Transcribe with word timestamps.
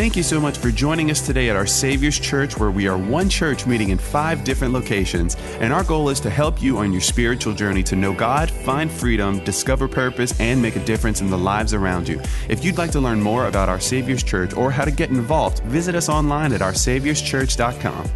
Thank 0.00 0.16
you 0.16 0.22
so 0.22 0.40
much 0.40 0.56
for 0.56 0.70
joining 0.70 1.10
us 1.10 1.20
today 1.20 1.50
at 1.50 1.56
our 1.56 1.66
Savior's 1.66 2.18
Church, 2.18 2.56
where 2.56 2.70
we 2.70 2.88
are 2.88 2.96
one 2.96 3.28
church 3.28 3.66
meeting 3.66 3.90
in 3.90 3.98
five 3.98 4.44
different 4.44 4.72
locations. 4.72 5.36
And 5.60 5.74
our 5.74 5.84
goal 5.84 6.08
is 6.08 6.20
to 6.20 6.30
help 6.30 6.62
you 6.62 6.78
on 6.78 6.90
your 6.90 7.02
spiritual 7.02 7.52
journey 7.52 7.82
to 7.82 7.96
know 7.96 8.14
God, 8.14 8.50
find 8.50 8.90
freedom, 8.90 9.44
discover 9.44 9.86
purpose, 9.88 10.40
and 10.40 10.62
make 10.62 10.76
a 10.76 10.84
difference 10.86 11.20
in 11.20 11.28
the 11.28 11.36
lives 11.36 11.74
around 11.74 12.08
you. 12.08 12.18
If 12.48 12.64
you'd 12.64 12.78
like 12.78 12.92
to 12.92 12.98
learn 12.98 13.20
more 13.20 13.46
about 13.46 13.68
our 13.68 13.78
Savior's 13.78 14.22
Church 14.22 14.54
or 14.54 14.70
how 14.70 14.86
to 14.86 14.90
get 14.90 15.10
involved, 15.10 15.58
visit 15.64 15.94
us 15.94 16.08
online 16.08 16.54
at 16.54 16.62
oursaviorschurch.com. 16.62 18.08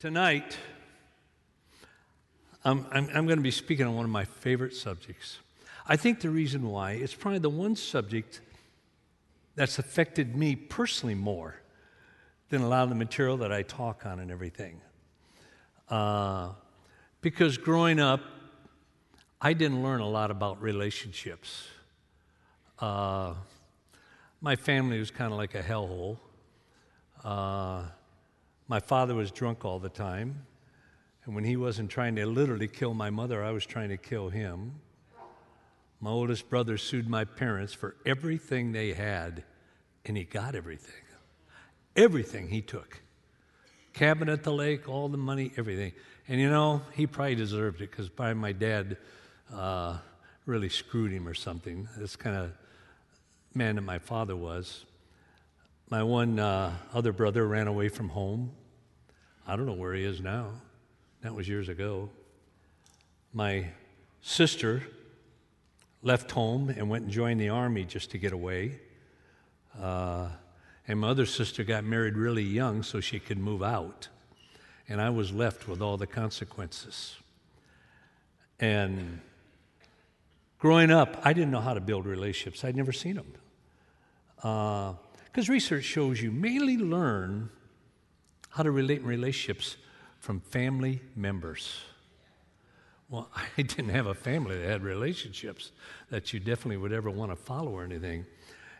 Tonight, 0.00 0.58
I'm, 2.64 2.84
I'm, 2.90 3.08
I'm 3.14 3.26
going 3.26 3.38
to 3.38 3.44
be 3.44 3.52
speaking 3.52 3.86
on 3.86 3.94
one 3.94 4.06
of 4.06 4.10
my 4.10 4.24
favorite 4.24 4.74
subjects. 4.74 5.38
I 5.86 5.94
think 5.94 6.18
the 6.18 6.30
reason 6.30 6.68
why, 6.68 6.94
it's 6.94 7.14
probably 7.14 7.38
the 7.38 7.48
one 7.48 7.76
subject 7.76 8.40
that's 9.54 9.78
affected 9.78 10.36
me 10.36 10.56
personally 10.56 11.14
more 11.14 11.56
than 12.48 12.62
a 12.62 12.68
lot 12.68 12.82
of 12.84 12.88
the 12.88 12.94
material 12.94 13.36
that 13.38 13.52
I 13.52 13.62
talk 13.62 14.06
on 14.06 14.18
and 14.18 14.30
everything. 14.30 14.80
Uh, 15.88 16.50
because 17.20 17.58
growing 17.58 18.00
up, 18.00 18.20
I 19.40 19.52
didn't 19.52 19.82
learn 19.82 20.00
a 20.00 20.08
lot 20.08 20.30
about 20.30 20.60
relationships. 20.62 21.68
Uh, 22.78 23.34
my 24.40 24.56
family 24.56 24.98
was 24.98 25.10
kind 25.10 25.32
of 25.32 25.38
like 25.38 25.54
a 25.54 25.62
hellhole. 25.62 26.18
Uh, 27.22 27.82
my 28.68 28.80
father 28.80 29.14
was 29.14 29.30
drunk 29.30 29.64
all 29.64 29.78
the 29.78 29.88
time. 29.88 30.46
And 31.24 31.34
when 31.34 31.44
he 31.44 31.56
wasn't 31.56 31.90
trying 31.90 32.16
to 32.16 32.26
literally 32.26 32.68
kill 32.68 32.92
my 32.92 33.10
mother, 33.10 33.42
I 33.42 33.50
was 33.50 33.64
trying 33.64 33.88
to 33.88 33.96
kill 33.96 34.28
him. 34.28 34.72
My 36.00 36.10
oldest 36.10 36.50
brother 36.50 36.76
sued 36.76 37.08
my 37.08 37.24
parents 37.24 37.72
for 37.72 37.96
everything 38.04 38.72
they 38.72 38.92
had, 38.92 39.42
and 40.04 40.16
he 40.16 40.24
got 40.24 40.54
everything. 40.54 41.02
Everything 41.96 42.48
he 42.48 42.60
took. 42.60 43.00
Cabin 43.92 44.28
at 44.28 44.42
the 44.42 44.52
lake, 44.52 44.88
all 44.88 45.08
the 45.08 45.16
money, 45.16 45.52
everything. 45.56 45.92
And 46.28 46.40
you 46.40 46.50
know, 46.50 46.82
he 46.92 47.06
probably 47.06 47.36
deserved 47.36 47.80
it 47.80 47.90
because 47.90 48.08
probably 48.08 48.34
my 48.34 48.52
dad 48.52 48.96
uh, 49.54 49.98
really 50.46 50.68
screwed 50.68 51.12
him 51.12 51.28
or 51.28 51.34
something. 51.34 51.88
This 51.96 52.16
kind 52.16 52.36
of 52.36 52.52
man 53.54 53.76
that 53.76 53.82
my 53.82 53.98
father 53.98 54.34
was. 54.34 54.84
My 55.90 56.02
one 56.02 56.38
uh, 56.38 56.72
other 56.92 57.12
brother 57.12 57.46
ran 57.46 57.68
away 57.68 57.88
from 57.88 58.08
home. 58.08 58.50
I 59.46 59.54
don't 59.54 59.66
know 59.66 59.74
where 59.74 59.94
he 59.94 60.04
is 60.04 60.20
now. 60.20 60.50
That 61.20 61.34
was 61.34 61.48
years 61.48 61.68
ago. 61.68 62.10
My 63.32 63.66
sister 64.22 64.82
left 66.02 66.30
home 66.30 66.70
and 66.70 66.88
went 66.88 67.04
and 67.04 67.12
joined 67.12 67.40
the 67.40 67.50
army 67.50 67.84
just 67.84 68.10
to 68.10 68.18
get 68.18 68.32
away. 68.32 68.80
Uh, 69.80 70.28
and 70.86 71.00
my 71.00 71.08
other 71.08 71.26
sister 71.26 71.64
got 71.64 71.84
married 71.84 72.16
really 72.16 72.42
young 72.42 72.82
so 72.82 73.00
she 73.00 73.18
could 73.18 73.38
move 73.38 73.62
out. 73.62 74.08
And 74.88 75.00
I 75.00 75.10
was 75.10 75.32
left 75.32 75.66
with 75.66 75.80
all 75.80 75.96
the 75.96 76.06
consequences. 76.06 77.16
And 78.60 79.20
growing 80.58 80.90
up, 80.90 81.20
I 81.24 81.32
didn't 81.32 81.50
know 81.50 81.60
how 81.60 81.74
to 81.74 81.80
build 81.80 82.06
relationships, 82.06 82.64
I'd 82.64 82.76
never 82.76 82.92
seen 82.92 83.16
them. 83.16 83.32
Because 84.36 85.48
uh, 85.48 85.52
research 85.52 85.84
shows 85.84 86.20
you 86.20 86.30
mainly 86.30 86.76
learn 86.76 87.48
how 88.50 88.62
to 88.62 88.70
relate 88.70 89.00
in 89.00 89.06
relationships 89.06 89.76
from 90.20 90.40
family 90.40 91.00
members. 91.16 91.80
Well, 93.08 93.30
I 93.58 93.62
didn't 93.62 93.90
have 93.90 94.06
a 94.06 94.14
family 94.14 94.58
that 94.58 94.68
had 94.68 94.82
relationships 94.82 95.72
that 96.10 96.32
you 96.32 96.40
definitely 96.40 96.76
would 96.76 96.92
ever 96.92 97.10
want 97.10 97.30
to 97.32 97.36
follow 97.36 97.72
or 97.72 97.84
anything. 97.84 98.26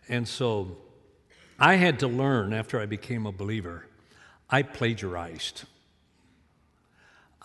And 0.08 0.26
so 0.26 0.76
I 1.58 1.76
had 1.76 1.98
to 2.00 2.08
learn 2.08 2.52
after 2.52 2.80
I 2.80 2.86
became 2.86 3.26
a 3.26 3.32
believer. 3.32 3.86
I 4.50 4.62
plagiarized. 4.62 5.64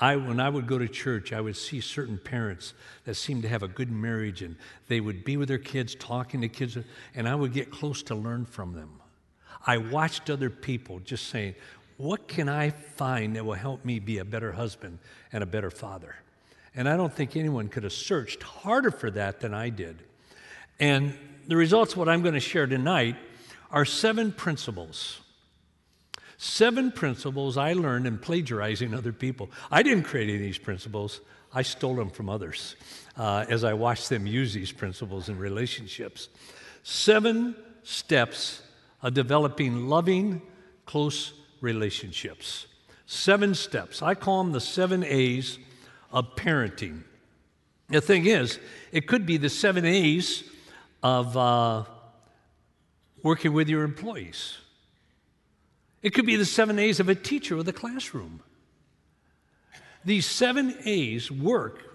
I, 0.01 0.15
when 0.15 0.39
I 0.39 0.49
would 0.49 0.65
go 0.65 0.77
to 0.77 0.87
church, 0.87 1.33
I 1.33 1.41
would 1.41 1.57
see 1.57 1.81
certain 1.81 2.17
parents 2.17 2.73
that 3.03 3.15
seemed 3.15 3.41
to 3.43 3.49
have 3.49 3.63
a 3.63 3.67
good 3.67 3.91
marriage 3.91 4.41
and 4.41 4.55
they 4.87 5.01
would 5.01 5.25
be 5.25 5.35
with 5.35 5.49
their 5.49 5.57
kids, 5.57 5.93
talking 5.95 6.41
to 6.41 6.47
kids, 6.47 6.77
and 7.15 7.27
I 7.27 7.35
would 7.35 7.51
get 7.51 7.69
close 7.69 8.01
to 8.03 8.15
learn 8.15 8.45
from 8.45 8.73
them. 8.73 9.01
I 9.67 9.77
watched 9.77 10.29
other 10.29 10.49
people 10.49 10.99
just 10.99 11.27
saying, 11.27 11.55
What 11.97 12.29
can 12.29 12.47
I 12.47 12.69
find 12.69 13.35
that 13.35 13.45
will 13.45 13.55
help 13.55 13.83
me 13.83 13.99
be 13.99 14.19
a 14.19 14.25
better 14.25 14.53
husband 14.53 14.99
and 15.33 15.43
a 15.43 15.47
better 15.47 15.69
father? 15.69 16.15
And 16.75 16.87
I 16.87 16.95
don't 16.95 17.13
think 17.13 17.35
anyone 17.35 17.67
could 17.67 17.83
have 17.83 17.91
searched 17.91 18.41
harder 18.41 18.91
for 18.91 19.11
that 19.11 19.41
than 19.41 19.53
I 19.53 19.69
did. 19.69 20.03
And 20.79 21.13
the 21.49 21.57
results, 21.57 21.97
what 21.97 22.07
I'm 22.07 22.21
going 22.21 22.35
to 22.35 22.39
share 22.39 22.67
tonight, 22.67 23.15
are 23.71 23.83
seven 23.83 24.31
principles. 24.31 25.19
Seven 26.37 26.91
principles 26.91 27.57
I 27.57 27.73
learned 27.73 28.05
in 28.05 28.19
plagiarizing 28.19 28.93
other 28.93 29.11
people. 29.11 29.49
I 29.71 29.81
didn't 29.81 30.03
create 30.03 30.25
any 30.25 30.35
of 30.35 30.41
these 30.41 30.59
principles, 30.59 31.21
I 31.51 31.63
stole 31.63 31.95
them 31.95 32.11
from 32.11 32.29
others 32.29 32.75
uh, 33.17 33.45
as 33.49 33.63
I 33.63 33.73
watched 33.73 34.09
them 34.09 34.27
use 34.27 34.53
these 34.53 34.71
principles 34.71 35.27
in 35.27 35.39
relationships. 35.39 36.29
Seven 36.83 37.55
steps 37.81 38.61
of 39.01 39.15
developing 39.15 39.87
loving, 39.89 40.43
close 40.85 41.33
relationships. 41.61 42.67
Seven 43.07 43.55
steps. 43.55 44.03
I 44.03 44.13
call 44.13 44.43
them 44.43 44.53
the 44.53 44.61
seven 44.61 45.03
A's 45.03 45.57
of 46.11 46.35
parenting. 46.35 47.01
The 47.89 48.01
thing 48.01 48.27
is, 48.27 48.59
it 48.91 49.07
could 49.07 49.25
be 49.25 49.37
the 49.37 49.49
seven 49.49 49.83
A's 49.83 50.43
of 51.01 51.35
uh, 51.37 51.83
working 53.23 53.53
with 53.53 53.69
your 53.69 53.83
employees. 53.83 54.57
It 56.01 56.13
could 56.13 56.25
be 56.25 56.35
the 56.35 56.45
seven 56.45 56.79
A's 56.79 56.99
of 56.99 57.09
a 57.09 57.15
teacher 57.15 57.55
with 57.55 57.67
a 57.67 57.73
classroom. 57.73 58.41
These 60.05 60.25
seven 60.25 60.75
A's 60.85 61.29
work 61.29 61.89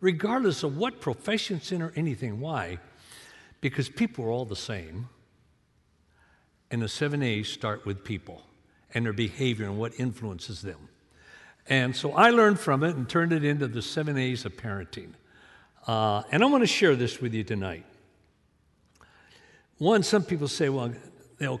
regardless 0.00 0.62
of 0.62 0.76
what 0.76 1.00
profession 1.00 1.60
in 1.70 1.82
or 1.82 1.92
anything. 1.94 2.40
Why? 2.40 2.78
Because 3.60 3.88
people 3.88 4.24
are 4.24 4.30
all 4.30 4.46
the 4.46 4.56
same. 4.56 5.08
And 6.70 6.80
the 6.80 6.88
seven 6.88 7.22
A's 7.22 7.48
start 7.48 7.84
with 7.84 8.04
people 8.04 8.42
and 8.94 9.04
their 9.04 9.12
behavior 9.12 9.66
and 9.66 9.78
what 9.78 9.98
influences 9.98 10.62
them. 10.62 10.88
And 11.66 11.94
so 11.94 12.12
I 12.12 12.30
learned 12.30 12.58
from 12.58 12.82
it 12.82 12.96
and 12.96 13.08
turned 13.08 13.32
it 13.32 13.44
into 13.44 13.68
the 13.68 13.82
seven 13.82 14.16
A's 14.16 14.44
of 14.44 14.56
parenting. 14.56 15.12
Uh, 15.86 16.22
and 16.32 16.42
I 16.42 16.46
want 16.46 16.62
to 16.62 16.66
share 16.66 16.96
this 16.96 17.20
with 17.20 17.34
you 17.34 17.44
tonight. 17.44 17.84
One, 19.80 20.02
some 20.02 20.24
people 20.24 20.46
say, 20.46 20.68
well, 20.68 20.92
they'll 21.38 21.60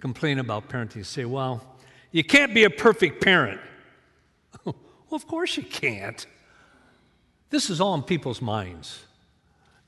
complain 0.00 0.38
about 0.38 0.68
parenting, 0.68 1.04
say, 1.04 1.24
well, 1.24 1.64
you 2.12 2.22
can't 2.22 2.54
be 2.54 2.62
a 2.62 2.70
perfect 2.70 3.20
parent. 3.20 3.60
well, 4.64 4.76
of 5.10 5.26
course 5.26 5.56
you 5.56 5.64
can't. 5.64 6.24
This 7.50 7.68
is 7.68 7.80
all 7.80 7.96
in 7.96 8.04
people's 8.04 8.40
minds. 8.40 9.02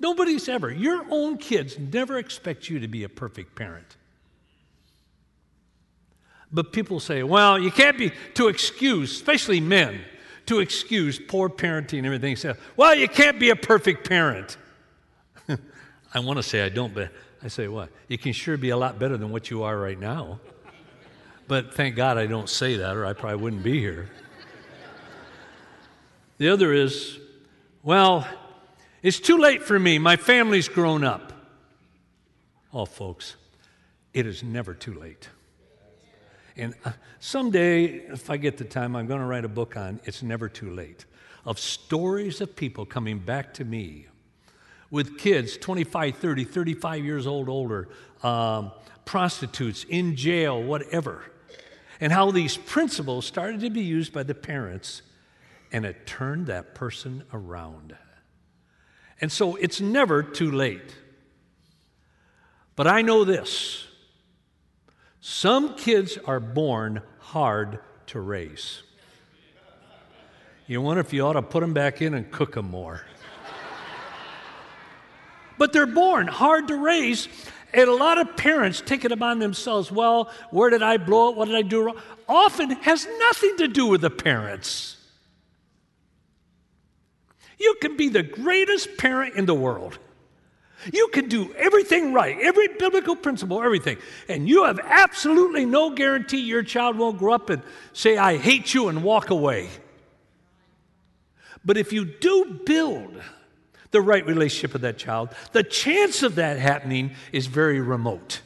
Nobody's 0.01 0.49
ever, 0.49 0.73
your 0.73 1.07
own 1.09 1.39
kids 1.39 1.79
never 1.79 2.19
expect 2.19 2.69
you 2.69 2.81
to 2.81 2.89
be 2.89 3.05
a 3.05 3.09
perfect 3.09 3.55
parent. 3.55 3.97
But 6.51 6.73
people 6.73 6.99
say, 6.99 7.23
well, 7.23 7.61
you 7.61 7.71
can't 7.71 7.97
be, 7.97 8.11
to 8.35 8.49
excuse, 8.49 9.13
especially 9.13 9.61
men, 9.61 10.01
to 10.47 10.59
excuse 10.59 11.21
poor 11.21 11.49
parenting 11.49 11.99
and 11.99 12.07
everything. 12.07 12.35
Say, 12.35 12.55
well, 12.77 12.97
you 12.97 13.07
can't 13.07 13.39
be 13.39 13.51
a 13.51 13.57
perfect 13.57 14.09
parent. 14.09 14.57
I 15.49 16.19
want 16.19 16.39
to 16.39 16.43
say 16.43 16.63
I 16.63 16.71
don't, 16.71 16.93
but 16.93 17.13
I 17.43 17.49
say, 17.49 17.69
what? 17.69 17.91
You 18.09 18.19
can 18.19 18.33
sure 18.33 18.57
be 18.57 18.71
a 18.71 18.77
lot 18.77 18.99
better 18.99 19.17
than 19.17 19.31
what 19.31 19.51
you 19.51 19.63
are 19.63 19.79
right 19.79 19.99
now. 19.99 20.41
But 21.47 21.75
thank 21.75 21.97
God 21.97 22.19
I 22.19 22.27
don't 22.27 22.49
say 22.49 22.77
that, 22.77 22.97
or 22.97 23.07
I 23.07 23.13
probably 23.13 23.43
wouldn't 23.43 23.63
be 23.63 23.79
here. 23.79 24.11
The 26.39 26.51
other 26.51 26.73
is, 26.73 27.19
well, 27.83 28.27
it's 29.03 29.21
too 29.21 29.39
late 29.39 29.63
for 29.63 29.79
me. 29.79 29.99
My 29.99 30.17
family's 30.17 30.69
grown 30.69 31.05
up. 31.05 31.33
Oh, 32.75 32.85
folks, 32.85 33.37
it 34.13 34.27
is 34.27 34.43
never 34.43 34.75
too 34.75 34.95
late. 34.95 35.29
And 36.57 36.75
uh, 36.85 36.93
someday, 37.21 37.85
if 37.87 38.31
I 38.31 38.37
get 38.37 38.59
the 38.59 38.65
time, 38.65 38.97
I'm 38.97 39.07
going 39.07 39.21
to 39.21 39.27
write 39.27 39.45
a 39.45 39.49
book 39.49 39.77
on 39.77 40.01
It's 40.05 40.23
Never 40.23 40.49
Too 40.49 40.71
Late 40.71 41.07
of 41.47 41.59
stories 41.59 42.41
of 42.41 42.55
people 42.57 42.85
coming 42.85 43.19
back 43.19 43.55
to 43.55 43.65
me 43.65 44.08
with 44.91 45.19
kids 45.19 45.57
25, 45.57 46.17
30, 46.17 46.45
35 46.45 47.05
years 47.05 47.27
old, 47.27 47.49
older, 47.49 47.89
um, 48.23 48.73
prostitutes, 49.05 49.85
in 49.85 50.17
jail, 50.17 50.63
whatever. 50.63 51.25
And 52.01 52.13
how 52.13 52.31
these 52.31 52.57
principles 52.57 53.27
started 53.27 53.61
to 53.61 53.71
be 53.71 53.83
used 53.83 54.13
by 54.13 54.23
the 54.23 54.35
parents, 54.35 55.03
and 55.73 55.85
it 55.85 56.07
turned 56.07 56.47
that 56.47 56.75
person 56.75 57.25
around. 57.33 57.97
And 59.21 59.33
so 59.33 59.57
it's 59.57 59.81
never 59.81 60.23
too 60.23 60.51
late. 60.51 60.95
But 62.77 62.87
I 62.87 63.03
know 63.03 63.25
this 63.25 63.89
some 65.21 65.75
kids 65.75 66.17
are 66.25 66.41
born 66.41 67.03
hard 67.19 67.81
to 68.07 68.21
raise. 68.21 68.83
You 70.67 70.81
wonder 70.81 71.01
if 71.01 71.13
you 71.13 71.27
ought 71.27 71.33
to 71.33 71.43
put 71.43 71.61
them 71.61 71.73
back 71.73 72.01
in 72.03 72.15
and 72.15 72.31
cook 72.31 72.55
them 72.55 72.71
more. 72.71 73.03
But 75.59 75.73
they're 75.73 75.87
born 75.87 76.27
hard 76.27 76.69
to 76.69 76.77
raise. 76.77 77.29
And 77.75 77.89
a 77.89 77.95
lot 77.95 78.17
of 78.17 78.37
parents 78.37 78.81
take 78.81 79.05
it 79.05 79.13
upon 79.13 79.41
themselves 79.41 79.93
well, 79.93 80.31
where 80.51 80.71
did 80.71 80.83
I 80.83 80.97
blow 80.97 81.31
it? 81.31 81.37
What 81.37 81.49
did 81.49 81.57
I 81.57 81.63
do 81.63 81.83
wrong? 81.83 81.97
Often 82.27 82.71
has 82.71 83.07
nothing 83.19 83.57
to 83.59 83.69
do 83.69 83.87
with 83.87 84.01
the 84.01 84.11
parents. 84.11 84.97
You 87.59 87.77
can 87.81 87.97
be 87.97 88.09
the 88.09 88.23
greatest 88.23 88.97
parent 88.97 89.35
in 89.35 89.47
the 89.47 89.55
world. 89.55 89.99
You 90.93 91.09
can 91.09 91.29
do 91.29 91.53
everything 91.55 92.13
right, 92.13 92.39
every 92.41 92.69
biblical 92.69 93.17
principle, 93.17 93.63
everything. 93.63 93.99
And 94.29 94.49
you 94.49 94.65
have 94.65 94.79
absolutely 94.83 95.67
no 95.67 95.91
guarantee 95.91 96.41
your 96.41 96.63
child 96.63 96.97
won't 96.97 97.19
grow 97.19 97.35
up 97.35 97.51
and 97.51 97.63
say, 97.93 98.17
I 98.17 98.37
hate 98.37 98.73
you, 98.75 98.89
and 98.89 99.03
walk 99.03 99.31
away. 99.31 99.71
But 101.65 101.77
if 101.77 101.93
you 101.93 102.05
do 102.05 102.61
build 102.65 103.21
the 103.91 104.01
right 104.01 104.27
relationship 104.27 104.73
with 104.73 104.83
that 104.83 104.99
child, 104.99 105.31
the 105.53 105.63
chance 105.63 106.23
of 106.23 106.35
that 106.37 106.59
happening 106.59 107.13
is 107.33 107.47
very 107.47 107.81
remote. 107.81 108.43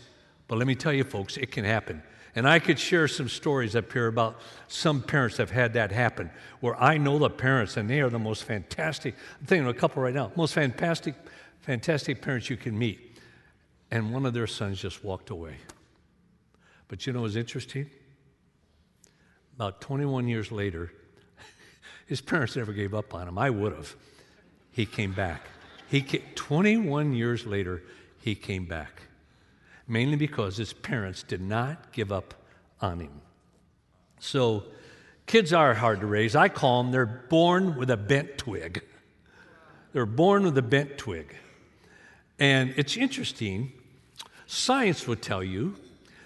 But 0.48 0.58
let 0.58 0.66
me 0.66 0.74
tell 0.74 0.92
you, 0.92 1.04
folks, 1.04 1.36
it 1.36 1.50
can 1.50 1.64
happen. 1.64 2.02
And 2.34 2.48
I 2.48 2.60
could 2.60 2.78
share 2.78 3.08
some 3.08 3.28
stories 3.28 3.76
up 3.76 3.92
here 3.92 4.06
about 4.06 4.40
some 4.68 5.02
parents 5.02 5.36
have 5.36 5.50
had 5.50 5.74
that 5.74 5.92
happen, 5.92 6.30
where 6.60 6.80
I 6.80 6.96
know 6.96 7.18
the 7.18 7.28
parents 7.28 7.76
and 7.76 7.90
they 7.90 8.00
are 8.00 8.08
the 8.08 8.18
most 8.18 8.44
fantastic. 8.44 9.14
I'm 9.40 9.46
thinking 9.46 9.68
of 9.68 9.76
a 9.76 9.78
couple 9.78 10.02
right 10.02 10.14
now, 10.14 10.32
most 10.34 10.54
fantastic, 10.54 11.14
fantastic 11.60 12.22
parents 12.22 12.48
you 12.48 12.56
can 12.56 12.78
meet. 12.78 13.18
And 13.90 14.14
one 14.14 14.24
of 14.24 14.32
their 14.32 14.46
sons 14.46 14.80
just 14.80 15.04
walked 15.04 15.28
away. 15.28 15.56
But 16.88 17.06
you 17.06 17.12
know 17.12 17.22
what's 17.22 17.36
interesting? 17.36 17.90
About 19.56 19.82
21 19.82 20.26
years 20.28 20.50
later, 20.50 20.90
his 22.06 22.22
parents 22.22 22.56
never 22.56 22.72
gave 22.72 22.94
up 22.94 23.14
on 23.14 23.28
him. 23.28 23.36
I 23.36 23.50
would 23.50 23.74
have. 23.74 23.94
He 24.72 24.86
came 24.86 25.12
back. 25.12 25.42
He 25.88 26.00
came, 26.00 26.22
21 26.34 27.12
years 27.12 27.46
later, 27.46 27.82
he 28.20 28.34
came 28.34 28.64
back 28.64 29.02
mainly 29.92 30.16
because 30.16 30.56
his 30.56 30.72
parents 30.72 31.22
did 31.22 31.40
not 31.40 31.92
give 31.92 32.12
up 32.12 32.34
on 32.80 33.00
him. 33.00 33.20
So, 34.18 34.64
kids 35.26 35.52
are 35.52 35.74
hard 35.74 36.00
to 36.00 36.06
raise. 36.06 36.36
I 36.36 36.48
call 36.48 36.82
them, 36.82 36.92
they're 36.92 37.06
born 37.06 37.76
with 37.76 37.90
a 37.90 37.96
bent 37.96 38.38
twig. 38.38 38.82
They're 39.92 40.06
born 40.06 40.44
with 40.44 40.56
a 40.56 40.62
bent 40.62 40.96
twig. 40.96 41.36
And 42.38 42.72
it's 42.76 42.96
interesting, 42.96 43.72
science 44.46 45.06
would 45.06 45.22
tell 45.22 45.44
you 45.44 45.76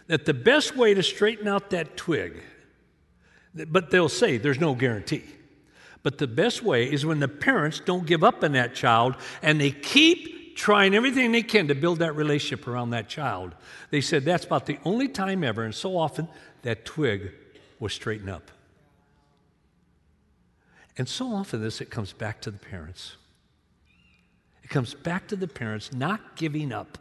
that 0.06 0.24
the 0.24 0.34
best 0.34 0.76
way 0.76 0.94
to 0.94 1.02
straighten 1.02 1.48
out 1.48 1.70
that 1.70 1.96
twig, 1.96 2.42
but 3.54 3.90
they'll 3.90 4.08
say 4.08 4.36
there's 4.36 4.60
no 4.60 4.74
guarantee. 4.74 5.24
But 6.06 6.18
the 6.18 6.28
best 6.28 6.62
way 6.62 6.84
is 6.84 7.04
when 7.04 7.18
the 7.18 7.26
parents 7.26 7.80
don't 7.84 8.06
give 8.06 8.22
up 8.22 8.44
on 8.44 8.52
that 8.52 8.76
child 8.76 9.16
and 9.42 9.60
they 9.60 9.72
keep 9.72 10.54
trying 10.54 10.94
everything 10.94 11.32
they 11.32 11.42
can 11.42 11.66
to 11.66 11.74
build 11.74 11.98
that 11.98 12.14
relationship 12.14 12.68
around 12.68 12.90
that 12.90 13.08
child. 13.08 13.56
They 13.90 14.00
said 14.00 14.24
that's 14.24 14.44
about 14.44 14.66
the 14.66 14.78
only 14.84 15.08
time 15.08 15.42
ever, 15.42 15.64
and 15.64 15.74
so 15.74 15.98
often 15.98 16.28
that 16.62 16.84
twig 16.84 17.32
will 17.80 17.88
straighten 17.88 18.28
up. 18.28 18.52
And 20.96 21.08
so 21.08 21.34
often 21.34 21.60
this, 21.60 21.80
it 21.80 21.90
comes 21.90 22.12
back 22.12 22.40
to 22.42 22.52
the 22.52 22.58
parents. 22.58 23.16
It 24.62 24.70
comes 24.70 24.94
back 24.94 25.26
to 25.26 25.34
the 25.34 25.48
parents 25.48 25.92
not 25.92 26.36
giving 26.36 26.70
up 26.70 26.98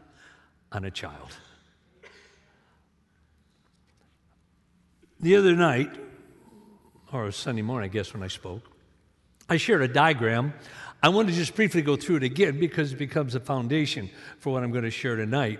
on 0.71 0.83
a 0.83 0.89
child. 0.89 1.37
The 5.19 5.35
other 5.35 5.55
night, 5.55 5.95
or 7.13 7.31
Sunday 7.31 7.61
morning, 7.61 7.91
I 7.91 7.93
guess, 7.93 8.11
when 8.11 8.23
I 8.23 8.29
spoke, 8.29 8.71
I 9.49 9.57
shared 9.57 9.81
a 9.81 9.87
diagram 9.87 10.53
I 11.05 11.09
want 11.09 11.27
to 11.27 11.35
just 11.35 11.53
briefly 11.53 11.83
go 11.83 11.95
through 11.95 12.15
it 12.15 12.23
again 12.23 12.59
because 12.59 12.91
it 12.91 12.97
becomes 12.97 13.35
a 13.35 13.39
foundation 13.39 14.09
for 14.39 14.51
what 14.51 14.63
I'm 14.63 14.71
going 14.71 14.85
to 14.85 14.89
share 14.89 15.15
tonight. 15.15 15.59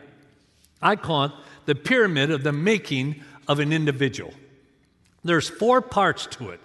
I 0.81 0.95
call 0.95 1.25
it 1.25 1.31
the 1.65 1.75
pyramid 1.75 2.31
of 2.31 2.41
the 2.41 2.51
making 2.51 3.23
of 3.47 3.59
an 3.59 3.71
individual. 3.71 4.33
There's 5.23 5.47
four 5.47 5.81
parts 5.81 6.25
to 6.31 6.49
it. 6.49 6.59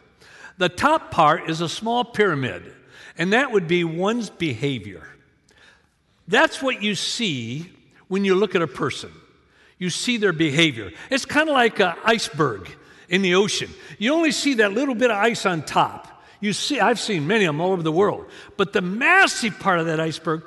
The 0.56 0.70
top 0.70 1.10
part 1.10 1.50
is 1.50 1.60
a 1.60 1.68
small 1.68 2.04
pyramid, 2.04 2.72
and 3.18 3.34
that 3.34 3.52
would 3.52 3.68
be 3.68 3.84
one's 3.84 4.30
behavior. 4.30 5.06
That's 6.26 6.62
what 6.62 6.82
you 6.82 6.94
see 6.94 7.70
when 8.08 8.24
you 8.24 8.34
look 8.34 8.54
at 8.54 8.62
a 8.62 8.66
person. 8.66 9.12
You 9.76 9.90
see 9.90 10.16
their 10.16 10.32
behavior. 10.32 10.90
It's 11.10 11.26
kind 11.26 11.50
of 11.50 11.54
like 11.54 11.80
an 11.80 11.96
iceberg 12.06 12.70
in 13.10 13.20
the 13.20 13.34
ocean. 13.34 13.68
You 13.98 14.14
only 14.14 14.32
see 14.32 14.54
that 14.54 14.72
little 14.72 14.94
bit 14.94 15.10
of 15.10 15.18
ice 15.18 15.44
on 15.44 15.64
top. 15.64 16.09
You 16.40 16.52
see, 16.54 16.80
I've 16.80 16.98
seen 16.98 17.26
many 17.26 17.44
of 17.44 17.54
them 17.54 17.60
all 17.60 17.72
over 17.72 17.82
the 17.82 17.92
world, 17.92 18.26
but 18.56 18.72
the 18.72 18.80
massive 18.80 19.58
part 19.58 19.78
of 19.78 19.86
that 19.86 20.00
iceberg 20.00 20.42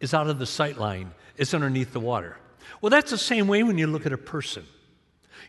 is 0.00 0.12
out 0.12 0.28
of 0.28 0.38
the 0.38 0.46
sight 0.46 0.78
line, 0.78 1.12
it's 1.36 1.54
underneath 1.54 1.92
the 1.92 2.00
water. 2.00 2.36
Well, 2.80 2.90
that's 2.90 3.10
the 3.10 3.18
same 3.18 3.48
way 3.48 3.62
when 3.62 3.78
you 3.78 3.86
look 3.86 4.06
at 4.06 4.12
a 4.12 4.18
person. 4.18 4.64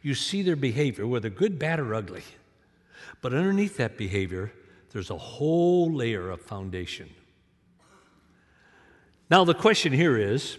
You 0.02 0.14
see 0.14 0.44
their 0.44 0.56
behavior, 0.56 1.06
whether 1.06 1.30
good, 1.30 1.60
bad, 1.60 1.80
or 1.80 1.94
ugly. 1.94 2.24
But 3.22 3.34
underneath 3.34 3.78
that 3.78 3.98
behavior, 3.98 4.52
there's 4.92 5.10
a 5.10 5.18
whole 5.18 5.92
layer 5.92 6.30
of 6.30 6.42
foundation. 6.42 7.10
Now, 9.30 9.44
the 9.44 9.54
question 9.54 9.94
here 9.94 10.18
is 10.18 10.58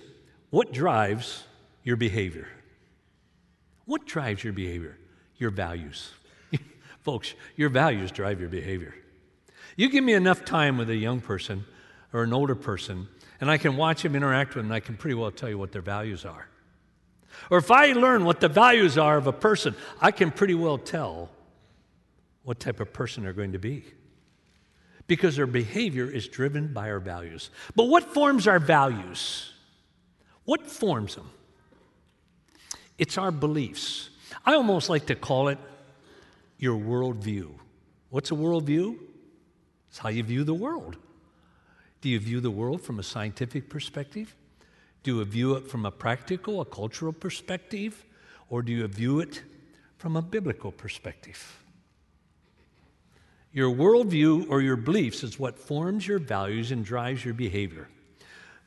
what 0.50 0.72
drives 0.72 1.44
your 1.82 1.96
behavior? 1.96 2.48
What 3.86 4.06
drives 4.06 4.44
your 4.44 4.52
behavior? 4.52 4.96
Your 5.38 5.50
values. 5.50 6.12
Folks, 7.00 7.34
your 7.56 7.70
values 7.70 8.12
drive 8.12 8.40
your 8.40 8.48
behavior. 8.48 8.94
You 9.76 9.88
give 9.88 10.04
me 10.04 10.14
enough 10.14 10.44
time 10.44 10.76
with 10.76 10.90
a 10.90 10.96
young 10.96 11.20
person 11.20 11.64
or 12.12 12.22
an 12.22 12.32
older 12.32 12.54
person, 12.54 13.08
and 13.40 13.50
I 13.50 13.58
can 13.58 13.76
watch 13.76 14.02
them 14.02 14.16
interact 14.16 14.54
with 14.54 14.64
them, 14.64 14.66
and 14.66 14.74
I 14.74 14.80
can 14.80 14.96
pretty 14.96 15.14
well 15.14 15.30
tell 15.30 15.48
you 15.48 15.58
what 15.58 15.72
their 15.72 15.82
values 15.82 16.24
are. 16.24 16.48
Or 17.50 17.58
if 17.58 17.70
I 17.70 17.92
learn 17.92 18.24
what 18.24 18.40
the 18.40 18.48
values 18.48 18.98
are 18.98 19.16
of 19.16 19.26
a 19.26 19.32
person, 19.32 19.74
I 20.00 20.10
can 20.10 20.30
pretty 20.30 20.54
well 20.54 20.78
tell 20.78 21.30
what 22.42 22.60
type 22.60 22.80
of 22.80 22.92
person 22.92 23.22
they're 23.22 23.32
going 23.32 23.52
to 23.52 23.58
be. 23.58 23.84
Because 25.06 25.36
their 25.36 25.46
behavior 25.46 26.10
is 26.10 26.28
driven 26.28 26.72
by 26.72 26.90
our 26.90 27.00
values. 27.00 27.50
But 27.74 27.84
what 27.84 28.04
forms 28.04 28.46
our 28.46 28.58
values? 28.58 29.52
What 30.44 30.66
forms 30.66 31.14
them? 31.14 31.30
It's 32.98 33.16
our 33.18 33.30
beliefs. 33.30 34.10
I 34.44 34.54
almost 34.54 34.88
like 34.88 35.06
to 35.06 35.14
call 35.14 35.48
it 35.48 35.58
your 36.58 36.78
worldview. 36.78 37.52
What's 38.10 38.30
a 38.30 38.34
worldview? 38.34 38.98
It's 39.90 39.98
how 39.98 40.08
you 40.08 40.22
view 40.22 40.44
the 40.44 40.54
world. 40.54 40.96
Do 42.00 42.08
you 42.08 42.18
view 42.18 42.40
the 42.40 42.50
world 42.50 42.80
from 42.80 42.98
a 42.98 43.02
scientific 43.02 43.68
perspective? 43.68 44.34
Do 45.02 45.18
you 45.18 45.24
view 45.24 45.54
it 45.56 45.68
from 45.68 45.84
a 45.84 45.90
practical, 45.90 46.60
a 46.60 46.64
cultural 46.64 47.12
perspective? 47.12 48.04
Or 48.48 48.62
do 48.62 48.72
you 48.72 48.86
view 48.86 49.20
it 49.20 49.42
from 49.98 50.16
a 50.16 50.22
biblical 50.22 50.72
perspective? 50.72 51.58
Your 53.52 53.74
worldview 53.74 54.48
or 54.48 54.62
your 54.62 54.76
beliefs 54.76 55.24
is 55.24 55.38
what 55.38 55.58
forms 55.58 56.06
your 56.06 56.20
values 56.20 56.70
and 56.70 56.84
drives 56.84 57.24
your 57.24 57.34
behavior. 57.34 57.88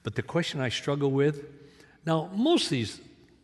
But 0.04 0.16
the 0.16 0.22
question 0.22 0.60
I 0.60 0.70
struggle 0.70 1.12
with 1.12 1.46
now, 2.06 2.30
most 2.36 2.66
of 2.66 2.72
these 2.72 3.00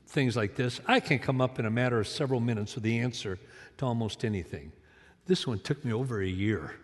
things 0.07 0.35
like 0.35 0.55
this, 0.55 0.81
I 0.85 0.99
can 0.99 1.19
come 1.19 1.39
up 1.39 1.59
in 1.59 1.65
a 1.65 1.71
matter 1.71 1.99
of 1.99 2.07
several 2.07 2.39
minutes 2.39 2.75
with 2.75 2.83
the 2.83 2.99
answer 2.99 3.39
to 3.77 3.85
almost 3.85 4.25
anything. 4.25 4.71
This 5.27 5.47
one 5.47 5.59
took 5.59 5.85
me 5.85 5.93
over 5.93 6.21
a 6.21 6.27
year. 6.27 6.75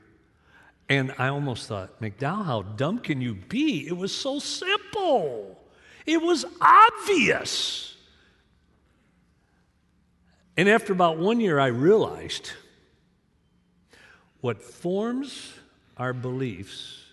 And 0.87 1.13
I 1.17 1.29
almost 1.29 1.67
thought, 1.67 1.99
McDowell, 1.99 2.45
how 2.45 2.61
dumb 2.61 2.99
can 2.99 3.19
you 3.19 3.33
be? 3.35 3.87
It 3.87 3.97
was 3.97 4.15
so 4.15 4.39
simple, 4.39 5.59
it 6.05 6.21
was 6.21 6.45
obvious. 6.61 7.95
And 10.57 10.69
after 10.69 10.93
about 10.93 11.17
one 11.17 11.41
year, 11.41 11.59
I 11.59 11.67
realized 11.67 12.51
what 14.39 14.61
forms 14.61 15.51
our 15.97 16.13
beliefs, 16.13 17.03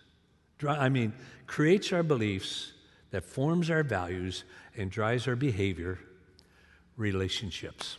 I 0.66 0.88
mean, 0.88 1.12
creates 1.46 1.92
our 1.92 2.02
beliefs, 2.02 2.72
that 3.10 3.24
forms 3.24 3.68
our 3.70 3.82
values, 3.82 4.44
and 4.76 4.90
drives 4.90 5.28
our 5.28 5.36
behavior 5.36 5.98
relationships. 6.96 7.98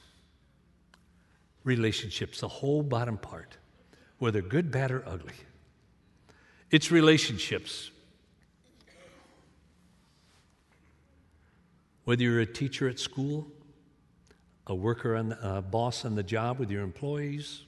Relationships, 1.64 2.40
the 2.42 2.48
whole 2.48 2.84
bottom 2.84 3.18
part, 3.18 3.58
whether 4.18 4.42
good, 4.42 4.72
bad, 4.72 4.92
or 4.92 5.04
ugly. 5.08 5.34
It's 6.74 6.90
relationships. 6.90 7.92
Whether 12.04 12.24
you're 12.24 12.40
a 12.40 12.48
teacher 12.48 12.90
at 12.90 12.98
school, 12.98 13.46
a 14.66 14.74
worker 14.74 15.14
and 15.14 15.34
a 15.34 15.62
boss 15.62 16.04
on 16.04 16.16
the 16.16 16.24
job 16.24 16.58
with 16.58 16.72
your 16.72 16.82
employees, 16.82 17.62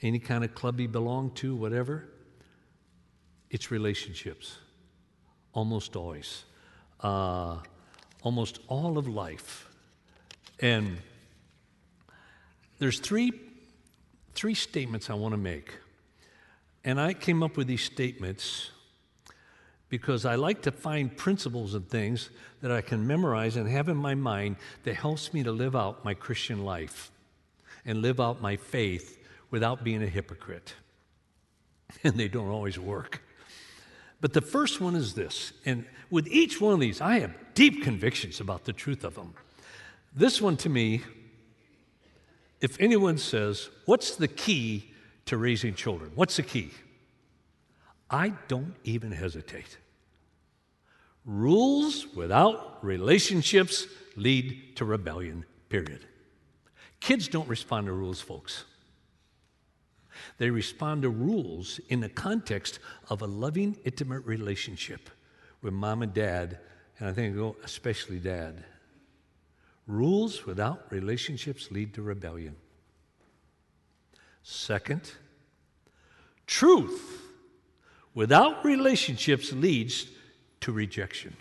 any 0.00 0.20
kind 0.20 0.44
of 0.44 0.54
club 0.54 0.78
you 0.78 0.86
belong 0.86 1.32
to, 1.32 1.56
whatever, 1.56 2.04
it's 3.50 3.72
relationships. 3.72 4.58
Almost 5.54 5.96
always. 5.96 6.44
Uh, 7.00 7.56
almost 8.22 8.60
all 8.68 8.96
of 8.96 9.08
life. 9.08 9.68
And 10.60 10.98
there's 12.78 13.00
three, 13.00 13.32
three 14.34 14.54
statements 14.54 15.10
I 15.10 15.14
want 15.14 15.32
to 15.32 15.38
make. 15.38 15.74
And 16.86 17.00
I 17.00 17.14
came 17.14 17.42
up 17.42 17.56
with 17.56 17.66
these 17.66 17.82
statements 17.82 18.70
because 19.88 20.24
I 20.24 20.36
like 20.36 20.62
to 20.62 20.70
find 20.70 21.14
principles 21.14 21.74
and 21.74 21.86
things 21.88 22.30
that 22.62 22.70
I 22.70 22.80
can 22.80 23.04
memorize 23.04 23.56
and 23.56 23.68
have 23.68 23.88
in 23.88 23.96
my 23.96 24.14
mind 24.14 24.56
that 24.84 24.94
helps 24.94 25.34
me 25.34 25.42
to 25.42 25.50
live 25.50 25.74
out 25.74 26.04
my 26.04 26.14
Christian 26.14 26.64
life 26.64 27.10
and 27.84 28.02
live 28.02 28.20
out 28.20 28.40
my 28.40 28.56
faith 28.56 29.18
without 29.50 29.82
being 29.84 30.02
a 30.02 30.06
hypocrite. 30.06 30.74
And 32.02 32.14
they 32.14 32.26
don't 32.26 32.48
always 32.48 32.80
work. 32.80 33.22
But 34.20 34.32
the 34.32 34.40
first 34.40 34.80
one 34.80 34.96
is 34.96 35.14
this, 35.14 35.52
and 35.64 35.84
with 36.10 36.26
each 36.26 36.60
one 36.60 36.74
of 36.74 36.80
these, 36.80 37.00
I 37.00 37.20
have 37.20 37.32
deep 37.54 37.84
convictions 37.84 38.40
about 38.40 38.64
the 38.64 38.72
truth 38.72 39.04
of 39.04 39.14
them. 39.14 39.34
This 40.12 40.42
one 40.42 40.56
to 40.58 40.68
me, 40.68 41.02
if 42.60 42.76
anyone 42.80 43.18
says, 43.18 43.70
What's 43.84 44.16
the 44.16 44.26
key 44.26 44.92
to 45.26 45.36
raising 45.36 45.74
children? 45.74 46.10
What's 46.14 46.36
the 46.36 46.42
key? 46.42 46.70
I 48.10 48.30
don't 48.48 48.74
even 48.84 49.12
hesitate. 49.12 49.78
Rules 51.24 52.06
without 52.14 52.84
relationships 52.84 53.86
lead 54.14 54.76
to 54.76 54.84
rebellion, 54.84 55.44
period. 55.68 56.06
Kids 57.00 57.28
don't 57.28 57.48
respond 57.48 57.86
to 57.86 57.92
rules, 57.92 58.20
folks. 58.20 58.64
They 60.38 60.50
respond 60.50 61.02
to 61.02 61.10
rules 61.10 61.80
in 61.88 62.00
the 62.00 62.08
context 62.08 62.78
of 63.10 63.22
a 63.22 63.26
loving, 63.26 63.76
intimate 63.84 64.24
relationship 64.24 65.10
with 65.62 65.74
mom 65.74 66.02
and 66.02 66.14
dad, 66.14 66.58
and 66.98 67.08
I 67.08 67.12
think 67.12 67.36
oh, 67.36 67.56
especially 67.64 68.18
dad. 68.18 68.64
Rules 69.86 70.46
without 70.46 70.90
relationships 70.90 71.70
lead 71.70 71.94
to 71.94 72.02
rebellion. 72.02 72.56
Second, 74.48 75.10
truth 76.46 77.20
without 78.14 78.64
relationships 78.64 79.52
leads 79.52 80.06
to 80.60 80.70
rejection. 80.70 81.36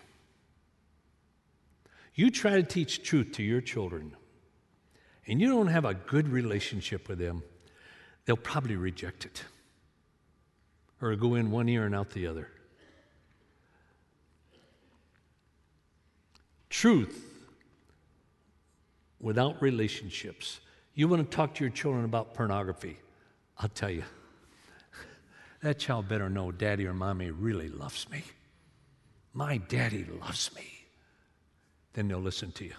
You 2.15 2.31
try 2.31 2.55
to 2.55 2.63
teach 2.63 3.03
truth 3.03 3.31
to 3.33 3.43
your 3.43 3.61
children, 3.61 4.15
and 5.27 5.39
you 5.39 5.49
don't 5.49 5.67
have 5.67 5.85
a 5.85 5.93
good 5.93 6.29
relationship 6.29 7.07
with 7.07 7.19
them, 7.19 7.43
they'll 8.25 8.37
probably 8.37 8.75
reject 8.75 9.23
it 9.25 9.43
or 10.99 11.15
go 11.15 11.35
in 11.35 11.51
one 11.51 11.69
ear 11.69 11.85
and 11.85 11.93
out 11.93 12.09
the 12.09 12.25
other. 12.25 12.49
Truth 16.71 17.23
without 19.19 19.61
relationships. 19.61 20.59
You 20.95 21.09
want 21.09 21.29
to 21.29 21.35
talk 21.35 21.53
to 21.55 21.63
your 21.63 21.71
children 21.71 22.05
about 22.05 22.33
pornography? 22.33 22.97
I'll 23.57 23.69
tell 23.69 23.91
you, 23.91 24.03
that 25.61 25.77
child 25.77 26.07
better 26.07 26.29
know 26.29 26.51
daddy 26.51 26.87
or 26.87 26.93
mommy 26.93 27.31
really 27.31 27.67
loves 27.67 28.09
me. 28.09 28.23
My 29.33 29.57
daddy 29.57 30.05
loves 30.21 30.55
me. 30.55 30.63
Then 31.93 32.07
they'll 32.07 32.19
listen 32.19 32.53
to 32.53 32.65
you. 32.65 32.73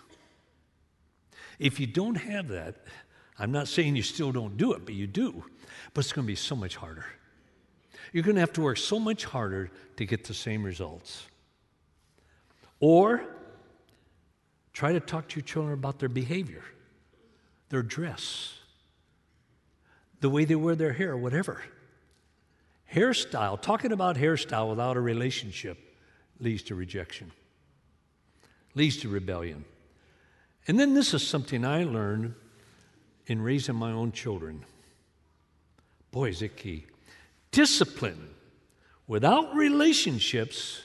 If 1.58 1.78
you 1.78 1.87
don't 1.87 2.16
have 2.16 2.49
that, 2.49 2.76
I'm 3.38 3.52
not 3.52 3.68
saying 3.68 3.96
you 3.96 4.02
still 4.02 4.32
don't 4.32 4.56
do 4.56 4.73
it, 4.73 4.87
but 4.87 4.94
you 4.94 5.06
do. 5.06 5.44
But 5.92 6.04
it's 6.04 6.12
going 6.12 6.26
to 6.26 6.30
be 6.30 6.37
so 6.37 6.56
much 6.56 6.76
harder. 6.76 7.04
You're 8.12 8.23
going 8.23 8.37
to 8.37 8.40
have 8.40 8.52
to 8.54 8.62
work 8.62 8.78
so 8.78 8.99
much 8.99 9.26
harder 9.26 9.70
to 9.96 10.06
get 10.06 10.25
the 10.25 10.35
same 10.35 10.62
results. 10.62 11.26
Or 12.80 13.25
try 14.73 14.92
to 14.92 15.00
talk 15.00 15.28
to 15.28 15.37
your 15.37 15.44
children 15.44 15.75
about 15.75 15.99
their 15.99 16.08
behavior, 16.08 16.62
their 17.68 17.82
dress, 17.82 18.54
the 20.20 20.30
way 20.30 20.44
they 20.44 20.54
wear 20.54 20.75
their 20.75 20.92
hair, 20.92 21.16
whatever. 21.16 21.62
Hairstyle, 22.92 23.61
talking 23.61 23.92
about 23.92 24.16
hairstyle 24.16 24.70
without 24.70 24.96
a 24.96 25.00
relationship 25.00 25.78
leads 26.38 26.62
to 26.64 26.75
rejection, 26.75 27.32
leads 28.75 28.99
to 28.99 29.08
rebellion. 29.08 29.64
And 30.68 30.78
then 30.78 30.94
this 30.94 31.14
is 31.14 31.26
something 31.26 31.64
I 31.64 31.85
learned 31.85 32.35
in 33.26 33.42
raising 33.42 33.75
my 33.75 33.92
own 33.92 34.12
children. 34.12 34.64
Boy, 36.11 36.28
is 36.28 36.42
it 36.42 36.56
key. 36.56 36.87
Discipline 37.50 38.30
without 39.06 39.54
relationships, 39.54 40.82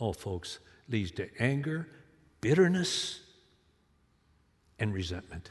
oh, 0.00 0.12
folks, 0.12 0.58
leads 0.88 1.10
to 1.12 1.28
anger, 1.38 1.88
bitterness, 2.40 3.20
and 4.78 4.92
resentment. 4.92 5.50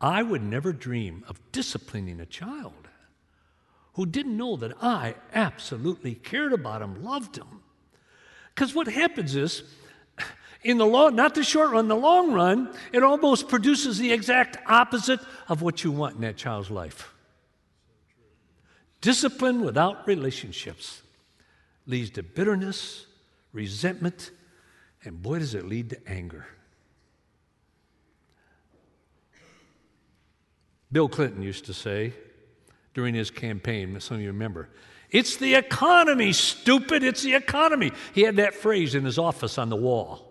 I 0.00 0.22
would 0.22 0.42
never 0.42 0.72
dream 0.72 1.24
of 1.28 1.40
disciplining 1.52 2.20
a 2.20 2.26
child 2.26 2.88
who 3.94 4.06
didn't 4.06 4.36
know 4.36 4.56
that 4.56 4.82
I 4.82 5.14
absolutely 5.34 6.14
cared 6.14 6.52
about 6.52 6.80
him, 6.80 7.02
loved 7.02 7.36
him. 7.36 7.60
Because 8.54 8.74
what 8.74 8.86
happens 8.88 9.36
is, 9.36 9.62
in 10.62 10.78
the 10.78 10.86
long, 10.86 11.16
not 11.16 11.34
the 11.34 11.42
short 11.42 11.70
run, 11.70 11.88
the 11.88 11.96
long 11.96 12.32
run, 12.32 12.74
it 12.92 13.02
almost 13.02 13.48
produces 13.48 13.98
the 13.98 14.12
exact 14.12 14.58
opposite 14.66 15.20
of 15.48 15.60
what 15.60 15.84
you 15.84 15.90
want 15.90 16.14
in 16.14 16.20
that 16.22 16.36
child's 16.36 16.70
life. 16.70 17.12
Discipline 19.00 19.62
without 19.62 20.06
relationships 20.06 21.02
leads 21.86 22.10
to 22.10 22.22
bitterness, 22.22 23.06
resentment, 23.52 24.30
and 25.04 25.22
boy, 25.22 25.38
does 25.38 25.54
it 25.54 25.66
lead 25.66 25.90
to 25.90 26.08
anger. 26.08 26.46
Bill 30.92 31.08
Clinton 31.08 31.42
used 31.42 31.66
to 31.66 31.74
say, 31.74 32.12
during 32.94 33.14
his 33.14 33.30
campaign. 33.30 33.98
Some 34.00 34.16
of 34.16 34.22
you 34.22 34.28
remember. 34.28 34.68
It's 35.10 35.36
the 35.36 35.54
economy, 35.54 36.32
stupid. 36.32 37.02
It's 37.02 37.22
the 37.22 37.34
economy. 37.34 37.92
He 38.14 38.22
had 38.22 38.36
that 38.36 38.54
phrase 38.54 38.94
in 38.94 39.04
his 39.04 39.18
office 39.18 39.58
on 39.58 39.68
the 39.68 39.76
wall. 39.76 40.26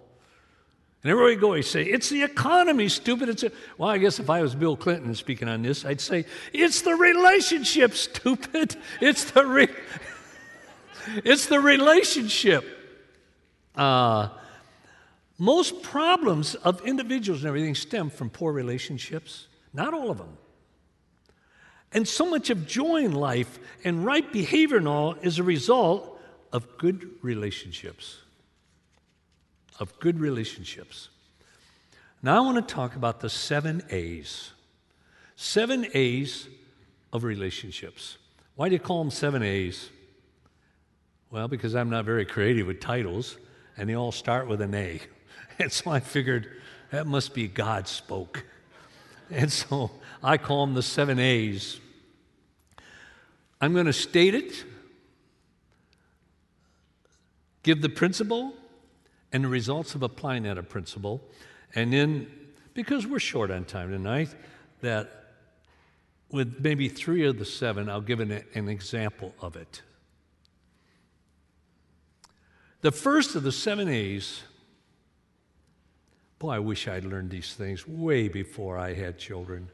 And 1.04 1.12
everywhere 1.12 1.32
he 1.32 1.38
go, 1.38 1.54
he'd 1.54 1.64
say, 1.64 1.84
It's 1.84 2.10
the 2.10 2.24
economy, 2.24 2.90
stupid. 2.90 3.30
It's 3.30 3.44
a... 3.44 3.52
Well, 3.78 3.90
I 3.90 3.98
guess 3.98 4.20
if 4.20 4.30
I 4.30 4.42
was 4.42 4.56
Bill 4.56 4.76
Clinton 4.76 5.16
speaking 5.16 5.48
on 5.48 5.62
this, 5.62 5.86
I'd 5.86 6.02
say, 6.02 6.26
It's 6.54 6.82
the 6.82 6.96
relationship, 6.96 7.94
stupid. 7.94 8.76
It's 9.00 9.32
the, 9.32 9.46
re... 9.46 9.68
it's 11.24 11.46
the 11.46 11.60
relationship. 11.60 12.66
Uh, 13.76 14.30
most 15.38 15.82
problems 15.84 16.56
of 16.56 16.86
individuals 16.86 17.42
and 17.42 17.48
everything 17.48 17.76
stem 17.76 18.10
from 18.10 18.30
poor 18.30 18.52
relationships. 18.52 19.48
Not 19.74 19.94
all 19.94 20.12
of 20.12 20.18
them. 20.18 20.38
And 21.92 22.08
so 22.08 22.30
much 22.30 22.50
of 22.50 22.68
joy 22.68 23.04
in 23.04 23.14
life 23.14 23.60
and 23.84 24.06
right 24.06 24.32
behavior 24.32 24.78
and 24.78 24.88
all 24.88 25.16
is 25.22 25.40
a 25.40 25.44
result 25.44 26.20
of 26.54 26.78
good 26.78 27.10
relationships. 27.22 28.18
Of 29.80 29.98
good 30.00 30.20
relationships. 30.20 31.10
Now 32.22 32.38
I 32.38 32.40
want 32.42 32.68
to 32.68 32.74
talk 32.74 32.96
about 32.96 33.22
the 33.22 33.30
seven 33.30 33.82
A's. 33.90 34.52
Seven 35.36 35.88
A's 35.94 36.48
of 37.14 37.24
relationships. 37.24 38.18
Why 38.56 38.68
do 38.68 38.74
you 38.74 38.80
call 38.80 39.00
them 39.00 39.12
seven 39.12 39.42
A's? 39.42 39.90
Well, 41.32 41.48
because 41.48 41.76
I'm 41.76 41.90
not 41.90 42.06
very 42.06 42.26
creative 42.26 42.68
with 42.68 42.82
titles, 42.82 43.38
and 43.78 43.90
they 43.90 43.96
all 43.96 44.12
start 44.12 44.48
with 44.48 44.62
an 44.62 44.76
A. 44.76 45.00
And 45.62 45.70
so 45.70 45.92
I 45.92 46.00
figured 46.00 46.48
that 46.92 47.06
must 47.06 47.34
be 47.34 47.50
God 47.50 47.86
spoke. 47.86 48.46
And 49.32 49.52
so 49.52 49.92
I 50.24 50.38
call 50.38 50.66
them 50.66 50.76
the 50.76 50.84
seven 50.84 51.20
A's. 51.20 51.80
I'm 53.62 53.74
going 53.74 53.86
to 53.86 53.94
state 53.94 54.34
it, 54.34 54.64
give 57.64 57.82
the 57.82 57.90
principle 57.90 58.54
and 59.32 59.44
the 59.44 59.50
results 59.50 59.96
of 59.96 60.02
applying 60.02 60.44
that 60.44 60.70
principle, 60.70 61.22
and 61.76 61.94
then, 61.94 62.28
because 62.74 63.06
we're 63.06 63.20
short 63.20 63.52
on 63.52 63.66
time 63.66 63.92
tonight, 63.92 64.30
that 64.82 65.34
with 66.32 66.60
maybe 66.62 66.90
three 66.90 67.26
of 67.26 67.38
the 67.38 67.46
seven, 67.46 67.90
I'll 67.90 68.02
give 68.02 68.20
an, 68.20 68.44
an 68.54 68.70
example 68.70 69.34
of 69.42 69.56
it. 69.56 69.82
The 72.82 72.92
first 72.92 73.36
of 73.36 73.44
the 73.44 73.52
seven 73.52 73.90
A's 73.90 74.42
Boy, 76.40 76.52
I 76.52 76.60
wish 76.60 76.88
I'd 76.88 77.04
learned 77.04 77.32
these 77.32 77.54
things 77.54 77.86
way 77.86 78.30
before 78.30 78.78
I 78.78 78.94
had 78.94 79.20
children. 79.20 79.70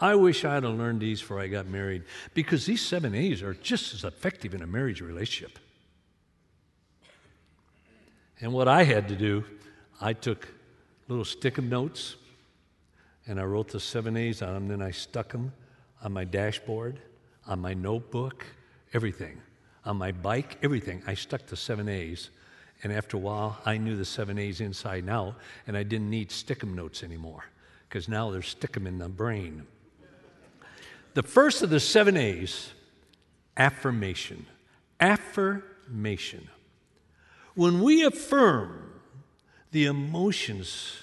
I 0.00 0.16
wish 0.16 0.44
I'd 0.44 0.64
have 0.64 0.74
learned 0.74 1.00
these 1.00 1.20
before 1.20 1.40
I 1.40 1.46
got 1.46 1.66
married 1.66 2.02
because 2.34 2.66
these 2.66 2.84
seven 2.84 3.14
A's 3.14 3.42
are 3.42 3.54
just 3.54 3.94
as 3.94 4.02
effective 4.04 4.54
in 4.54 4.62
a 4.62 4.66
marriage 4.66 5.00
relationship. 5.00 5.58
And 8.40 8.52
what 8.52 8.66
I 8.66 8.82
had 8.82 9.08
to 9.08 9.16
do, 9.16 9.44
I 10.00 10.14
took 10.14 10.48
little 11.06 11.24
stick 11.24 11.58
of 11.58 11.64
notes 11.64 12.16
and 13.26 13.38
I 13.38 13.44
wrote 13.44 13.68
the 13.68 13.78
seven 13.78 14.16
A's 14.16 14.42
on 14.42 14.54
them, 14.54 14.68
then 14.68 14.82
I 14.82 14.90
stuck 14.90 15.30
them 15.30 15.52
on 16.02 16.12
my 16.12 16.24
dashboard, 16.24 16.98
on 17.46 17.60
my 17.60 17.74
notebook, 17.74 18.44
everything. 18.92 19.40
On 19.84 19.96
my 19.96 20.10
bike, 20.12 20.58
everything. 20.62 21.02
I 21.06 21.14
stuck 21.14 21.46
the 21.46 21.56
seven 21.56 21.88
A's 21.88 22.30
and 22.82 22.92
after 22.92 23.16
a 23.16 23.20
while, 23.20 23.58
I 23.66 23.76
knew 23.76 23.96
the 23.96 24.04
seven 24.04 24.38
A's 24.38 24.60
inside 24.60 25.02
and 25.04 25.10
out, 25.10 25.34
and 25.66 25.76
I 25.76 25.82
didn't 25.82 26.08
need 26.08 26.30
stickum 26.30 26.74
notes 26.74 27.02
anymore 27.02 27.44
because 27.88 28.08
now 28.08 28.30
they're 28.30 28.40
stickum 28.40 28.86
in 28.86 28.98
the 28.98 29.08
brain. 29.08 29.66
The 31.14 31.22
first 31.22 31.62
of 31.62 31.70
the 31.70 31.80
seven 31.80 32.16
A's, 32.16 32.70
affirmation. 33.56 34.46
Affirmation. 35.00 36.48
When 37.54 37.82
we 37.82 38.04
affirm 38.04 38.92
the 39.72 39.86
emotions 39.86 40.96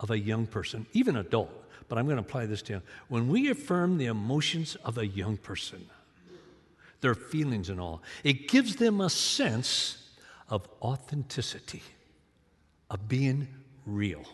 of 0.00 0.10
a 0.10 0.18
young 0.18 0.46
person, 0.46 0.86
even 0.92 1.16
adult, 1.16 1.50
but 1.88 1.98
I'm 1.98 2.04
going 2.04 2.16
to 2.16 2.22
apply 2.22 2.46
this 2.46 2.62
to. 2.62 2.82
When 3.08 3.28
we 3.28 3.50
affirm 3.50 3.98
the 3.98 4.06
emotions 4.06 4.76
of 4.84 4.98
a 4.98 5.06
young 5.06 5.36
person, 5.36 5.86
their 7.00 7.14
feelings 7.14 7.70
and 7.70 7.80
all, 7.80 8.02
it 8.24 8.48
gives 8.48 8.76
them 8.76 9.00
a 9.00 9.10
sense 9.10 10.07
of 10.48 10.68
authenticity, 10.82 11.82
of 12.90 13.08
being 13.08 13.48
real. 13.86 14.24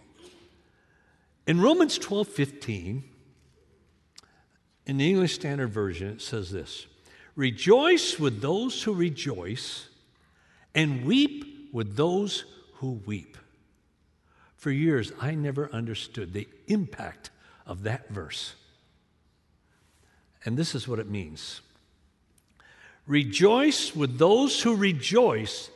In 1.46 1.60
Romans 1.60 1.98
12 1.98 2.28
15, 2.28 3.04
in 4.86 4.96
the 4.98 5.08
English 5.08 5.34
Standard 5.34 5.68
Version, 5.70 6.08
it 6.08 6.22
says 6.22 6.50
this 6.50 6.86
Rejoice 7.36 8.18
with 8.18 8.40
those 8.40 8.82
who 8.82 8.94
rejoice, 8.94 9.88
and 10.74 11.04
weep 11.04 11.70
with 11.72 11.96
those 11.96 12.44
who 12.74 13.00
weep. 13.06 13.36
For 14.56 14.70
years, 14.70 15.12
I 15.20 15.34
never 15.34 15.70
understood 15.72 16.32
the 16.32 16.48
impact 16.68 17.30
of 17.66 17.82
that 17.82 18.08
verse. 18.08 18.54
And 20.44 20.56
this 20.56 20.74
is 20.74 20.86
what 20.86 20.98
it 20.98 21.08
means 21.08 21.60
Rejoice 23.06 23.94
with 23.94 24.18
those 24.18 24.62
who 24.62 24.74
rejoice. 24.74 25.70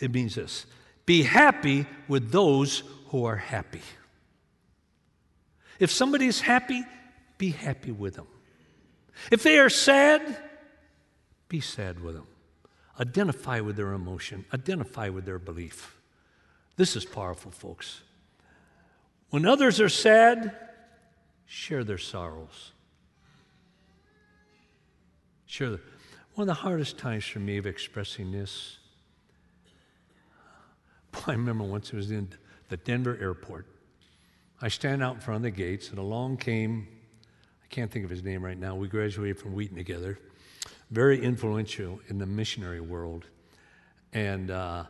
It 0.00 0.12
means 0.12 0.34
this 0.34 0.66
be 1.06 1.22
happy 1.22 1.86
with 2.08 2.30
those 2.30 2.82
who 3.08 3.24
are 3.24 3.36
happy. 3.36 3.82
If 5.78 5.90
somebody 5.90 6.26
is 6.26 6.40
happy, 6.40 6.82
be 7.36 7.50
happy 7.50 7.92
with 7.92 8.14
them. 8.14 8.26
If 9.30 9.42
they 9.42 9.58
are 9.58 9.68
sad, 9.68 10.38
be 11.48 11.60
sad 11.60 12.00
with 12.00 12.14
them. 12.14 12.26
Identify 12.98 13.60
with 13.60 13.76
their 13.76 13.92
emotion, 13.92 14.44
identify 14.52 15.08
with 15.08 15.24
their 15.24 15.38
belief. 15.38 15.96
This 16.76 16.96
is 16.96 17.04
powerful, 17.04 17.50
folks. 17.50 18.02
When 19.30 19.46
others 19.46 19.80
are 19.80 19.88
sad, 19.88 20.56
share 21.46 21.84
their 21.84 21.98
sorrows. 21.98 22.72
Share 25.46 25.70
the, 25.70 25.80
one 26.34 26.48
of 26.48 26.56
the 26.56 26.62
hardest 26.62 26.98
times 26.98 27.24
for 27.24 27.40
me 27.40 27.56
of 27.58 27.66
expressing 27.66 28.32
this. 28.32 28.78
I 31.26 31.32
remember 31.32 31.64
once 31.64 31.92
it 31.92 31.96
was 31.96 32.10
in 32.10 32.28
the 32.68 32.76
Denver 32.78 33.16
airport. 33.20 33.66
I 34.60 34.68
stand 34.68 35.02
out 35.02 35.16
in 35.16 35.20
front 35.20 35.36
of 35.36 35.42
the 35.42 35.50
gates, 35.50 35.90
and 35.90 35.98
along 35.98 36.38
came, 36.38 36.88
I 37.62 37.66
can't 37.68 37.90
think 37.90 38.04
of 38.04 38.10
his 38.10 38.22
name 38.22 38.44
right 38.44 38.58
now. 38.58 38.74
We 38.74 38.88
graduated 38.88 39.38
from 39.38 39.52
Wheaton 39.54 39.76
together. 39.76 40.18
Very 40.90 41.22
influential 41.22 42.00
in 42.08 42.18
the 42.18 42.26
missionary 42.26 42.80
world. 42.80 43.26
And 44.12 44.50
uh, 44.50 44.84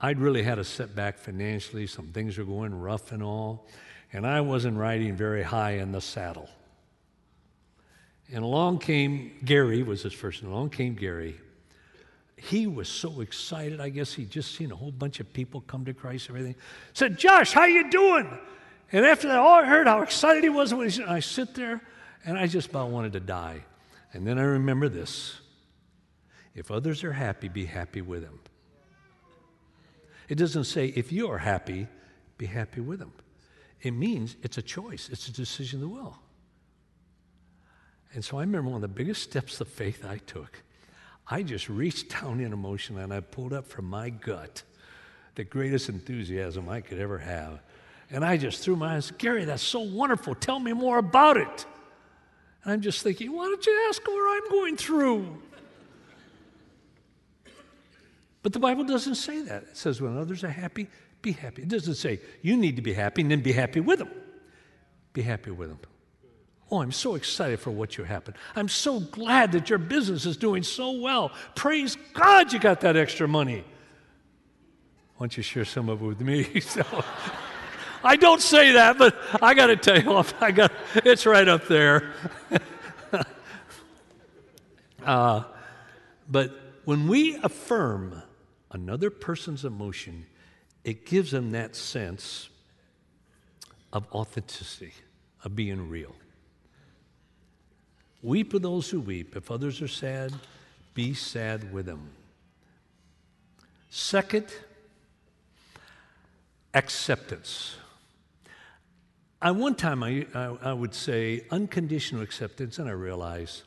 I'd 0.00 0.18
really 0.18 0.42
had 0.42 0.58
a 0.58 0.64
setback 0.64 1.18
financially. 1.18 1.86
Some 1.86 2.08
things 2.08 2.36
were 2.36 2.44
going 2.44 2.74
rough 2.74 3.12
and 3.12 3.22
all 3.22 3.66
and 4.12 4.26
I 4.26 4.40
wasn't 4.40 4.76
riding 4.76 5.14
very 5.14 5.42
high 5.42 5.72
in 5.72 5.92
the 5.92 6.00
saddle. 6.00 6.48
And 8.32 8.44
along 8.44 8.78
came 8.78 9.32
Gary, 9.44 9.82
was 9.82 10.02
his 10.02 10.12
first 10.12 10.42
name. 10.42 10.52
Along 10.52 10.70
came 10.70 10.94
Gary. 10.94 11.36
He 12.42 12.66
was 12.66 12.88
so 12.88 13.20
excited. 13.20 13.80
I 13.80 13.90
guess 13.90 14.14
he'd 14.14 14.30
just 14.30 14.54
seen 14.54 14.72
a 14.72 14.76
whole 14.76 14.92
bunch 14.92 15.20
of 15.20 15.32
people 15.32 15.60
come 15.62 15.84
to 15.84 15.92
Christ 15.92 16.28
and 16.28 16.38
everything. 16.38 16.60
Said, 16.94 17.18
Josh, 17.18 17.52
how 17.52 17.64
you 17.64 17.90
doing? 17.90 18.38
And 18.92 19.04
after 19.04 19.28
that, 19.28 19.36
all 19.36 19.60
I 19.60 19.64
heard 19.64 19.86
how 19.86 20.02
excited 20.02 20.42
he 20.42 20.48
was. 20.48 20.72
When 20.72 20.88
he, 20.88 21.04
I 21.04 21.20
sit 21.20 21.54
there, 21.54 21.80
and 22.24 22.38
I 22.38 22.46
just 22.46 22.70
about 22.70 22.88
wanted 22.88 23.12
to 23.12 23.20
die. 23.20 23.64
And 24.12 24.26
then 24.26 24.38
I 24.38 24.42
remember 24.42 24.88
this. 24.88 25.40
If 26.54 26.70
others 26.70 27.04
are 27.04 27.12
happy, 27.12 27.48
be 27.48 27.66
happy 27.66 28.00
with 28.00 28.22
them. 28.22 28.40
It 30.28 30.36
doesn't 30.36 30.64
say, 30.64 30.86
if 30.86 31.12
you 31.12 31.28
are 31.30 31.38
happy, 31.38 31.88
be 32.38 32.46
happy 32.46 32.80
with 32.80 32.98
them. 32.98 33.12
It 33.82 33.92
means 33.92 34.36
it's 34.42 34.58
a 34.58 34.62
choice, 34.62 35.08
it's 35.10 35.28
a 35.28 35.32
decision 35.32 35.82
of 35.82 35.88
the 35.88 35.94
will. 35.94 36.18
And 38.12 38.24
so 38.24 38.38
I 38.38 38.40
remember 38.40 38.70
one 38.70 38.76
of 38.76 38.82
the 38.82 38.88
biggest 38.88 39.22
steps 39.22 39.60
of 39.60 39.68
faith 39.68 40.04
I 40.04 40.18
took. 40.18 40.62
I 41.30 41.42
just 41.42 41.68
reached 41.68 42.10
down 42.20 42.40
in 42.40 42.52
emotion 42.52 42.98
and 42.98 43.12
I 43.12 43.20
pulled 43.20 43.52
up 43.52 43.66
from 43.66 43.84
my 43.84 44.10
gut 44.10 44.64
the 45.36 45.44
greatest 45.44 45.88
enthusiasm 45.88 46.68
I 46.68 46.80
could 46.80 46.98
ever 46.98 47.18
have. 47.18 47.60
And 48.10 48.24
I 48.24 48.36
just 48.36 48.62
threw 48.62 48.74
my 48.74 48.96
eyes, 48.96 49.12
Gary, 49.12 49.44
that's 49.44 49.62
so 49.62 49.80
wonderful. 49.80 50.34
Tell 50.34 50.58
me 50.58 50.72
more 50.72 50.98
about 50.98 51.36
it. 51.36 51.66
And 52.64 52.72
I'm 52.72 52.80
just 52.80 53.02
thinking, 53.02 53.32
why 53.32 53.44
don't 53.44 53.64
you 53.64 53.86
ask 53.88 54.04
where 54.06 54.36
I'm 54.36 54.50
going 54.50 54.76
through? 54.76 55.40
But 58.42 58.52
the 58.52 58.58
Bible 58.58 58.84
doesn't 58.84 59.14
say 59.14 59.42
that. 59.42 59.62
It 59.64 59.76
says 59.76 60.00
when 60.00 60.16
others 60.16 60.42
are 60.42 60.48
happy, 60.48 60.88
be 61.22 61.32
happy. 61.32 61.62
It 61.62 61.68
doesn't 61.68 61.94
say 61.94 62.20
you 62.42 62.56
need 62.56 62.76
to 62.76 62.82
be 62.82 62.92
happy 62.92 63.22
and 63.22 63.30
then 63.30 63.40
be 63.40 63.52
happy 63.52 63.80
with 63.80 64.00
them. 64.00 64.10
Be 65.12 65.22
happy 65.22 65.50
with 65.50 65.68
them. 65.68 65.78
Oh, 66.70 66.80
I'm 66.82 66.92
so 66.92 67.16
excited 67.16 67.58
for 67.58 67.70
what 67.72 67.98
you 67.98 68.04
happen. 68.04 68.34
I'm 68.54 68.68
so 68.68 69.00
glad 69.00 69.52
that 69.52 69.68
your 69.68 69.78
business 69.78 70.24
is 70.24 70.36
doing 70.36 70.62
so 70.62 70.92
well. 70.92 71.32
Praise 71.56 71.96
God 72.12 72.52
you 72.52 72.60
got 72.60 72.80
that 72.82 72.96
extra 72.96 73.26
money. 73.26 73.64
Why 75.16 75.24
don't 75.24 75.36
you 75.36 75.42
share 75.42 75.64
some 75.64 75.88
of 75.88 76.00
it 76.00 76.04
with 76.04 76.20
me? 76.20 76.60
so, 76.60 76.84
I 78.04 78.16
don't 78.16 78.40
say 78.40 78.72
that, 78.72 78.98
but 78.98 79.16
I 79.42 79.54
got 79.54 79.66
to 79.66 79.76
tell 79.76 80.00
you, 80.00 80.24
I 80.40 80.52
got 80.52 80.72
it's 80.94 81.26
right 81.26 81.46
up 81.46 81.66
there. 81.66 82.12
uh, 85.04 85.42
but 86.28 86.52
when 86.84 87.08
we 87.08 87.36
affirm 87.42 88.22
another 88.70 89.10
person's 89.10 89.64
emotion, 89.64 90.26
it 90.84 91.04
gives 91.04 91.32
them 91.32 91.50
that 91.50 91.74
sense 91.74 92.48
of 93.92 94.06
authenticity, 94.12 94.94
of 95.44 95.56
being 95.56 95.88
real. 95.88 96.14
Weep 98.22 98.52
with 98.52 98.62
those 98.62 98.90
who 98.90 99.00
weep. 99.00 99.34
If 99.36 99.50
others 99.50 99.80
are 99.80 99.88
sad, 99.88 100.32
be 100.94 101.14
sad 101.14 101.72
with 101.72 101.86
them. 101.86 102.10
Second, 103.88 104.46
acceptance. 106.74 107.76
At 109.42 109.56
one 109.56 109.74
time, 109.74 110.02
I, 110.02 110.26
I, 110.34 110.56
I, 110.62 110.72
would 110.72 110.94
say 110.94 111.44
unconditional 111.50 112.22
acceptance, 112.22 112.78
and 112.78 112.88
I 112.88 112.92
realize 112.92 113.62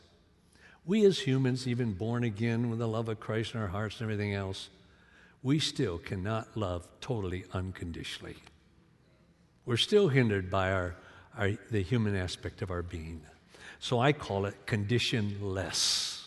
we 0.86 1.04
as 1.06 1.20
humans, 1.20 1.68
even 1.68 1.94
born 1.94 2.24
again 2.24 2.70
with 2.70 2.80
the 2.80 2.88
love 2.88 3.10
of 3.10 3.20
Christ 3.20 3.56
in 3.56 3.62
our 3.62 3.68
hearts 3.68 4.00
and 4.00 4.04
everything 4.04 4.34
else, 4.34 4.70
we 5.42 5.60
still 5.60 5.98
cannot 5.98 6.56
love 6.56 6.88
totally 7.02 7.46
unconditionally. 7.54 8.36
We're 9.66 9.78
still 9.78 10.10
hindered 10.10 10.52
by 10.52 10.72
our, 10.72 10.96
our, 11.38 11.52
the 11.72 11.82
human 11.82 12.16
aspect 12.16 12.62
of 12.62 12.70
our 12.70 12.84
being. 12.84 13.22
So 13.84 14.00
I 14.00 14.14
call 14.14 14.46
it 14.46 14.56
conditionless. 14.66 16.26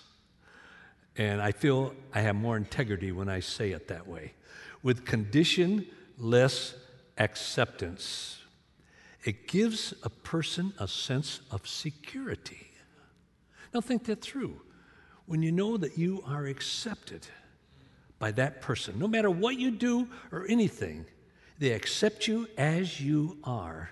And 1.17 1.41
I 1.41 1.53
feel 1.53 1.95
I 2.13 2.21
have 2.21 2.37
more 2.37 2.59
integrity 2.59 3.13
when 3.13 3.31
I 3.31 3.41
say 3.41 3.71
it 3.71 3.89
that 3.89 4.07
way. 4.07 4.35
With 4.83 5.07
conditionless 5.07 6.75
acceptance, 7.17 8.41
it 9.25 9.49
gives 9.49 9.95
a 10.03 10.11
person 10.11 10.75
a 10.79 10.87
sense 10.87 11.41
of 11.51 11.67
security. 11.67 12.73
Now, 13.73 13.81
think 13.81 14.05
that 14.05 14.21
through. 14.21 14.61
When 15.25 15.41
you 15.41 15.51
know 15.51 15.79
that 15.79 15.97
you 15.97 16.23
are 16.27 16.45
accepted, 16.45 17.27
by 18.19 18.33
that 18.33 18.61
person. 18.61 18.99
No 18.99 19.09
matter 19.09 19.31
what 19.31 19.59
you 19.59 19.71
do 19.71 20.09
or 20.31 20.45
anything, 20.47 21.07
they 21.59 21.73
accept 21.73 22.29
you 22.29 22.49
as 22.59 23.01
you 23.01 23.39
are. 23.45 23.89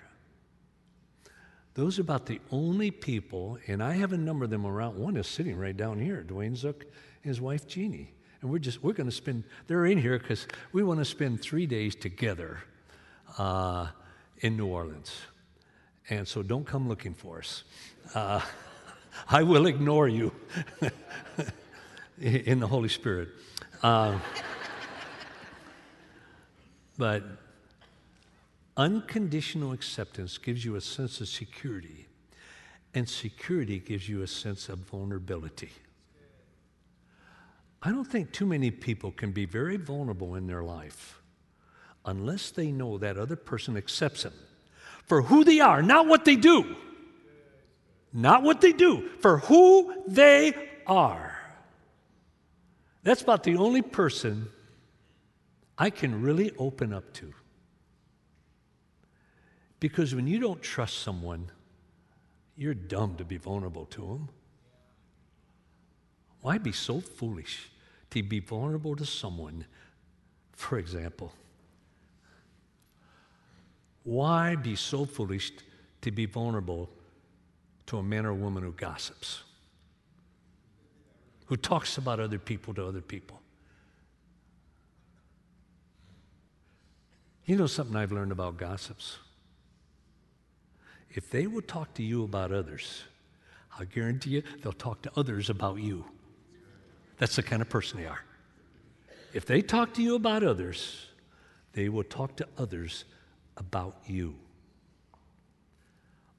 Those 1.75 1.99
are 1.99 2.01
about 2.01 2.25
the 2.25 2.41
only 2.51 2.89
people, 2.89 3.59
and 3.67 3.83
I 3.83 3.93
have 3.93 4.11
a 4.13 4.17
number 4.17 4.45
of 4.45 4.49
them 4.49 4.65
around. 4.65 4.97
One 4.97 5.15
is 5.17 5.27
sitting 5.27 5.55
right 5.55 5.75
down 5.75 5.99
here, 5.99 6.25
Dwayne 6.27 6.55
Zook 6.55 6.85
his 7.25 7.41
wife 7.41 7.67
Jeannie. 7.67 8.13
And 8.41 8.51
we're 8.51 8.59
just, 8.59 8.83
we're 8.83 8.93
going 8.93 9.09
to 9.09 9.15
spend, 9.15 9.43
they're 9.67 9.85
in 9.87 9.97
here 9.97 10.19
because 10.19 10.47
we 10.71 10.83
want 10.83 10.99
to 10.99 11.05
spend 11.05 11.41
three 11.41 11.65
days 11.65 11.95
together 11.95 12.59
uh, 13.37 13.87
in 14.39 14.55
New 14.55 14.67
Orleans. 14.67 15.11
And 16.09 16.27
so 16.27 16.43
don't 16.43 16.65
come 16.65 16.87
looking 16.87 17.15
for 17.15 17.39
us. 17.39 17.63
Uh, 18.13 18.41
I 19.29 19.41
will 19.41 19.65
ignore 19.65 20.07
you 20.07 20.31
in 22.19 22.59
the 22.59 22.67
Holy 22.67 22.89
Spirit. 22.89 23.29
Uh, 23.81 24.19
but 26.97 27.23
unconditional 28.77 29.71
acceptance 29.71 30.37
gives 30.37 30.65
you 30.65 30.75
a 30.75 30.81
sense 30.81 31.21
of 31.21 31.27
security, 31.27 32.07
and 32.93 33.07
security 33.07 33.79
gives 33.79 34.07
you 34.07 34.21
a 34.21 34.27
sense 34.27 34.69
of 34.69 34.79
vulnerability. 34.79 35.71
I 37.81 37.91
don't 37.91 38.05
think 38.05 38.31
too 38.31 38.45
many 38.45 38.71
people 38.71 39.11
can 39.11 39.31
be 39.31 39.45
very 39.45 39.77
vulnerable 39.77 40.35
in 40.35 40.47
their 40.47 40.63
life 40.63 41.21
unless 42.05 42.51
they 42.51 42.71
know 42.71 42.97
that 42.97 43.17
other 43.17 43.35
person 43.35 43.77
accepts 43.77 44.23
them 44.23 44.33
for 45.05 45.21
who 45.21 45.43
they 45.43 45.59
are, 45.59 45.81
not 45.81 46.07
what 46.07 46.25
they 46.25 46.35
do. 46.35 46.75
Not 48.11 48.43
what 48.43 48.61
they 48.61 48.71
do, 48.71 49.09
for 49.19 49.39
who 49.39 49.93
they 50.07 50.53
are. 50.87 51.37
That's 53.03 53.21
about 53.21 53.43
the 53.43 53.57
only 53.57 53.81
person 53.81 54.47
I 55.77 55.89
can 55.89 56.21
really 56.21 56.51
open 56.57 56.93
up 56.93 57.13
to. 57.15 57.33
Because 59.79 60.15
when 60.15 60.27
you 60.27 60.39
don't 60.39 60.61
trust 60.61 60.99
someone, 60.99 61.51
you're 62.55 62.73
dumb 62.73 63.15
to 63.17 63.25
be 63.25 63.37
vulnerable 63.37 63.85
to 63.87 64.01
them. 64.01 64.29
Why 66.41 66.57
be 66.57 66.71
so 66.71 67.01
foolish 67.01 67.69
to 68.11 68.23
be 68.23 68.39
vulnerable 68.39 68.95
to 68.95 69.05
someone? 69.05 69.65
For 70.53 70.77
example, 70.77 71.33
why 74.03 74.55
be 74.55 74.75
so 74.75 75.05
foolish 75.05 75.51
to 76.01 76.11
be 76.11 76.25
vulnerable 76.25 76.89
to 77.87 77.97
a 77.97 78.03
man 78.03 78.25
or 78.25 78.33
woman 78.33 78.63
who 78.63 78.71
gossips, 78.71 79.43
who 81.47 81.57
talks 81.57 81.97
about 81.97 82.19
other 82.19 82.39
people 82.39 82.73
to 82.75 82.85
other 82.85 83.01
people? 83.01 83.41
You 87.45 87.57
know 87.57 87.67
something 87.67 87.95
I've 87.95 88.11
learned 88.11 88.31
about 88.31 88.57
gossips? 88.57 89.17
If 91.15 91.29
they 91.29 91.47
will 91.47 91.61
talk 91.61 91.93
to 91.93 92.03
you 92.03 92.25
about 92.25 92.51
others, 92.51 93.05
I 93.79 93.85
guarantee 93.85 94.31
you 94.31 94.43
they'll 94.61 94.73
talk 94.73 95.01
to 95.03 95.11
others 95.15 95.49
about 95.49 95.79
you. 95.79 96.05
That's 97.17 97.37
the 97.37 97.43
kind 97.43 97.61
of 97.61 97.69
person 97.69 98.01
they 98.01 98.05
are. 98.05 98.19
If 99.33 99.45
they 99.45 99.61
talk 99.61 99.93
to 99.93 100.01
you 100.01 100.15
about 100.15 100.43
others, 100.43 101.07
they 101.71 101.87
will 101.87 102.03
talk 102.03 102.35
to 102.37 102.47
others 102.57 103.05
about 103.55 103.97
you. 104.05 104.35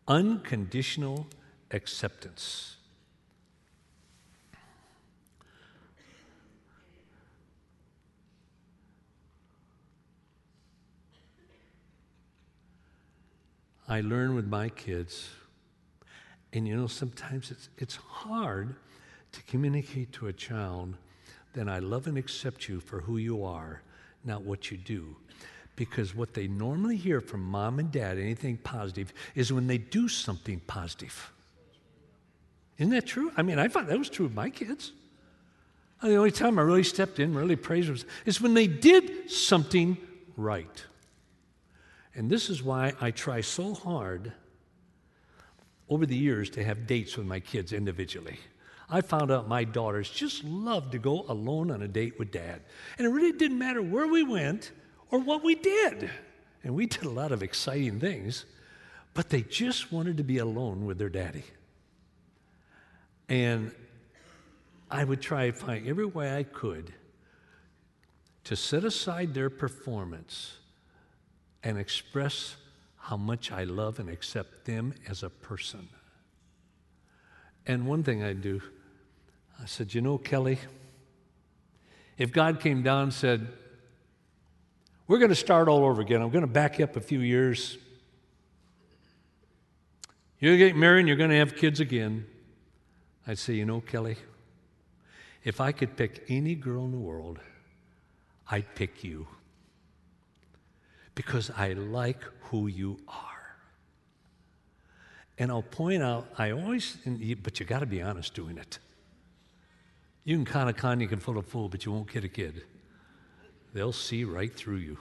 Unconditional 0.06 1.26
acceptance. 1.70 2.75
I 13.88 14.01
learn 14.01 14.35
with 14.35 14.46
my 14.46 14.68
kids, 14.68 15.29
and 16.53 16.66
you 16.66 16.77
know, 16.77 16.87
sometimes 16.88 17.51
it's, 17.51 17.68
it's 17.79 17.96
hard 17.96 18.75
to 19.33 19.42
communicate 19.44 20.12
to 20.12 20.27
a 20.27 20.33
child 20.33 20.94
that 21.53 21.68
I 21.68 21.79
love 21.79 22.07
and 22.07 22.18
accept 22.18 22.68
you 22.68 22.81
for 22.81 23.01
who 23.01 23.16
you 23.16 23.44
are, 23.44 23.83
not 24.25 24.42
what 24.42 24.70
you 24.70 24.77
do. 24.77 25.16
Because 25.77 26.14
what 26.14 26.35
they 26.35 26.49
normally 26.49 26.96
hear 26.96 27.20
from 27.20 27.42
mom 27.42 27.79
and 27.79 27.92
dad, 27.92 28.18
anything 28.18 28.57
positive, 28.57 29.12
is 29.35 29.53
when 29.53 29.66
they 29.66 29.79
do 29.79 30.09
something 30.09 30.61
positive. 30.66 31.33
Isn't 32.79 32.90
that 32.90 33.07
true? 33.07 33.31
I 33.37 33.42
mean, 33.42 33.59
I 33.59 33.68
thought 33.68 33.87
that 33.87 33.99
was 33.99 34.11
true 34.11 34.27
of 34.27 34.35
my 34.35 34.51
kids. 34.51 34.92
The 36.03 36.16
only 36.16 36.31
time 36.31 36.59
I 36.59 36.62
really 36.62 36.83
stepped 36.83 37.20
in, 37.20 37.35
really 37.35 37.57
praised 37.57 37.88
them, 37.88 37.99
is 38.27 38.40
when 38.40 38.55
they 38.55 38.66
did 38.66 39.31
something 39.31 39.96
right. 40.37 40.85
And 42.16 42.31
this 42.31 42.48
is 42.48 42.62
why 42.62 42.94
I 42.98 43.11
try 43.11 43.42
so 43.42 43.74
hard 43.74 44.33
over 45.88 46.07
the 46.07 46.16
years 46.16 46.48
to 46.50 46.64
have 46.64 46.87
dates 46.87 47.16
with 47.16 47.26
my 47.26 47.40
kids 47.40 47.74
individually. 47.74 48.38
I 48.88 49.02
found 49.02 49.31
out 49.31 49.48
my 49.48 49.64
daughters 49.64 50.09
just 50.09 50.42
loved 50.42 50.92
to 50.92 50.98
go 50.98 51.26
alone 51.29 51.70
on 51.70 51.83
a 51.83 51.88
date 51.88 52.18
with 52.18 52.33
dad. 52.33 52.62
And 52.96 53.07
it 53.07 53.11
really 53.11 53.37
didn't 53.37 53.59
matter 53.59 53.83
where 53.83 54.07
we 54.07 54.22
went 54.22 54.72
or 55.11 55.18
what 55.18 55.44
we 55.44 55.57
did. 55.57 56.11
And 56.64 56.74
we 56.74 56.87
did 56.87 57.05
a 57.05 57.11
lot 57.11 57.33
of 57.33 57.42
exciting 57.42 58.00
things, 58.00 58.46
but 59.12 59.29
they 59.29 59.42
just 59.42 59.92
wanted 59.92 60.16
to 60.16 60.24
be 60.24 60.38
alone 60.38 60.87
with 60.87 60.96
their 60.98 61.11
daddy. 61.11 61.44
And 63.29 63.72
I 64.90 65.05
would 65.05 65.20
try 65.20 65.50
to 65.50 65.52
find 65.52 65.87
every 65.87 66.07
way 66.07 66.35
I 66.35 66.44
could 66.44 66.94
to 68.44 68.57
set 68.57 68.85
aside 68.85 69.35
their 69.35 69.50
performance 69.50 70.57
and 71.62 71.79
express 71.79 72.57
how 72.97 73.16
much 73.16 73.53
I 73.53 73.64
love 73.64 73.99
and 73.99 74.09
accept 74.09 74.64
them 74.64 74.95
as 75.09 75.23
a 75.23 75.31
person. 75.31 75.88
And 77.66 77.87
one 77.87 78.03
thing 78.03 78.23
I 78.23 78.33
do, 78.33 78.61
I 79.62 79.66
said, 79.66 79.95
You 79.95 80.01
know, 80.01 80.19
Kelly, 80.19 80.59
if 82.19 82.33
God 82.33 82.61
came 82.61 82.83
down 82.83 83.05
and 83.05 83.12
said, 83.12 83.47
We're 85.07 85.19
going 85.19 85.31
to 85.31 85.37
start 85.37 85.69
all 85.69 85.85
over 85.85 86.01
again, 86.01 86.23
I'm 86.23 86.31
going 86.31 86.47
to 86.47 86.51
back 86.51 86.81
up 86.81 86.97
a 86.97 87.01
few 87.01 87.21
years. 87.21 87.79
You're 90.38 90.53
going 90.53 90.61
to 90.61 90.66
get 90.66 90.77
married 90.77 91.01
and 91.01 91.09
you're 91.09 91.16
going 91.16 91.31
to 91.31 91.37
have 91.37 91.57
kids 91.57 91.81
again. 91.81 92.27
I'd 93.27 93.38
say, 93.38 93.55
You 93.55 93.64
know, 93.64 93.81
Kelly, 93.81 94.16
if 95.45 95.61
I 95.61 95.73
could 95.73 95.97
pick 95.97 96.25
any 96.29 96.55
girl 96.55 96.85
in 96.85 96.92
the 96.92 96.99
world, 96.99 97.38
I'd 98.51 98.75
pick 98.75 99.03
you 99.03 99.27
because 101.16 101.50
I 101.50 101.72
like 101.72 102.22
who 102.42 102.68
you 102.68 103.00
are. 103.09 103.57
And 105.38 105.50
I'll 105.50 105.62
point 105.62 106.02
out, 106.02 106.29
I 106.38 106.52
always, 106.52 106.96
but 107.42 107.59
you 107.59 107.66
got 107.66 107.81
to 107.81 107.87
be 107.87 108.00
honest 108.00 108.35
doing 108.35 108.59
it. 108.59 108.79
You 110.24 110.37
can 110.37 110.44
con 110.44 110.68
a 110.68 110.72
con, 110.72 111.00
you 111.00 111.09
can 111.09 111.18
fool 111.18 111.38
a 111.38 111.42
fool, 111.42 111.68
but 111.68 111.85
you 111.85 111.92
won't 111.92 112.09
kid 112.09 112.24
a 112.24 112.29
kid. 112.29 112.62
They'll 113.74 113.92
see 113.92 114.24
right 114.24 114.55
through 114.55 114.76
you. 114.76 114.98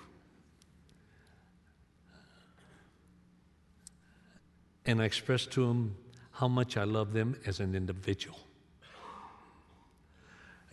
And 4.85 5.01
I 5.01 5.05
express 5.05 5.45
to 5.47 5.67
them 5.67 5.95
how 6.31 6.47
much 6.47 6.77
I 6.77 6.83
love 6.83 7.13
them 7.13 7.35
as 7.45 7.59
an 7.59 7.75
individual. 7.75 8.39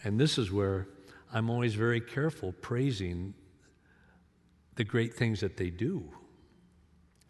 And 0.05 0.18
this 0.20 0.38
is 0.38 0.52
where 0.52 0.87
I'm 1.33 1.48
always 1.48 1.74
very 1.74 2.00
careful 2.00 2.52
praising 2.61 3.35
the 4.76 4.85
great 4.85 5.14
things 5.14 5.40
that 5.40 5.56
they 5.56 5.70
do 5.70 6.02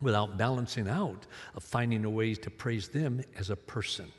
without 0.00 0.36
balancing 0.36 0.88
out 0.88 1.26
of 1.54 1.62
finding 1.62 2.04
a 2.04 2.10
way 2.10 2.34
to 2.34 2.50
praise 2.50 2.88
them 2.88 3.22
as 3.38 3.50
a 3.50 3.56
person. 3.56 4.10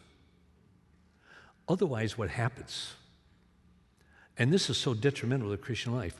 Otherwise, 1.67 2.17
what 2.17 2.29
happens? 2.29 2.93
And 4.37 4.51
this 4.51 4.69
is 4.69 4.77
so 4.77 4.93
detrimental 4.93 5.51
to 5.51 5.57
Christian 5.57 5.95
life. 5.95 6.19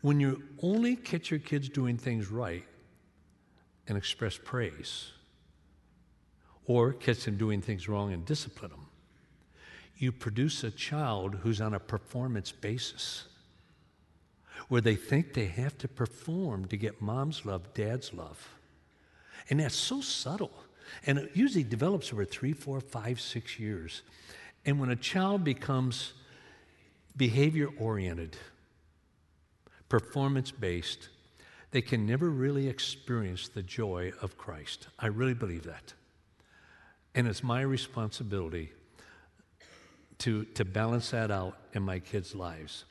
When 0.00 0.18
you 0.18 0.42
only 0.62 0.96
catch 0.96 1.30
your 1.30 1.40
kids 1.40 1.68
doing 1.68 1.98
things 1.98 2.30
right 2.30 2.64
and 3.86 3.98
express 3.98 4.38
praise, 4.42 5.10
or 6.66 6.92
catch 6.92 7.24
them 7.24 7.36
doing 7.36 7.60
things 7.60 7.88
wrong 7.88 8.12
and 8.12 8.24
discipline 8.24 8.70
them, 8.70 8.86
you 9.96 10.12
produce 10.12 10.64
a 10.64 10.70
child 10.70 11.34
who's 11.42 11.60
on 11.60 11.74
a 11.74 11.80
performance 11.80 12.52
basis 12.52 13.24
where 14.68 14.80
they 14.80 14.94
think 14.94 15.34
they 15.34 15.46
have 15.46 15.76
to 15.78 15.88
perform 15.88 16.66
to 16.66 16.76
get 16.76 17.00
mom's 17.00 17.44
love, 17.44 17.72
dad's 17.74 18.12
love. 18.12 18.48
And 19.48 19.60
that's 19.60 19.74
so 19.74 20.00
subtle. 20.00 20.52
And 21.06 21.18
it 21.18 21.30
usually 21.34 21.64
develops 21.64 22.12
over 22.12 22.24
three, 22.24 22.52
four, 22.52 22.80
five, 22.80 23.20
six 23.20 23.58
years. 23.58 24.02
And 24.64 24.80
when 24.80 24.90
a 24.90 24.96
child 24.96 25.44
becomes 25.44 26.12
behavior 27.16 27.68
oriented, 27.78 28.36
performance 29.88 30.50
based, 30.50 31.08
they 31.70 31.80
can 31.80 32.06
never 32.06 32.28
really 32.28 32.68
experience 32.68 33.48
the 33.48 33.62
joy 33.62 34.12
of 34.20 34.36
Christ. 34.36 34.88
I 34.98 35.06
really 35.06 35.34
believe 35.34 35.64
that. 35.64 35.94
And 37.14 37.26
it's 37.26 37.42
my 37.42 37.62
responsibility 37.62 38.72
to, 40.18 40.44
to 40.44 40.64
balance 40.64 41.10
that 41.10 41.30
out 41.30 41.56
in 41.72 41.82
my 41.82 41.98
kids' 41.98 42.34
lives. 42.34 42.84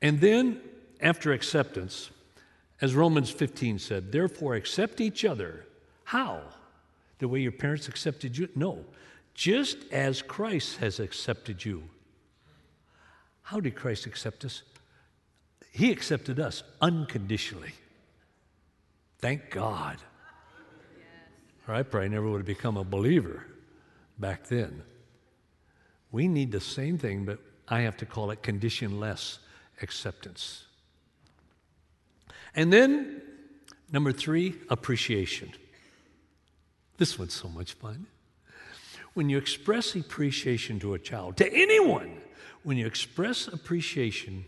And 0.00 0.20
then 0.20 0.60
after 1.00 1.32
acceptance, 1.32 2.10
as 2.80 2.94
Romans 2.94 3.30
15 3.30 3.78
said, 3.78 4.12
therefore 4.12 4.54
accept 4.54 5.00
each 5.00 5.24
other. 5.24 5.64
How? 6.04 6.42
The 7.18 7.28
way 7.28 7.40
your 7.40 7.52
parents 7.52 7.88
accepted 7.88 8.36
you? 8.36 8.48
No. 8.54 8.84
Just 9.34 9.78
as 9.90 10.22
Christ 10.22 10.78
has 10.78 11.00
accepted 11.00 11.64
you. 11.64 11.82
How 13.42 13.60
did 13.60 13.74
Christ 13.74 14.06
accept 14.06 14.44
us? 14.44 14.62
He 15.70 15.90
accepted 15.90 16.38
us 16.38 16.62
unconditionally. 16.80 17.72
Thank 19.18 19.50
God. 19.50 19.98
Or 21.66 21.74
I 21.74 21.82
probably 21.82 22.10
never 22.10 22.28
would 22.28 22.38
have 22.38 22.46
become 22.46 22.76
a 22.76 22.84
believer 22.84 23.46
back 24.18 24.46
then. 24.46 24.82
We 26.12 26.28
need 26.28 26.52
the 26.52 26.60
same 26.60 26.98
thing, 26.98 27.24
but 27.24 27.40
I 27.66 27.80
have 27.80 27.96
to 27.98 28.06
call 28.06 28.30
it 28.30 28.42
conditionless 28.42 29.38
acceptance. 29.82 30.64
And 32.54 32.72
then, 32.72 33.22
number 33.90 34.12
three, 34.12 34.54
appreciation. 34.70 35.52
This 36.96 37.18
one's 37.18 37.34
so 37.34 37.48
much 37.48 37.72
fun. 37.74 38.06
When 39.14 39.28
you 39.28 39.38
express 39.38 39.94
appreciation 39.94 40.80
to 40.80 40.94
a 40.94 40.98
child, 40.98 41.36
to 41.38 41.52
anyone, 41.52 42.20
when 42.62 42.76
you 42.76 42.86
express 42.86 43.48
appreciation 43.48 44.44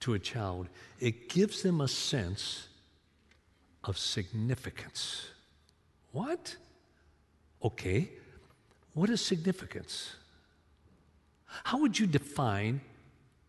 to 0.00 0.14
a 0.14 0.18
child, 0.18 0.68
it 1.00 1.28
gives 1.28 1.62
them 1.62 1.80
a 1.80 1.88
sense 1.88 2.68
of 3.84 3.98
significance. 3.98 5.28
What? 6.12 6.56
Okay, 7.62 8.10
what 8.94 9.10
is 9.10 9.20
significance? 9.20 10.14
How 11.64 11.78
would 11.80 11.98
you 11.98 12.06
define 12.06 12.80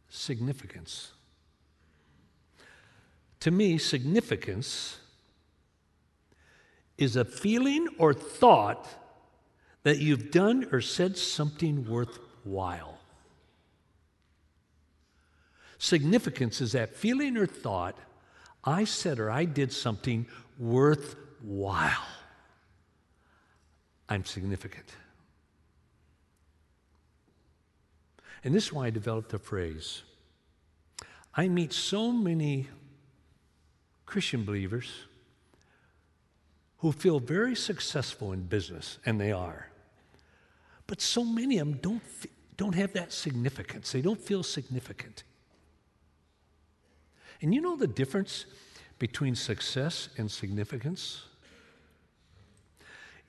significance. 0.10 1.12
To 3.41 3.52
me, 3.52 3.78
significance 3.78 4.97
is 6.97 7.15
a 7.15 7.23
feeling 7.23 7.88
or 7.97 8.13
thought 8.13 8.88
that 9.84 9.99
you've 9.99 10.32
done 10.32 10.67
or 10.71 10.82
said 10.82 11.17
something 11.17 11.89
worthwhile. 11.89 12.99
Significance 15.78 16.60
is 16.60 16.73
that 16.73 16.93
feeling 16.93 17.38
or 17.38 17.45
thought 17.45 17.97
I 18.65 18.84
said 18.84 19.19
or 19.19 19.32
I 19.32 19.45
did 19.45 19.71
something 19.71 20.25
worthwhile. 20.58 22.06
I'm 24.10 24.25
significant. 24.25 24.91
And 28.43 28.54
this 28.54 28.65
is 28.65 28.73
why 28.73 28.88
I 28.88 28.89
developed 28.89 29.30
the 29.30 29.39
phrase. 29.39 30.04
I 31.34 31.47
meet 31.47 31.71
so 31.71 32.12
many 32.12 32.67
Christian 34.10 34.43
believers 34.43 34.89
who 36.80 36.91
feel 36.91 37.19
very 37.19 37.56
successful 37.56 38.34
in 38.34 38.41
business, 38.41 38.98
and 39.06 39.22
they 39.22 39.32
are. 39.32 39.69
But 40.88 41.00
so 41.00 41.24
many 41.24 41.60
of 41.60 41.67
them 41.67 41.80
don't, 41.80 42.02
don't 42.58 42.74
have 42.74 42.93
that 42.93 43.13
significance. 43.13 43.91
They 43.91 44.02
don't 44.02 44.19
feel 44.19 44.41
significant. 44.41 45.24
And 47.39 47.54
you 47.54 47.62
know 47.62 47.76
the 47.76 47.86
difference 47.86 48.45
between 48.98 49.36
success 49.36 50.10
and 50.17 50.32
significance? 50.32 51.26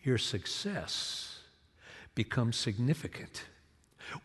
Your 0.02 0.16
success 0.16 1.40
becomes 2.14 2.56
significant 2.56 3.42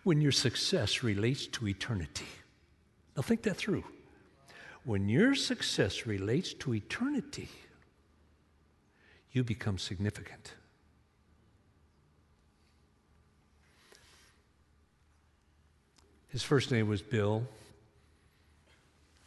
when 0.04 0.22
your 0.22 0.32
success 0.32 1.04
relates 1.04 1.48
to 1.48 1.68
eternity. 1.68 2.30
Now, 3.18 3.24
think 3.24 3.42
that 3.44 3.58
through. 3.58 3.84
When 4.86 5.10
your 5.10 5.34
success 5.34 6.06
relates 6.06 6.54
to 6.54 6.76
eternity, 6.76 7.50
you 9.32 9.44
become 9.44 9.80
significant. 9.80 10.54
His 16.28 16.44
first 16.44 16.70
name 16.70 16.88
was 16.88 17.02
Bill. 17.02 17.48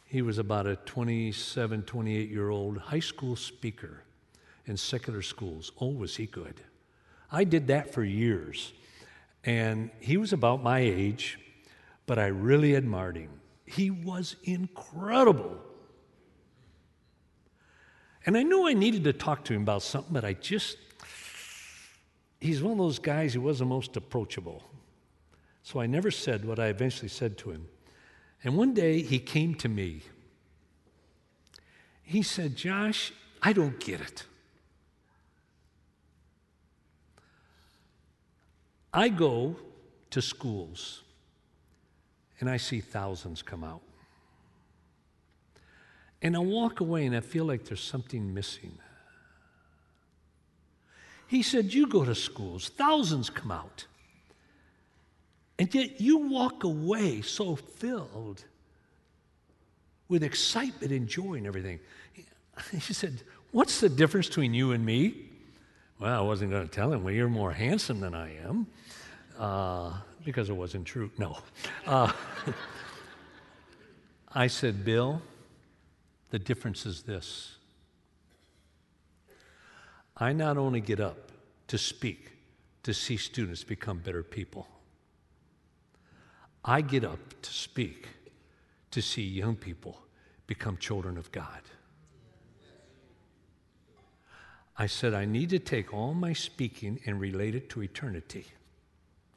He 0.05 0.21
was 0.21 0.37
about 0.37 0.65
a 0.65 0.77
27, 0.77 1.83
28 1.83 2.29
year 2.29 2.49
old 2.49 2.77
high 2.77 2.99
school 2.99 3.35
speaker 3.35 4.03
in 4.65 4.77
secular 4.77 5.21
schools. 5.21 5.73
Oh, 5.81 5.89
was 5.89 6.15
he 6.15 6.25
good! 6.25 6.61
I 7.31 7.43
did 7.43 7.67
that 7.67 7.93
for 7.93 8.03
years. 8.03 8.71
And 9.43 9.89
he 9.99 10.15
was 10.15 10.31
about 10.31 10.63
my 10.63 10.79
age, 10.79 11.37
but 12.05 12.17
I 12.17 12.27
really 12.27 12.75
admired 12.75 13.17
him. 13.17 13.38
He 13.69 13.91
was 13.91 14.35
incredible. 14.43 15.55
And 18.25 18.35
I 18.35 18.41
knew 18.41 18.67
I 18.67 18.73
needed 18.73 19.03
to 19.03 19.13
talk 19.13 19.43
to 19.45 19.53
him 19.53 19.61
about 19.61 19.83
something, 19.83 20.11
but 20.11 20.25
I 20.25 20.33
just, 20.33 20.77
he's 22.41 22.63
one 22.63 22.71
of 22.71 22.77
those 22.79 22.97
guys 22.97 23.35
who 23.35 23.41
wasn't 23.41 23.69
most 23.69 23.95
approachable. 23.95 24.63
So 25.61 25.79
I 25.79 25.85
never 25.85 26.09
said 26.09 26.45
what 26.45 26.57
I 26.57 26.67
eventually 26.67 27.09
said 27.09 27.37
to 27.39 27.51
him. 27.51 27.67
And 28.43 28.57
one 28.57 28.73
day 28.73 29.03
he 29.03 29.19
came 29.19 29.53
to 29.55 29.69
me. 29.69 30.01
He 32.01 32.23
said, 32.23 32.55
Josh, 32.55 33.13
I 33.43 33.53
don't 33.53 33.79
get 33.79 34.01
it. 34.01 34.23
I 38.91 39.09
go 39.09 39.57
to 40.09 40.21
schools 40.23 41.03
and 42.39 42.49
I 42.49 42.57
see 42.57 42.79
thousands 42.79 43.41
come 43.41 43.63
out. 43.63 43.81
And 46.21 46.35
I 46.35 46.39
walk 46.39 46.79
away 46.79 47.05
and 47.05 47.15
I 47.15 47.21
feel 47.21 47.45
like 47.45 47.65
there's 47.65 47.83
something 47.83 48.33
missing. 48.33 48.77
He 51.27 51.43
said, 51.43 51.73
You 51.73 51.87
go 51.87 52.03
to 52.03 52.15
schools, 52.15 52.69
thousands 52.69 53.29
come 53.29 53.51
out. 53.51 53.85
And 55.57 55.73
yet 55.73 55.99
you 55.99 56.17
walk 56.17 56.63
away 56.63 57.21
so 57.21 57.55
filled 57.55 58.43
with 60.07 60.23
excitement 60.23 60.91
and 60.91 61.07
joy 61.07 61.35
and 61.35 61.45
everything. 61.45 61.79
He 62.71 62.93
said, 62.93 63.21
What's 63.51 63.79
the 63.79 63.89
difference 63.89 64.27
between 64.27 64.53
you 64.53 64.73
and 64.73 64.85
me? 64.85 65.15
Well, 65.99 66.19
I 66.19 66.21
wasn't 66.21 66.51
going 66.51 66.67
to 66.67 66.73
tell 66.73 66.91
him, 66.91 67.03
Well, 67.03 67.13
you're 67.13 67.29
more 67.29 67.51
handsome 67.51 67.99
than 68.01 68.13
I 68.13 68.35
am. 68.37 68.67
Uh, 69.37 69.93
because 70.23 70.49
it 70.49 70.53
wasn't 70.53 70.85
true. 70.85 71.11
No. 71.17 71.37
Uh, 71.85 72.11
I 74.33 74.47
said, 74.47 74.85
Bill, 74.85 75.21
the 76.29 76.39
difference 76.39 76.85
is 76.85 77.03
this. 77.03 77.55
I 80.17 80.33
not 80.33 80.57
only 80.57 80.81
get 80.81 80.99
up 80.99 81.31
to 81.67 81.77
speak, 81.77 82.31
to 82.83 82.93
see 82.93 83.17
students 83.17 83.63
become 83.63 83.99
better 83.99 84.23
people, 84.23 84.67
I 86.63 86.81
get 86.81 87.03
up 87.03 87.19
to 87.41 87.49
speak 87.49 88.07
to 88.91 89.01
see 89.01 89.23
young 89.23 89.55
people 89.55 90.01
become 90.47 90.77
children 90.77 91.17
of 91.17 91.31
God. 91.31 91.61
I 94.77 94.87
said, 94.87 95.13
I 95.13 95.25
need 95.25 95.49
to 95.49 95.59
take 95.59 95.93
all 95.93 96.13
my 96.13 96.33
speaking 96.33 96.99
and 97.05 97.19
relate 97.19 97.53
it 97.53 97.69
to 97.71 97.83
eternity, 97.83 98.45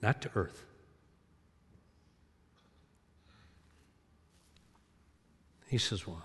not 0.01 0.23
to 0.23 0.31
earth. 0.35 0.65
He 5.73 5.79
says, 5.79 6.07
Well, 6.07 6.23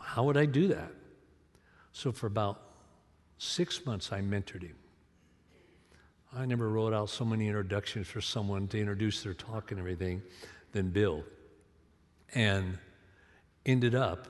how 0.00 0.24
would 0.24 0.36
I 0.36 0.44
do 0.44 0.66
that? 0.66 0.90
So 1.92 2.10
for 2.10 2.26
about 2.26 2.60
six 3.38 3.86
months, 3.86 4.10
I 4.10 4.20
mentored 4.20 4.64
him. 4.64 4.74
I 6.34 6.44
never 6.44 6.68
wrote 6.68 6.92
out 6.92 7.10
so 7.10 7.24
many 7.24 7.46
introductions 7.46 8.08
for 8.08 8.20
someone 8.20 8.66
to 8.68 8.80
introduce 8.80 9.22
their 9.22 9.34
talk 9.34 9.70
and 9.70 9.78
everything 9.78 10.20
than 10.72 10.90
Bill. 10.90 11.22
And 12.34 12.76
ended 13.64 13.94
up, 13.94 14.26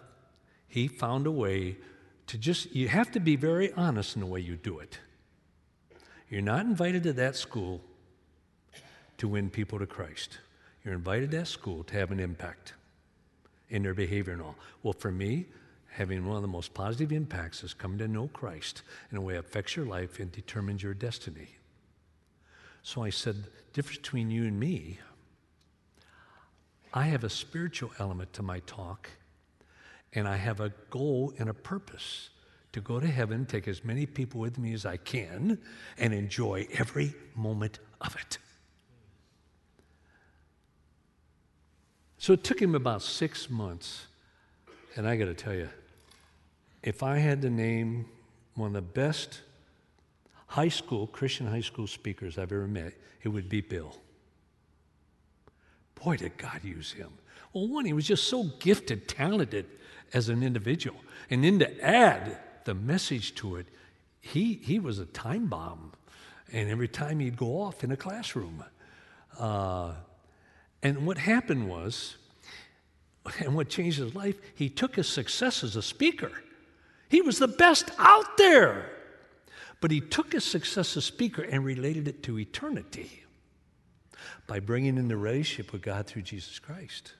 he 0.68 0.86
found 0.86 1.26
a 1.26 1.30
way 1.30 1.78
to 2.26 2.36
just, 2.36 2.76
you 2.76 2.88
have 2.88 3.10
to 3.12 3.20
be 3.20 3.36
very 3.36 3.72
honest 3.72 4.16
in 4.16 4.20
the 4.20 4.26
way 4.26 4.40
you 4.40 4.56
do 4.56 4.80
it. 4.80 4.98
You're 6.28 6.42
not 6.42 6.66
invited 6.66 7.04
to 7.04 7.14
that 7.14 7.36
school 7.36 7.80
to 9.16 9.28
win 9.28 9.48
people 9.48 9.78
to 9.78 9.86
Christ. 9.86 10.40
You're 10.84 10.92
invited 10.92 11.30
to 11.30 11.38
that 11.38 11.48
school 11.48 11.84
to 11.84 11.94
have 11.94 12.10
an 12.10 12.20
impact 12.20 12.74
in 13.72 13.82
their 13.82 13.94
behavior 13.94 14.34
and 14.34 14.42
all. 14.42 14.54
Well, 14.82 14.92
for 14.92 15.10
me, 15.10 15.46
having 15.88 16.26
one 16.26 16.36
of 16.36 16.42
the 16.42 16.48
most 16.48 16.74
positive 16.74 17.10
impacts 17.10 17.64
is 17.64 17.74
coming 17.74 17.98
to 17.98 18.06
know 18.06 18.28
Christ 18.28 18.82
in 19.10 19.16
a 19.16 19.20
way 19.20 19.34
that 19.34 19.40
affects 19.40 19.74
your 19.74 19.86
life 19.86 20.20
and 20.20 20.30
determines 20.30 20.82
your 20.82 20.94
destiny. 20.94 21.48
So 22.82 23.02
I 23.02 23.10
said, 23.10 23.36
difference 23.72 23.98
between 23.98 24.30
you 24.30 24.44
and 24.44 24.60
me, 24.60 24.98
I 26.92 27.04
have 27.04 27.24
a 27.24 27.30
spiritual 27.30 27.90
element 27.98 28.34
to 28.34 28.42
my 28.42 28.60
talk, 28.60 29.08
and 30.12 30.28
I 30.28 30.36
have 30.36 30.60
a 30.60 30.74
goal 30.90 31.32
and 31.38 31.48
a 31.48 31.54
purpose 31.54 32.28
to 32.72 32.80
go 32.80 33.00
to 33.00 33.06
heaven, 33.06 33.46
take 33.46 33.68
as 33.68 33.84
many 33.84 34.04
people 34.04 34.40
with 34.40 34.58
me 34.58 34.74
as 34.74 34.84
I 34.84 34.98
can, 34.98 35.58
and 35.96 36.12
enjoy 36.12 36.66
every 36.74 37.14
moment 37.34 37.78
of 38.02 38.16
it. 38.16 38.36
So 42.22 42.34
it 42.34 42.44
took 42.44 42.62
him 42.62 42.76
about 42.76 43.02
six 43.02 43.50
months, 43.50 44.06
and 44.94 45.08
I 45.08 45.16
got 45.16 45.24
to 45.24 45.34
tell 45.34 45.54
you, 45.54 45.68
if 46.80 47.02
I 47.02 47.18
had 47.18 47.42
to 47.42 47.50
name 47.50 48.06
one 48.54 48.68
of 48.68 48.74
the 48.74 48.80
best 48.80 49.40
high 50.46 50.68
school, 50.68 51.08
Christian 51.08 51.48
high 51.48 51.62
school 51.62 51.88
speakers 51.88 52.38
I've 52.38 52.52
ever 52.52 52.68
met, 52.68 52.92
it 53.24 53.28
would 53.28 53.48
be 53.48 53.60
Bill. 53.60 53.96
Boy, 55.96 56.16
did 56.16 56.36
God 56.36 56.60
use 56.62 56.92
him. 56.92 57.10
Well, 57.52 57.66
one, 57.66 57.86
he 57.86 57.92
was 57.92 58.06
just 58.06 58.28
so 58.28 58.44
gifted, 58.60 59.08
talented 59.08 59.66
as 60.14 60.28
an 60.28 60.44
individual. 60.44 61.00
And 61.28 61.42
then 61.42 61.58
to 61.58 61.84
add 61.84 62.38
the 62.62 62.74
message 62.74 63.34
to 63.34 63.56
it, 63.56 63.66
he, 64.20 64.60
he 64.62 64.78
was 64.78 65.00
a 65.00 65.06
time 65.06 65.48
bomb. 65.48 65.90
And 66.52 66.70
every 66.70 66.86
time 66.86 67.18
he'd 67.18 67.36
go 67.36 67.60
off 67.60 67.82
in 67.82 67.90
a 67.90 67.96
classroom. 67.96 68.62
Uh, 69.36 69.94
and 70.82 71.06
what 71.06 71.18
happened 71.18 71.68
was, 71.68 72.16
and 73.38 73.54
what 73.54 73.68
changed 73.68 73.98
his 73.98 74.14
life, 74.14 74.36
he 74.54 74.68
took 74.68 74.96
his 74.96 75.08
success 75.08 75.62
as 75.62 75.76
a 75.76 75.82
speaker 75.82 76.32
he 77.12 77.20
was 77.20 77.38
the 77.38 77.46
best 77.46 77.90
out 77.98 78.38
there. 78.38 78.90
But 79.82 79.90
he 79.90 80.00
took 80.00 80.32
his 80.32 80.44
success 80.44 80.92
as 80.92 80.96
a 80.96 81.02
speaker 81.02 81.42
and 81.42 81.62
related 81.62 82.08
it 82.08 82.22
to 82.22 82.38
eternity 82.38 83.24
by 84.46 84.60
bringing 84.60 84.96
in 84.96 85.08
the 85.08 85.16
relationship 85.18 85.74
with 85.74 85.82
God 85.82 86.06
through 86.06 86.22
Jesus 86.22 86.58
Christ. 86.58 87.12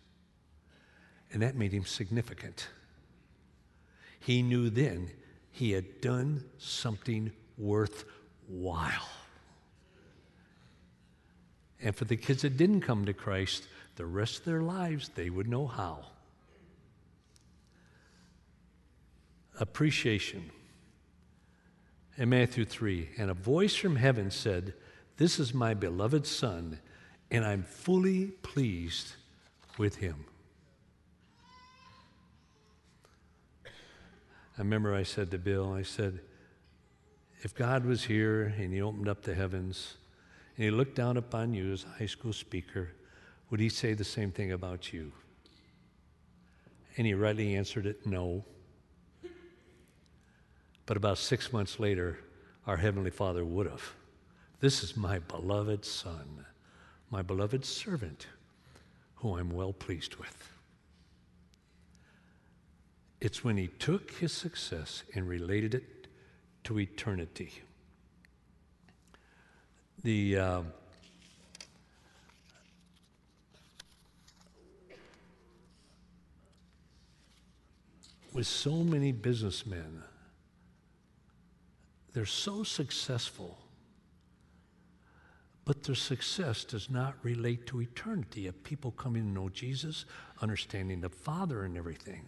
And 1.31 1.43
that 1.43 1.57
made 1.57 1.73
him 1.73 1.85
significant. 1.85 2.69
He 4.19 4.41
knew 4.41 4.71
then 4.71 5.11
he 5.51 5.73
had 5.73 6.01
done 6.01 6.45
something 6.57 7.31
worthwhile. 7.59 9.11
And 11.83 11.97
for 11.97 12.05
the 12.05 12.17
kids 12.17 12.43
that 12.43 12.57
didn't 12.57 12.83
come 12.83 13.05
to 13.05 13.13
Christ, 13.13 13.67
the 13.97 14.07
rest 14.07 14.41
of 14.41 14.45
their 14.45 14.63
lives, 14.63 15.11
they 15.15 15.31
would 15.31 15.49
know 15.49 15.67
how. 15.67 16.07
Appreciation. 19.59 20.51
In 22.17 22.29
Matthew 22.29 22.65
3, 22.65 23.11
and 23.19 23.31
a 23.31 23.35
voice 23.35 23.75
from 23.75 23.97
heaven 23.97 24.31
said, 24.31 24.75
This 25.17 25.39
is 25.39 25.55
my 25.55 25.75
beloved 25.75 26.27
Son, 26.27 26.79
and 27.31 27.45
I'm 27.45 27.63
fully 27.63 28.27
pleased 28.43 29.15
with 29.79 29.97
him. 29.97 30.27
I 33.65 34.59
remember 34.59 34.95
I 34.95 35.03
said 35.03 35.31
to 35.31 35.39
Bill, 35.39 35.73
I 35.73 35.83
said, 35.83 36.21
if 37.43 37.55
God 37.55 37.85
was 37.85 38.05
here 38.05 38.55
and 38.57 38.73
He 38.73 38.81
opened 38.81 39.09
up 39.09 39.23
the 39.23 39.35
heavens 39.35 39.97
and 40.57 40.65
He 40.65 40.71
looked 40.71 40.95
down 40.95 41.17
upon 41.17 41.55
you 41.55 41.73
as 41.73 41.85
a 41.85 41.99
high 41.99 42.07
school 42.07 42.33
speaker, 42.33 42.91
would 43.51 43.61
He 43.61 43.69
say 43.69 43.95
the 43.95 44.05
same 44.05 44.31
thing 44.31 44.53
about 44.53 44.93
you? 44.93 45.13
And 46.97 47.07
he 47.07 47.15
rightly 47.15 47.55
answered 47.55 47.87
it, 47.87 48.07
no. 48.07 48.45
But 50.85 50.97
about 50.97 51.19
six 51.19 51.53
months 51.53 51.81
later, 51.81 52.19
our 52.67 52.77
Heavenly 52.77 53.11
Father 53.11 53.45
would 53.45 53.67
have. 53.67 53.95
This 54.61 54.83
is 54.83 54.97
my 54.97 55.19
beloved 55.21 55.85
Son, 55.85 56.45
my 57.11 57.23
beloved 57.23 57.65
servant, 57.65 58.27
who 59.17 59.39
I'm 59.39 59.51
well 59.51 59.73
pleased 59.73 60.17
with. 60.17 60.51
It's 63.21 63.43
when 63.43 63.57
he 63.57 63.69
took 63.69 64.11
his 64.13 64.33
success 64.33 65.05
and 65.15 65.29
related 65.29 65.75
it 65.75 66.09
to 66.65 66.79
eternity. 66.79 67.63
The 70.05 70.37
uh, 70.37 70.63
with 78.33 78.49
so 78.49 78.83
many 78.83 79.13
businessmen, 79.13 80.03
they're 82.13 82.27
so 82.27 82.65
successful, 82.65 83.59
but 85.65 85.85
their 85.85 85.95
success 85.95 86.65
does 86.65 86.91
not 86.91 87.15
relate 87.23 87.67
to 87.67 87.81
eternity 87.81 88.49
of 88.49 88.65
people 88.65 88.91
coming 88.91 89.23
to 89.23 89.29
know 89.29 89.49
Jesus, 89.51 90.05
understanding 90.41 91.01
the 91.01 91.11
Father 91.11 91.63
and 91.63 91.77
everything. 91.77 92.25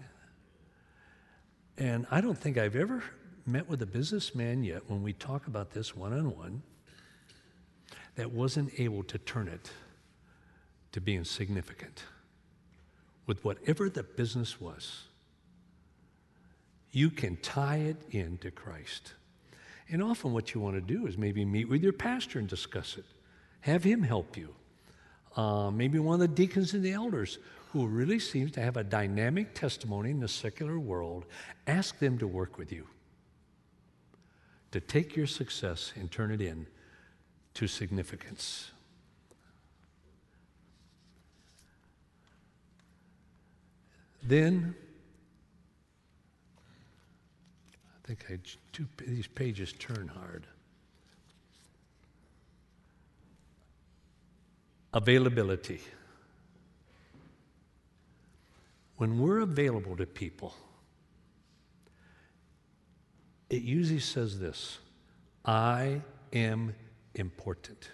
And 1.76 2.06
I 2.08 2.20
don't 2.20 2.38
think 2.38 2.56
I've 2.56 2.76
ever 2.76 3.02
met 3.46 3.68
with 3.68 3.82
a 3.82 3.86
businessman 3.86 4.62
yet 4.62 4.88
when 4.88 5.02
we 5.02 5.12
talk 5.12 5.48
about 5.48 5.72
this 5.72 5.96
one 5.96 6.12
on 6.12 6.36
one 6.36 6.62
that 8.16 8.32
wasn't 8.32 8.78
able 8.78 9.02
to 9.04 9.18
turn 9.18 9.48
it 9.48 9.70
to 10.92 11.00
being 11.00 11.24
significant 11.24 12.04
with 13.26 13.44
whatever 13.44 13.88
the 13.88 14.02
business 14.02 14.60
was. 14.60 15.02
You 16.92 17.10
can 17.10 17.36
tie 17.36 17.78
it 17.78 17.96
into 18.10 18.50
Christ. 18.50 19.14
And 19.88 20.02
often, 20.02 20.32
what 20.32 20.54
you 20.54 20.60
want 20.60 20.76
to 20.76 20.80
do 20.80 21.06
is 21.06 21.18
maybe 21.18 21.44
meet 21.44 21.68
with 21.68 21.82
your 21.82 21.92
pastor 21.92 22.38
and 22.38 22.48
discuss 22.48 22.96
it. 22.96 23.04
Have 23.60 23.82
him 23.82 24.02
help 24.02 24.36
you. 24.36 24.54
Uh, 25.36 25.70
maybe 25.70 25.98
one 25.98 26.14
of 26.14 26.20
the 26.20 26.28
deacons 26.28 26.74
and 26.74 26.82
the 26.84 26.92
elders 26.92 27.38
who 27.72 27.86
really 27.86 28.20
seems 28.20 28.52
to 28.52 28.60
have 28.60 28.76
a 28.76 28.84
dynamic 28.84 29.52
testimony 29.52 30.10
in 30.10 30.20
the 30.20 30.28
secular 30.28 30.78
world, 30.78 31.26
ask 31.66 31.98
them 31.98 32.16
to 32.18 32.26
work 32.26 32.56
with 32.56 32.70
you, 32.70 32.86
to 34.70 34.80
take 34.80 35.16
your 35.16 35.26
success 35.26 35.92
and 35.96 36.10
turn 36.12 36.30
it 36.30 36.40
in 36.40 36.66
to 37.54 37.66
significance. 37.66 38.70
Then, 44.22 44.74
I 48.04 48.06
think 48.06 48.24
I, 48.28 48.38
two, 48.72 48.86
these 49.06 49.26
pages 49.26 49.72
turn 49.72 50.08
hard. 50.08 50.46
Availability 54.92 55.80
when 58.96 59.18
we're 59.18 59.40
available 59.40 59.96
to 59.96 60.06
people, 60.06 60.54
it 63.50 63.62
usually 63.62 64.00
says 64.00 64.38
this 64.38 64.78
I 65.44 66.00
am 66.32 66.74
important. 67.14 67.90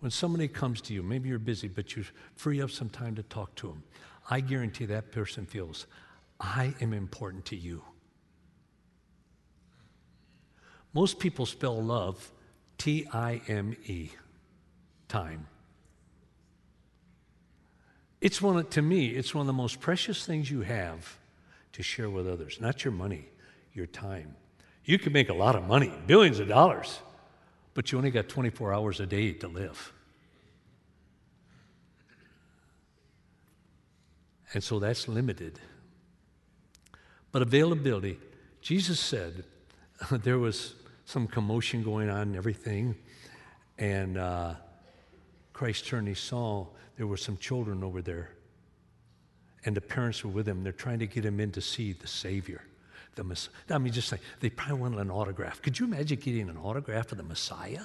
When 0.00 0.10
somebody 0.10 0.48
comes 0.48 0.80
to 0.82 0.94
you, 0.94 1.02
maybe 1.02 1.28
you're 1.28 1.38
busy, 1.38 1.68
but 1.68 1.96
you 1.96 2.04
free 2.36 2.60
up 2.60 2.70
some 2.70 2.90
time 2.90 3.14
to 3.14 3.22
talk 3.22 3.54
to 3.56 3.68
them, 3.68 3.82
I 4.28 4.40
guarantee 4.40 4.86
that 4.86 5.12
person 5.12 5.46
feels, 5.46 5.86
I 6.38 6.74
am 6.80 6.92
important 6.92 7.46
to 7.46 7.56
you. 7.56 7.82
Most 10.92 11.18
people 11.18 11.46
spell 11.46 11.82
love 11.82 12.30
T 12.76 13.06
I 13.12 13.40
M 13.48 13.76
E, 13.86 14.10
time. 15.08 15.46
It's 18.20 18.40
one 18.40 18.56
of, 18.56 18.70
to 18.70 18.82
me, 18.82 19.08
it's 19.08 19.34
one 19.34 19.42
of 19.42 19.46
the 19.46 19.52
most 19.52 19.80
precious 19.80 20.24
things 20.24 20.50
you 20.50 20.62
have 20.62 21.18
to 21.72 21.82
share 21.82 22.08
with 22.08 22.28
others. 22.28 22.60
Not 22.60 22.84
your 22.84 22.92
money, 22.92 23.26
your 23.72 23.86
time. 23.86 24.36
You 24.84 24.98
can 24.98 25.12
make 25.12 25.30
a 25.30 25.34
lot 25.34 25.56
of 25.56 25.66
money, 25.66 25.92
billions 26.06 26.40
of 26.40 26.48
dollars, 26.48 26.98
but 27.72 27.90
you 27.90 27.98
only 27.98 28.10
got 28.10 28.28
24 28.28 28.74
hours 28.74 29.00
a 29.00 29.06
day 29.06 29.32
to 29.32 29.48
live. 29.48 29.92
And 34.52 34.62
so 34.62 34.78
that's 34.78 35.08
limited. 35.08 35.58
But 37.32 37.42
availability, 37.42 38.18
Jesus 38.60 39.00
said 39.00 39.44
there 40.10 40.38
was 40.38 40.74
some 41.06 41.26
commotion 41.26 41.82
going 41.82 42.08
on 42.08 42.22
and 42.22 42.36
everything, 42.36 42.94
and 43.78 44.16
uh, 44.16 44.54
Christ 45.52 45.86
turned, 45.86 46.08
he 46.08 46.14
saw 46.14 46.66
there 46.96 47.06
were 47.06 47.16
some 47.16 47.36
children 47.38 47.82
over 47.82 48.00
there, 48.02 48.30
and 49.64 49.76
the 49.76 49.80
parents 49.80 50.22
were 50.22 50.30
with 50.30 50.46
him. 50.46 50.62
They're 50.62 50.72
trying 50.72 51.00
to 51.00 51.06
get 51.06 51.24
him 51.24 51.40
in 51.40 51.50
to 51.52 51.60
see 51.60 51.92
the 51.92 52.06
Savior. 52.06 52.62
The 53.14 53.24
Messiah. 53.24 53.52
I 53.70 53.78
mean, 53.78 53.92
just 53.92 54.12
like 54.12 54.20
they 54.40 54.50
probably 54.50 54.80
wanted 54.80 54.98
an 55.00 55.10
autograph. 55.10 55.62
Could 55.62 55.78
you 55.78 55.86
imagine 55.86 56.18
getting 56.18 56.48
an 56.48 56.56
autograph 56.56 57.12
of 57.12 57.18
the 57.18 57.24
Messiah? 57.24 57.82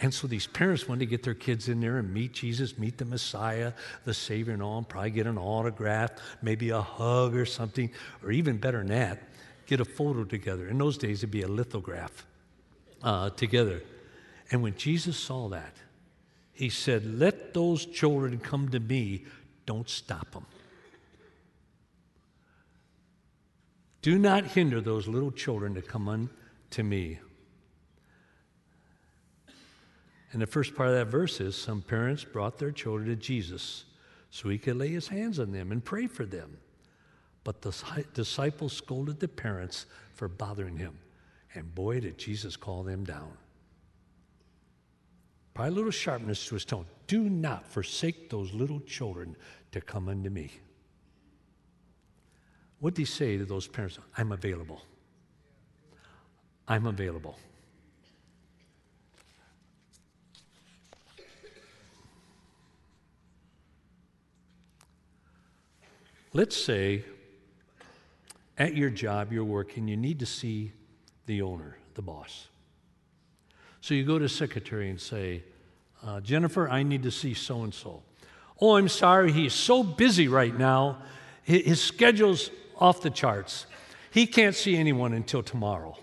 And 0.00 0.14
so 0.14 0.28
these 0.28 0.46
parents 0.46 0.86
wanted 0.86 1.00
to 1.00 1.06
get 1.06 1.24
their 1.24 1.34
kids 1.34 1.68
in 1.68 1.80
there 1.80 1.98
and 1.98 2.12
meet 2.14 2.32
Jesus, 2.32 2.78
meet 2.78 2.98
the 2.98 3.04
Messiah, 3.04 3.72
the 4.04 4.14
Savior, 4.14 4.52
and 4.52 4.62
all, 4.62 4.78
and 4.78 4.88
probably 4.88 5.10
get 5.10 5.26
an 5.26 5.38
autograph, 5.38 6.12
maybe 6.40 6.70
a 6.70 6.80
hug 6.80 7.34
or 7.34 7.44
something, 7.44 7.90
or 8.22 8.30
even 8.30 8.58
better 8.58 8.78
than 8.78 8.88
that, 8.88 9.22
get 9.66 9.80
a 9.80 9.84
photo 9.84 10.22
together. 10.24 10.68
In 10.68 10.78
those 10.78 10.98
days, 10.98 11.18
it'd 11.18 11.32
be 11.32 11.42
a 11.42 11.48
lithograph 11.48 12.26
uh, 13.02 13.30
together. 13.30 13.82
And 14.52 14.62
when 14.62 14.76
Jesus 14.76 15.18
saw 15.18 15.48
that, 15.48 15.74
he 16.52 16.68
said, 16.68 17.04
Let 17.18 17.52
those 17.52 17.84
children 17.84 18.38
come 18.38 18.68
to 18.70 18.80
me. 18.80 19.24
Don't 19.66 19.88
stop 19.88 20.30
them. 20.30 20.46
Do 24.02 24.18
not 24.18 24.44
hinder 24.44 24.80
those 24.80 25.08
little 25.08 25.32
children 25.32 25.74
to 25.74 25.82
come 25.82 26.08
unto 26.08 26.82
me. 26.82 27.18
And 30.32 30.42
the 30.42 30.46
first 30.46 30.74
part 30.74 30.90
of 30.90 30.94
that 30.94 31.06
verse 31.06 31.40
is 31.40 31.56
some 31.56 31.82
parents 31.82 32.22
brought 32.22 32.58
their 32.58 32.70
children 32.70 33.08
to 33.08 33.16
Jesus 33.16 33.84
so 34.30 34.48
he 34.48 34.58
could 34.58 34.76
lay 34.76 34.88
his 34.88 35.08
hands 35.08 35.38
on 35.38 35.52
them 35.52 35.72
and 35.72 35.84
pray 35.84 36.06
for 36.06 36.26
them. 36.26 36.58
But 37.44 37.62
the 37.62 38.04
disciples 38.12 38.74
scolded 38.74 39.20
the 39.20 39.28
parents 39.28 39.86
for 40.14 40.28
bothering 40.28 40.76
him. 40.76 40.98
And 41.54 41.74
boy, 41.74 42.00
did 42.00 42.18
Jesus 42.18 42.56
call 42.56 42.82
them 42.82 43.04
down. 43.04 43.32
Probably 45.54 45.72
a 45.72 45.74
little 45.74 45.90
sharpness 45.90 46.46
to 46.48 46.54
his 46.54 46.64
tone. 46.64 46.84
Do 47.06 47.22
not 47.30 47.66
forsake 47.66 48.28
those 48.28 48.52
little 48.52 48.80
children 48.80 49.34
to 49.72 49.80
come 49.80 50.08
unto 50.08 50.28
me. 50.28 50.50
What 52.80 52.94
do 52.94 53.02
he 53.02 53.06
say 53.06 53.36
to 53.36 53.44
those 53.44 53.66
parents? 53.66 53.98
I'm 54.16 54.32
available. 54.32 54.82
I'm 56.66 56.86
available. 56.86 57.38
Let's 66.34 66.56
say 66.56 67.04
at 68.58 68.76
your 68.76 68.90
job 68.90 69.32
you're 69.32 69.44
working, 69.44 69.88
you 69.88 69.96
need 69.96 70.20
to 70.20 70.26
see 70.26 70.72
the 71.26 71.42
owner, 71.42 71.78
the 71.94 72.02
boss. 72.02 72.48
So 73.80 73.94
you 73.94 74.04
go 74.04 74.18
to 74.18 74.28
secretary 74.28 74.90
and 74.90 75.00
say, 75.00 75.42
uh, 76.04 76.20
Jennifer, 76.20 76.68
I 76.68 76.82
need 76.82 77.02
to 77.04 77.10
see 77.10 77.34
so 77.34 77.62
and 77.62 77.72
so. 77.72 78.02
Oh, 78.60 78.76
I'm 78.76 78.88
sorry, 78.88 79.32
he's 79.32 79.54
so 79.54 79.82
busy 79.82 80.28
right 80.28 80.56
now. 80.56 80.98
His 81.42 81.80
schedule's 81.80 82.50
off 82.78 83.02
the 83.02 83.10
charts. 83.10 83.66
He 84.10 84.26
can't 84.26 84.54
see 84.54 84.76
anyone 84.76 85.12
until 85.12 85.42
tomorrow. 85.42 85.96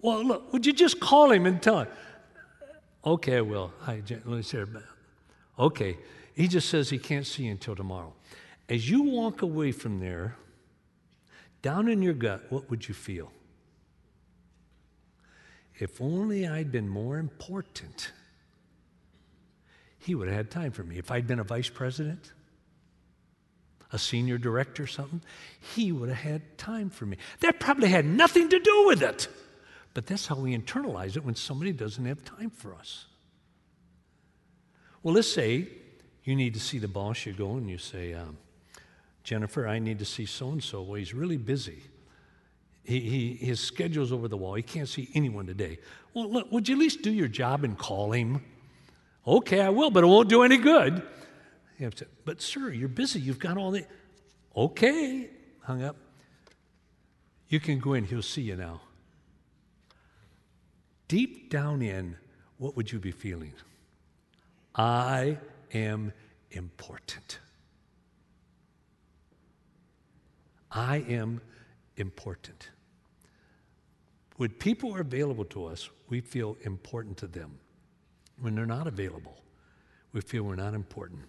Well, 0.00 0.24
look, 0.24 0.52
would 0.52 0.66
you 0.66 0.72
just 0.72 1.00
call 1.00 1.30
him 1.30 1.46
and 1.46 1.60
tell 1.62 1.80
him? 1.80 1.88
Okay, 3.04 3.38
I 3.38 3.40
will. 3.40 3.72
Hi, 3.80 4.02
me 4.26 4.42
say 4.42 4.64
Okay. 5.58 5.96
He 6.34 6.46
just 6.46 6.68
says 6.68 6.88
he 6.88 6.98
can't 6.98 7.26
see 7.26 7.48
until 7.48 7.74
tomorrow. 7.74 8.12
As 8.68 8.88
you 8.88 9.02
walk 9.02 9.42
away 9.42 9.72
from 9.72 9.98
there, 9.98 10.36
down 11.62 11.88
in 11.88 12.00
your 12.00 12.14
gut, 12.14 12.44
what 12.48 12.70
would 12.70 12.86
you 12.86 12.94
feel? 12.94 13.32
If 15.80 16.00
only 16.00 16.46
I'd 16.46 16.70
been 16.70 16.88
more 16.88 17.18
important, 17.18 18.12
he 19.98 20.14
would 20.14 20.28
have 20.28 20.36
had 20.36 20.50
time 20.50 20.70
for 20.70 20.84
me. 20.84 20.96
If 20.96 21.10
I'd 21.10 21.26
been 21.26 21.40
a 21.40 21.44
vice 21.44 21.68
president, 21.68 22.32
a 23.92 23.98
senior 23.98 24.38
director, 24.38 24.82
or 24.82 24.86
something, 24.86 25.22
he 25.74 25.92
would 25.92 26.08
have 26.08 26.18
had 26.18 26.58
time 26.58 26.90
for 26.90 27.06
me. 27.06 27.16
That 27.40 27.58
probably 27.58 27.88
had 27.88 28.04
nothing 28.04 28.48
to 28.50 28.58
do 28.58 28.86
with 28.86 29.02
it. 29.02 29.28
But 29.94 30.06
that's 30.06 30.26
how 30.26 30.36
we 30.36 30.56
internalize 30.56 31.16
it 31.16 31.24
when 31.24 31.34
somebody 31.34 31.72
doesn't 31.72 32.04
have 32.04 32.24
time 32.24 32.50
for 32.50 32.74
us. 32.74 33.06
Well, 35.02 35.14
let's 35.14 35.32
say 35.32 35.68
you 36.24 36.36
need 36.36 36.54
to 36.54 36.60
see 36.60 36.78
the 36.78 36.88
boss, 36.88 37.24
you 37.24 37.32
go 37.32 37.52
and 37.52 37.68
you 37.70 37.78
say, 37.78 38.12
um, 38.12 38.36
Jennifer, 39.24 39.66
I 39.66 39.78
need 39.78 39.98
to 39.98 40.04
see 40.04 40.26
so 40.26 40.50
and 40.50 40.62
so. 40.62 40.82
Well, 40.82 40.94
he's 40.94 41.14
really 41.14 41.36
busy. 41.36 41.82
He, 42.84 43.00
he, 43.00 43.34
his 43.34 43.60
schedule's 43.60 44.12
over 44.12 44.28
the 44.28 44.36
wall. 44.36 44.54
He 44.54 44.62
can't 44.62 44.88
see 44.88 45.08
anyone 45.14 45.46
today. 45.46 45.78
Well, 46.14 46.30
look, 46.30 46.50
would 46.52 46.68
you 46.68 46.76
at 46.76 46.78
least 46.78 47.02
do 47.02 47.10
your 47.10 47.28
job 47.28 47.64
and 47.64 47.76
call 47.76 48.12
him? 48.12 48.42
Okay, 49.26 49.60
I 49.60 49.68
will, 49.68 49.90
but 49.90 50.04
it 50.04 50.06
won't 50.06 50.28
do 50.28 50.42
any 50.42 50.56
good. 50.56 51.02
You 51.78 51.90
but 52.24 52.42
sir, 52.42 52.70
you're 52.70 52.88
busy. 52.88 53.20
You've 53.20 53.38
got 53.38 53.56
all 53.56 53.70
the. 53.70 53.84
Okay, 54.56 55.30
hung 55.60 55.82
up. 55.82 55.96
You 57.48 57.60
can 57.60 57.78
go 57.78 57.94
in. 57.94 58.04
He'll 58.04 58.22
see 58.22 58.42
you 58.42 58.56
now. 58.56 58.80
Deep 61.06 61.50
down 61.50 61.80
in, 61.80 62.16
what 62.58 62.76
would 62.76 62.92
you 62.92 62.98
be 62.98 63.12
feeling? 63.12 63.52
I 64.74 65.38
am 65.72 66.12
important. 66.50 67.38
I 70.70 70.98
am 71.08 71.40
important. 71.96 72.68
When 74.36 74.50
people 74.50 74.94
are 74.94 75.00
available 75.00 75.46
to 75.46 75.64
us, 75.64 75.88
we 76.08 76.20
feel 76.20 76.56
important 76.62 77.16
to 77.18 77.26
them. 77.26 77.58
When 78.40 78.54
they're 78.54 78.66
not 78.66 78.86
available, 78.86 79.42
we 80.12 80.20
feel 80.20 80.42
we're 80.42 80.56
not 80.56 80.74
important. 80.74 81.22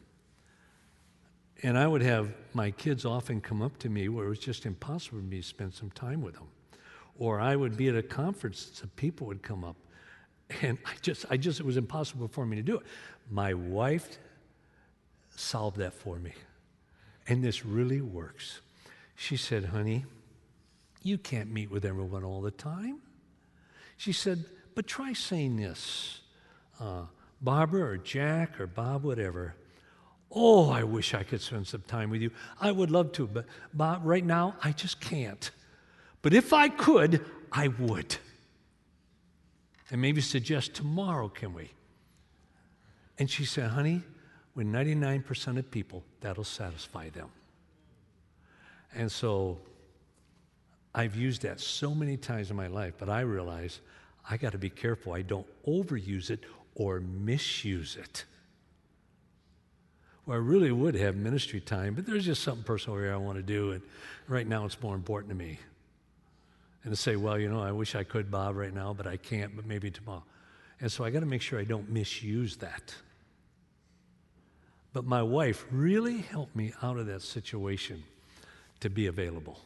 And 1.62 1.78
I 1.78 1.88
would 1.88 2.02
have 2.02 2.30
my 2.54 2.72
kids 2.72 3.06
often 3.06 3.42
come 3.42 3.62
up 3.62 3.78
to 3.80 3.90
me 3.90 4.08
where 4.08 4.26
it 4.26 4.30
was 4.30 4.40
just 4.40 4.66
impossible 4.66 5.20
for 5.20 5.26
me 5.26 5.38
to 5.38 5.44
spend 5.44 5.74
some 5.74 5.92
time 5.92 6.22
with 6.22 6.36
them. 6.36 6.48
Or 7.18 7.42
I 7.42 7.56
would 7.56 7.76
be 7.76 7.90
at 7.90 7.96
a 7.96 8.04
conference, 8.04 8.80
and 8.82 8.96
people 8.96 9.28
would 9.28 9.44
come 9.44 9.66
up. 9.66 9.76
And 10.62 10.78
I 10.86 10.94
just, 11.02 11.26
I 11.30 11.38
just, 11.38 11.60
it 11.60 11.66
was 11.66 11.78
impossible 11.78 12.30
for 12.30 12.46
me 12.46 12.56
to 12.56 12.64
do 12.64 12.78
it. 12.78 12.84
My 13.30 13.54
wife 13.54 14.18
solved 15.36 15.78
that 15.78 15.94
for 15.94 16.18
me. 16.18 16.34
And 17.28 17.44
this 17.44 17.66
really 17.66 18.02
works. 18.02 18.62
She 19.16 19.36
said, 19.36 19.66
honey, 19.66 20.06
you 21.04 21.18
can't 21.18 21.52
meet 21.52 21.70
with 21.70 21.86
everyone 21.86 22.24
all 22.24 22.42
the 22.42 22.52
time. 22.52 23.02
She 23.98 24.14
said, 24.14 24.46
but 24.76 24.88
try 24.88 25.14
saying 25.14 25.58
this. 25.58 26.22
Uh, 26.80 27.04
Barbara 27.42 27.82
or 27.82 27.98
Jack 27.98 28.60
or 28.60 28.68
Bob, 28.68 29.04
whatever. 29.04 29.56
Oh, 30.32 30.70
I 30.70 30.84
wish 30.84 31.14
I 31.14 31.24
could 31.24 31.42
spend 31.42 31.68
some 31.68 31.82
time 31.88 32.10
with 32.10 32.22
you. 32.22 32.32
I 32.62 32.72
would 32.72 32.92
love 32.92 33.12
to, 33.14 33.28
but 33.28 33.46
Bob, 33.74 34.02
right 34.04 34.24
now, 34.24 34.56
I 34.64 34.72
just 34.72 35.02
can't. 35.02 35.50
But 36.22 36.34
if 36.34 36.54
I 36.54 36.70
could, 36.70 37.26
I 37.52 37.70
would. 37.70 38.18
And 39.90 40.02
maybe 40.02 40.22
suggest 40.22 40.76
tomorrow, 40.76 41.30
can 41.30 41.54
we? 41.54 41.72
And 43.18 43.30
she 43.30 43.44
said, 43.44 43.72
honey, 43.72 44.04
with 44.54 44.68
99% 44.68 45.58
of 45.58 45.72
people, 45.72 46.04
that'll 46.22 46.44
satisfy 46.44 47.10
them. 47.10 47.30
And 48.94 49.12
so 49.12 49.58
I've 50.94 51.16
used 51.16 51.42
that 51.44 51.60
so 51.60 51.96
many 51.96 52.18
times 52.18 52.52
in 52.52 52.56
my 52.56 52.68
life, 52.68 52.94
but 52.98 53.10
I 53.10 53.22
realize 53.22 53.82
I 54.30 54.38
got 54.38 54.52
to 54.52 54.58
be 54.58 54.70
careful 54.70 55.14
I 55.14 55.22
don't 55.22 55.48
overuse 55.66 56.30
it 56.30 56.46
or 56.76 57.00
misuse 57.00 57.96
it. 57.96 58.26
Well, 60.30 60.38
I 60.38 60.42
really 60.42 60.72
would 60.72 60.94
have 60.94 61.16
ministry 61.16 61.60
time, 61.60 61.96
but 61.96 62.06
there's 62.06 62.24
just 62.24 62.44
something 62.44 62.64
personal 62.64 63.00
here 63.00 63.12
I 63.12 63.18
want 63.18 63.38
to 63.38 63.42
do, 63.42 63.72
and 63.72 63.82
right 64.28 64.46
now 64.46 64.64
it's 64.64 64.80
more 64.80 64.94
important 64.94 65.32
to 65.32 65.36
me. 65.36 65.58
And 66.84 66.94
to 66.94 66.96
say, 66.96 67.16
well, 67.16 67.40
you 67.40 67.50
know, 67.50 67.60
I 67.64 67.72
wish 67.72 67.96
I 67.96 68.04
could, 68.04 68.30
Bob, 68.30 68.56
right 68.56 68.72
now, 68.72 68.94
but 68.94 69.08
I 69.08 69.18
can't, 69.18 69.56
but 69.56 69.66
maybe 69.66 69.90
tomorrow. 69.90 70.24
And 70.82 70.92
so 70.92 71.04
I 71.04 71.10
got 71.10 71.22
to 71.22 71.26
make 71.26 71.42
sure 71.42 71.60
I 71.60 71.64
don't 71.64 71.90
misuse 71.90 72.58
that. 72.58 72.94
But 74.94 75.04
my 75.04 75.24
wife 75.24 75.66
really 75.72 76.20
helped 76.20 76.56
me 76.56 76.74
out 76.84 77.00
of 77.00 77.08
that 77.08 77.24
situation 77.24 78.04
to 78.82 78.90
be 78.92 79.08
available. 79.08 79.60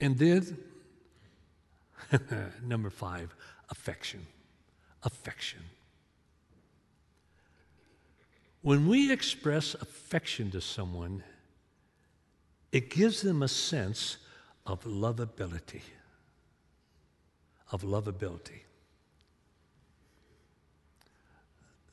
And 0.00 0.16
then, 0.16 0.56
number 2.64 2.88
five, 2.88 3.34
affection. 3.68 4.26
Affection. 5.02 5.60
When 8.62 8.88
we 8.88 9.10
express 9.10 9.74
affection 9.74 10.50
to 10.50 10.60
someone, 10.60 11.22
it 12.72 12.90
gives 12.90 13.22
them 13.22 13.42
a 13.42 13.48
sense 13.48 14.18
of 14.66 14.84
lovability. 14.84 15.80
Of 17.72 17.82
lovability. 17.82 18.60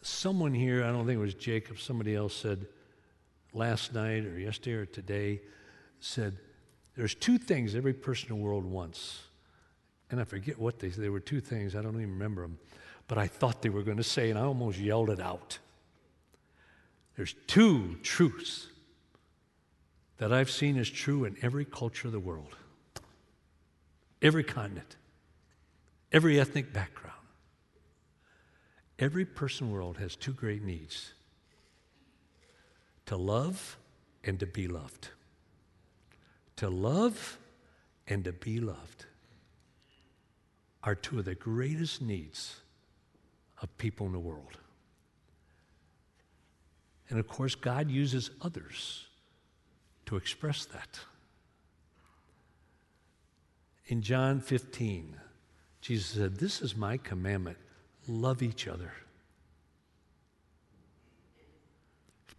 Someone 0.01 0.53
here, 0.53 0.83
I 0.83 0.87
don't 0.87 1.05
think 1.05 1.17
it 1.17 1.21
was 1.21 1.33
Jacob, 1.33 1.79
somebody 1.79 2.15
else 2.15 2.35
said 2.35 2.65
last 3.53 3.93
night 3.93 4.25
or 4.25 4.37
yesterday 4.37 4.73
or 4.73 4.85
today, 4.85 5.41
said, 5.99 6.37
There's 6.95 7.15
two 7.15 7.37
things 7.37 7.75
every 7.75 7.93
person 7.93 8.31
in 8.31 8.37
the 8.37 8.43
world 8.43 8.65
wants. 8.65 9.23
And 10.09 10.21
I 10.21 10.23
forget 10.23 10.57
what 10.57 10.79
they 10.79 10.89
said. 10.89 11.03
There 11.03 11.11
were 11.11 11.19
two 11.19 11.41
things, 11.41 11.75
I 11.75 11.81
don't 11.81 11.95
even 11.95 12.11
remember 12.11 12.41
them. 12.41 12.57
But 13.07 13.17
I 13.17 13.27
thought 13.27 13.61
they 13.61 13.69
were 13.69 13.83
going 13.83 13.97
to 13.97 14.03
say, 14.03 14.29
and 14.29 14.39
I 14.39 14.43
almost 14.43 14.77
yelled 14.79 15.09
it 15.09 15.19
out. 15.19 15.59
There's 17.17 17.35
two 17.47 17.97
truths 18.03 18.67
that 20.19 20.31
I've 20.31 20.51
seen 20.51 20.77
as 20.77 20.87
true 20.89 21.25
in 21.25 21.35
every 21.41 21.65
culture 21.65 22.07
of 22.07 22.11
the 22.11 22.19
world, 22.19 22.55
every 24.21 24.43
continent, 24.43 24.95
every 26.11 26.39
ethnic 26.39 26.71
background. 26.71 27.13
Every 28.99 29.25
person 29.25 29.67
in 29.67 29.71
the 29.71 29.75
world 29.75 29.97
has 29.97 30.15
two 30.15 30.33
great 30.33 30.63
needs 30.63 31.13
to 33.07 33.15
love 33.15 33.77
and 34.23 34.39
to 34.39 34.45
be 34.45 34.67
loved. 34.67 35.09
To 36.57 36.69
love 36.69 37.37
and 38.07 38.23
to 38.25 38.31
be 38.31 38.59
loved 38.59 39.05
are 40.83 40.95
two 40.95 41.19
of 41.19 41.25
the 41.25 41.35
greatest 41.35 42.01
needs 42.01 42.61
of 43.61 43.75
people 43.77 44.05
in 44.07 44.13
the 44.13 44.19
world. 44.19 44.57
And 47.09 47.19
of 47.19 47.27
course, 47.27 47.55
God 47.55 47.89
uses 47.89 48.31
others 48.41 49.05
to 50.05 50.15
express 50.15 50.65
that. 50.65 50.99
In 53.87 54.01
John 54.01 54.41
15, 54.41 55.15
Jesus 55.81 56.07
said, 56.07 56.37
This 56.37 56.61
is 56.61 56.75
my 56.75 56.97
commandment 56.97 57.57
love 58.07 58.41
each 58.41 58.67
other. 58.67 58.91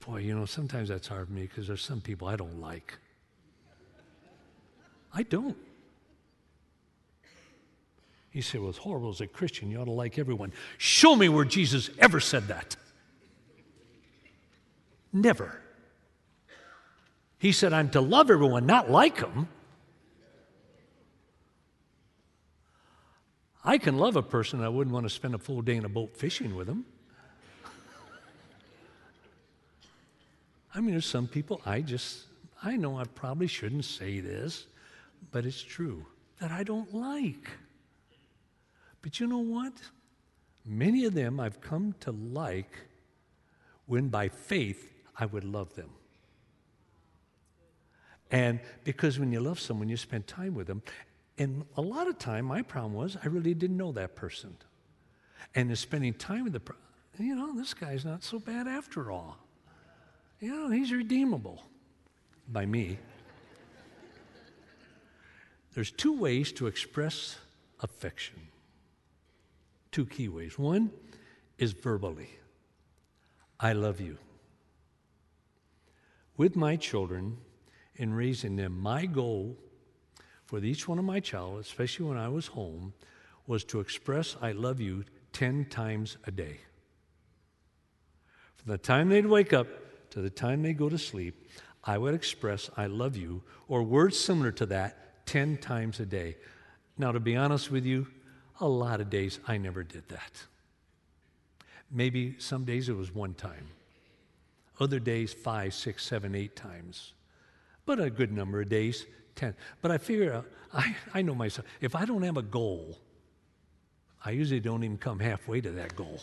Boy, 0.07 0.21
you 0.21 0.35
know, 0.35 0.47
sometimes 0.47 0.89
that's 0.89 1.09
hard 1.09 1.27
for 1.27 1.33
me 1.33 1.43
because 1.43 1.67
there's 1.67 1.83
some 1.83 2.01
people 2.01 2.29
I 2.29 2.37
don't 2.37 2.61
like. 2.61 2.95
I 5.13 5.23
don't. 5.23 5.57
He 8.31 8.41
said, 8.41 8.61
Well, 8.61 8.71
it's 8.71 8.79
horrible 8.79 9.11
as 9.11 9.21
a 9.21 9.27
Christian. 9.27 9.71
You 9.71 9.81
ought 9.81 9.87
to 9.87 9.91
like 9.91 10.19
everyone. 10.19 10.53
Show 10.79 11.17
me 11.17 11.29
where 11.29 11.45
Jesus 11.45 11.91
ever 11.99 12.21
said 12.21 12.49
that. 12.49 12.77
Never. 15.13 15.61
He 17.39 17.53
said, 17.53 17.73
I'm 17.73 17.89
to 17.91 18.01
love 18.01 18.31
everyone, 18.31 18.67
not 18.67 18.91
like 18.91 19.21
them. 19.21 19.49
I 23.65 23.79
can 23.79 23.99
love 23.99 24.17
a 24.17 24.23
person, 24.23 24.63
I 24.63 24.69
wouldn't 24.69 24.95
want 24.95 25.05
to 25.05 25.11
spend 25.11 25.35
a 25.35 25.39
full 25.39 25.63
day 25.63 25.77
in 25.77 25.85
a 25.85 25.89
boat 25.89 26.17
fishing 26.17 26.55
with 26.55 26.67
them. 26.67 26.85
I 30.75 30.81
mean, 30.81 30.93
there's 30.93 31.07
some 31.07 31.27
people 31.27 31.61
I 31.67 31.81
just, 31.81 32.25
I 32.63 32.77
know 32.77 32.99
I 32.99 33.05
probably 33.05 33.47
shouldn't 33.47 33.85
say 33.85 34.21
this, 34.21 34.67
but 35.33 35.45
it's 35.45 35.61
true, 35.61 36.07
that 36.41 36.51
I 36.51 36.63
don't 36.63 36.95
like. 36.95 37.51
But 39.03 39.21
you 39.21 39.27
know 39.27 39.39
what? 39.39 39.73
Many 40.65 41.05
of 41.05 41.15
them 41.15 41.41
I've 41.41 41.61
come 41.61 41.95
to 42.01 42.13
like 42.13 42.71
when 43.87 44.09
by 44.09 44.29
faith 44.29 44.98
I 45.19 45.27
would 45.27 45.45
love 45.45 45.75
them. 45.75 45.91
And 48.31 48.61
because 48.85 49.19
when 49.19 49.33
you 49.33 49.41
love 49.41 49.59
someone, 49.59 49.89
you 49.89 49.97
spend 49.97 50.27
time 50.27 50.55
with 50.55 50.67
them, 50.67 50.83
And 51.39 51.65
a 51.77 51.81
lot 51.81 52.09
of 52.09 52.19
time, 52.19 52.45
my 52.45 52.63
problem 52.63 52.95
was 52.95 53.17
I 53.23 53.29
really 53.29 53.55
didn't 53.55 53.77
know 53.77 53.93
that 53.93 54.17
person. 54.17 54.57
And 55.55 55.71
in 55.71 55.77
spending 55.77 56.15
time 56.15 56.45
with 56.45 56.53
the, 56.53 56.63
you 57.19 57.35
know, 57.35 57.55
this 57.55 57.75
guy's 57.75 58.05
not 58.05 58.23
so 58.23 58.39
bad 58.39 58.67
after 58.67 59.11
all. 59.11 59.39
You 60.41 60.51
know, 60.51 60.71
he's 60.71 60.93
redeemable 60.93 61.63
by 62.49 62.67
me. 62.67 62.99
There's 65.75 65.91
two 65.93 66.19
ways 66.19 66.53
to 66.53 66.67
express 66.67 67.37
affection. 67.81 68.37
Two 69.93 70.07
key 70.07 70.29
ways. 70.29 70.59
One 70.59 70.91
is 71.57 71.73
verbally 71.73 72.31
I 73.61 73.73
love 73.73 74.01
you. 74.01 74.19
With 76.39 76.57
my 76.57 76.77
children, 76.77 77.37
in 77.97 78.15
raising 78.15 78.57
them, 78.57 78.79
my 78.81 79.05
goal 79.05 79.59
for 80.47 80.61
each 80.61 80.89
one 80.89 80.99
of 80.99 81.05
my 81.05 81.21
child, 81.21 81.59
especially 81.59 82.07
when 82.07 82.17
I 82.17 82.29
was 82.29 82.47
home, 82.47 82.95
was 83.47 83.65
to 83.65 83.81
express 83.81 84.37
I 84.41 84.53
love 84.53 84.81
you 84.81 85.05
10 85.33 85.67
times 85.67 86.17
a 86.25 86.31
day. 86.31 86.61
From 88.57 88.73
the 88.73 88.79
time 88.79 89.09
they'd 89.09 89.27
wake 89.27 89.53
up 89.53 89.67
to 90.11 90.21
the 90.21 90.31
time 90.31 90.63
they 90.63 90.73
go 90.73 90.89
to 90.89 90.97
sleep, 90.97 91.51
I 91.83 91.99
would 91.99 92.15
express 92.15 92.71
I 92.77 92.87
love 92.87 93.17
you 93.17 93.43
or 93.67 93.83
words 93.83 94.19
similar 94.19 94.53
to 94.53 94.67
that 94.67 95.27
10 95.27 95.59
times 95.59 95.99
a 95.99 96.07
day. 96.07 96.37
Now, 96.97 97.13
to 97.13 97.21
be 97.21 97.37
honest 97.37 97.71
with 97.71 97.85
you, 97.85 98.07
a 98.61 98.69
lot 98.69 99.01
of 99.01 99.11
days 99.11 99.41
I 99.47 99.59
never 99.59 99.83
did 99.83 100.09
that. 100.09 100.45
Maybe 101.91 102.37
some 102.39 102.65
days 102.65 102.89
it 102.89 102.97
was 102.97 103.15
one 103.15 103.35
time, 103.35 103.69
other 104.81 104.99
days 104.99 105.33
five, 105.33 105.75
six, 105.75 106.05
seven, 106.05 106.35
eight 106.35 106.57
times, 106.57 107.13
but 107.87 108.01
a 108.01 108.11
good 108.11 108.33
number 108.33 108.61
of 108.61 108.69
days, 108.69 109.07
10. 109.37 109.55
But 109.81 109.91
I 109.91 109.99
figure, 109.99 110.45
I, 110.73 110.95
I 111.15 111.23
know 111.23 111.35
myself, 111.35 111.67
if 111.81 111.95
I 111.95 112.05
don't 112.05 112.23
have 112.23 112.37
a 112.37 112.43
goal, 112.43 112.99
I 114.25 114.33
usually 114.33 114.61
don't 114.61 114.85
even 114.85 114.99
come 114.99 115.21
halfway 115.21 115.61
to 115.61 115.71
that 115.73 115.97
goal 115.97 116.21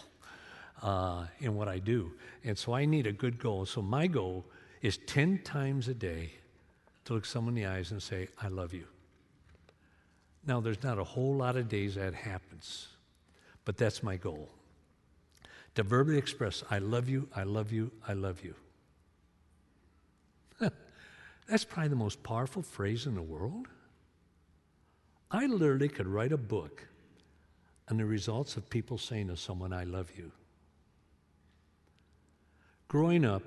uh, 0.81 1.25
in 1.39 1.55
what 1.55 1.67
I 1.67 1.79
do. 1.79 2.11
And 2.43 2.57
so 2.57 2.73
I 2.73 2.85
need 2.85 3.07
a 3.07 3.11
good 3.11 3.39
goal. 3.39 3.65
So 3.65 3.81
my 3.81 4.07
goal 4.07 4.45
is 4.81 4.97
10 5.07 5.39
times 5.43 5.87
a 5.87 5.93
day 5.93 6.33
to 7.05 7.13
look 7.13 7.25
someone 7.25 7.57
in 7.57 7.63
the 7.63 7.69
eyes 7.69 7.91
and 7.91 8.01
say, 8.01 8.27
I 8.41 8.49
love 8.49 8.73
you. 8.73 8.85
Now, 10.45 10.59
there's 10.59 10.83
not 10.83 10.99
a 10.99 11.03
whole 11.03 11.35
lot 11.35 11.55
of 11.55 11.69
days 11.69 11.95
that 11.95 12.13
happens, 12.13 12.87
but 13.63 13.77
that's 13.77 14.03
my 14.03 14.17
goal. 14.17 14.49
To 15.75 15.83
verbally 15.83 16.17
express, 16.17 16.63
I 16.71 16.79
love 16.79 17.09
you, 17.09 17.27
I 17.35 17.43
love 17.43 17.71
you, 17.71 17.91
I 18.07 18.13
love 18.13 18.41
you. 18.43 18.55
that's 21.47 21.65
probably 21.65 21.89
the 21.89 21.95
most 21.97 22.23
powerful 22.23 22.61
phrase 22.61 23.05
in 23.05 23.15
the 23.15 23.21
world. 23.21 23.67
I 25.29 25.47
literally 25.47 25.89
could 25.89 26.07
write 26.07 26.31
a 26.31 26.37
book 26.37 26.87
on 27.89 27.97
the 27.97 28.05
results 28.05 28.55
of 28.55 28.69
people 28.69 28.97
saying 28.97 29.27
to 29.27 29.37
someone, 29.37 29.73
I 29.73 29.83
love 29.83 30.11
you. 30.17 30.31
Growing 32.87 33.25
up, 33.25 33.43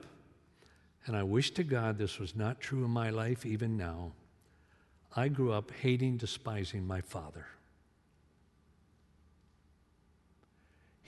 and 1.07 1.17
I 1.17 1.23
wish 1.23 1.53
to 1.53 1.65
God 1.65 1.97
this 1.97 2.19
was 2.19 2.37
not 2.37 2.61
true 2.61 2.85
in 2.85 2.91
my 2.91 3.09
life 3.09 3.47
even 3.47 3.79
now, 3.79 4.13
I 5.17 5.29
grew 5.29 5.53
up 5.53 5.71
hating, 5.81 6.19
despising 6.19 6.87
my 6.87 7.01
father. 7.01 7.47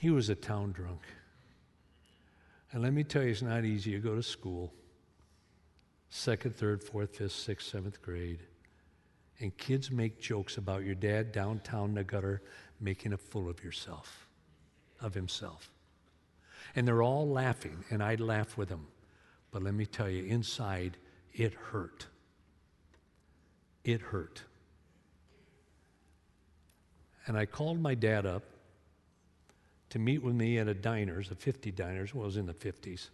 He 0.01 0.09
was 0.09 0.29
a 0.29 0.35
town 0.35 0.71
drunk. 0.71 1.01
And 2.71 2.81
let 2.81 2.91
me 2.91 3.03
tell 3.03 3.21
you, 3.21 3.29
it's 3.29 3.43
not 3.43 3.65
easy. 3.65 3.91
You 3.91 3.99
go 3.99 4.15
to 4.15 4.23
school, 4.23 4.73
second, 6.09 6.55
third, 6.55 6.83
fourth, 6.83 7.17
fifth, 7.17 7.33
sixth, 7.33 7.67
seventh 7.67 8.01
grade, 8.01 8.39
and 9.39 9.55
kids 9.57 9.91
make 9.91 10.19
jokes 10.19 10.57
about 10.57 10.83
your 10.85 10.95
dad 10.95 11.31
downtown 11.31 11.89
in 11.89 11.93
the 11.93 12.03
gutter 12.03 12.41
making 12.79 13.13
a 13.13 13.17
fool 13.17 13.47
of 13.47 13.63
yourself, 13.63 14.27
of 14.99 15.13
himself. 15.13 15.69
And 16.75 16.87
they're 16.87 17.03
all 17.03 17.29
laughing, 17.29 17.85
and 17.91 18.01
I'd 18.01 18.21
laugh 18.21 18.57
with 18.57 18.69
them. 18.69 18.87
But 19.51 19.61
let 19.61 19.75
me 19.75 19.85
tell 19.85 20.09
you, 20.09 20.23
inside, 20.23 20.97
it 21.31 21.53
hurt. 21.53 22.07
It 23.83 24.01
hurt. 24.01 24.41
And 27.27 27.37
I 27.37 27.45
called 27.45 27.79
my 27.79 27.93
dad 27.93 28.25
up 28.25 28.45
to 29.91 29.99
meet 29.99 30.23
with 30.23 30.33
me 30.33 30.57
at 30.57 30.67
a 30.67 30.73
diners, 30.73 31.29
a 31.31 31.35
50 31.35 31.69
diners, 31.71 32.15
well, 32.15 32.23
it 32.23 32.27
was 32.27 32.37
in 32.37 32.45
the 32.45 32.53
50s, 32.53 33.09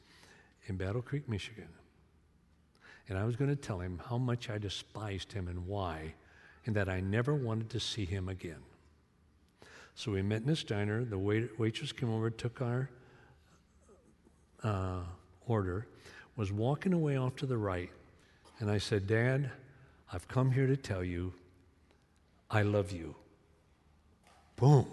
in 0.67 0.77
Battle 0.77 1.01
Creek, 1.01 1.27
Michigan. 1.27 1.67
And 3.09 3.17
I 3.17 3.25
was 3.25 3.35
going 3.35 3.49
to 3.49 3.55
tell 3.55 3.79
him 3.79 3.99
how 4.09 4.17
much 4.17 4.49
I 4.49 4.59
despised 4.59 5.33
him 5.33 5.47
and 5.47 5.65
why, 5.65 6.13
and 6.65 6.75
that 6.75 6.87
I 6.87 6.99
never 6.99 7.33
wanted 7.33 7.71
to 7.71 7.79
see 7.79 8.05
him 8.05 8.29
again. 8.29 8.61
So 9.95 10.11
we 10.11 10.21
met 10.21 10.41
in 10.41 10.47
this 10.47 10.63
diner. 10.63 11.03
The 11.03 11.17
wait- 11.17 11.59
waitress 11.59 11.91
came 11.91 12.11
over, 12.11 12.29
took 12.29 12.61
our 12.61 12.89
uh, 14.63 15.01
order, 15.47 15.87
was 16.35 16.51
walking 16.51 16.93
away 16.93 17.17
off 17.17 17.35
to 17.37 17.47
the 17.47 17.57
right. 17.57 17.89
And 18.59 18.69
I 18.69 18.77
said, 18.77 19.07
Dad, 19.07 19.49
I've 20.13 20.27
come 20.27 20.51
here 20.51 20.67
to 20.67 20.77
tell 20.77 21.03
you 21.03 21.33
I 22.51 22.61
love 22.61 22.91
you. 22.91 23.15
Boom. 24.55 24.87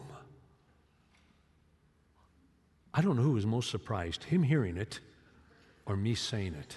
I 2.96 3.00
don't 3.00 3.16
know 3.16 3.22
who 3.22 3.32
was 3.32 3.44
most 3.44 3.70
surprised, 3.70 4.24
him 4.24 4.44
hearing 4.44 4.76
it 4.76 5.00
or 5.84 5.96
me 5.96 6.14
saying 6.14 6.54
it. 6.54 6.76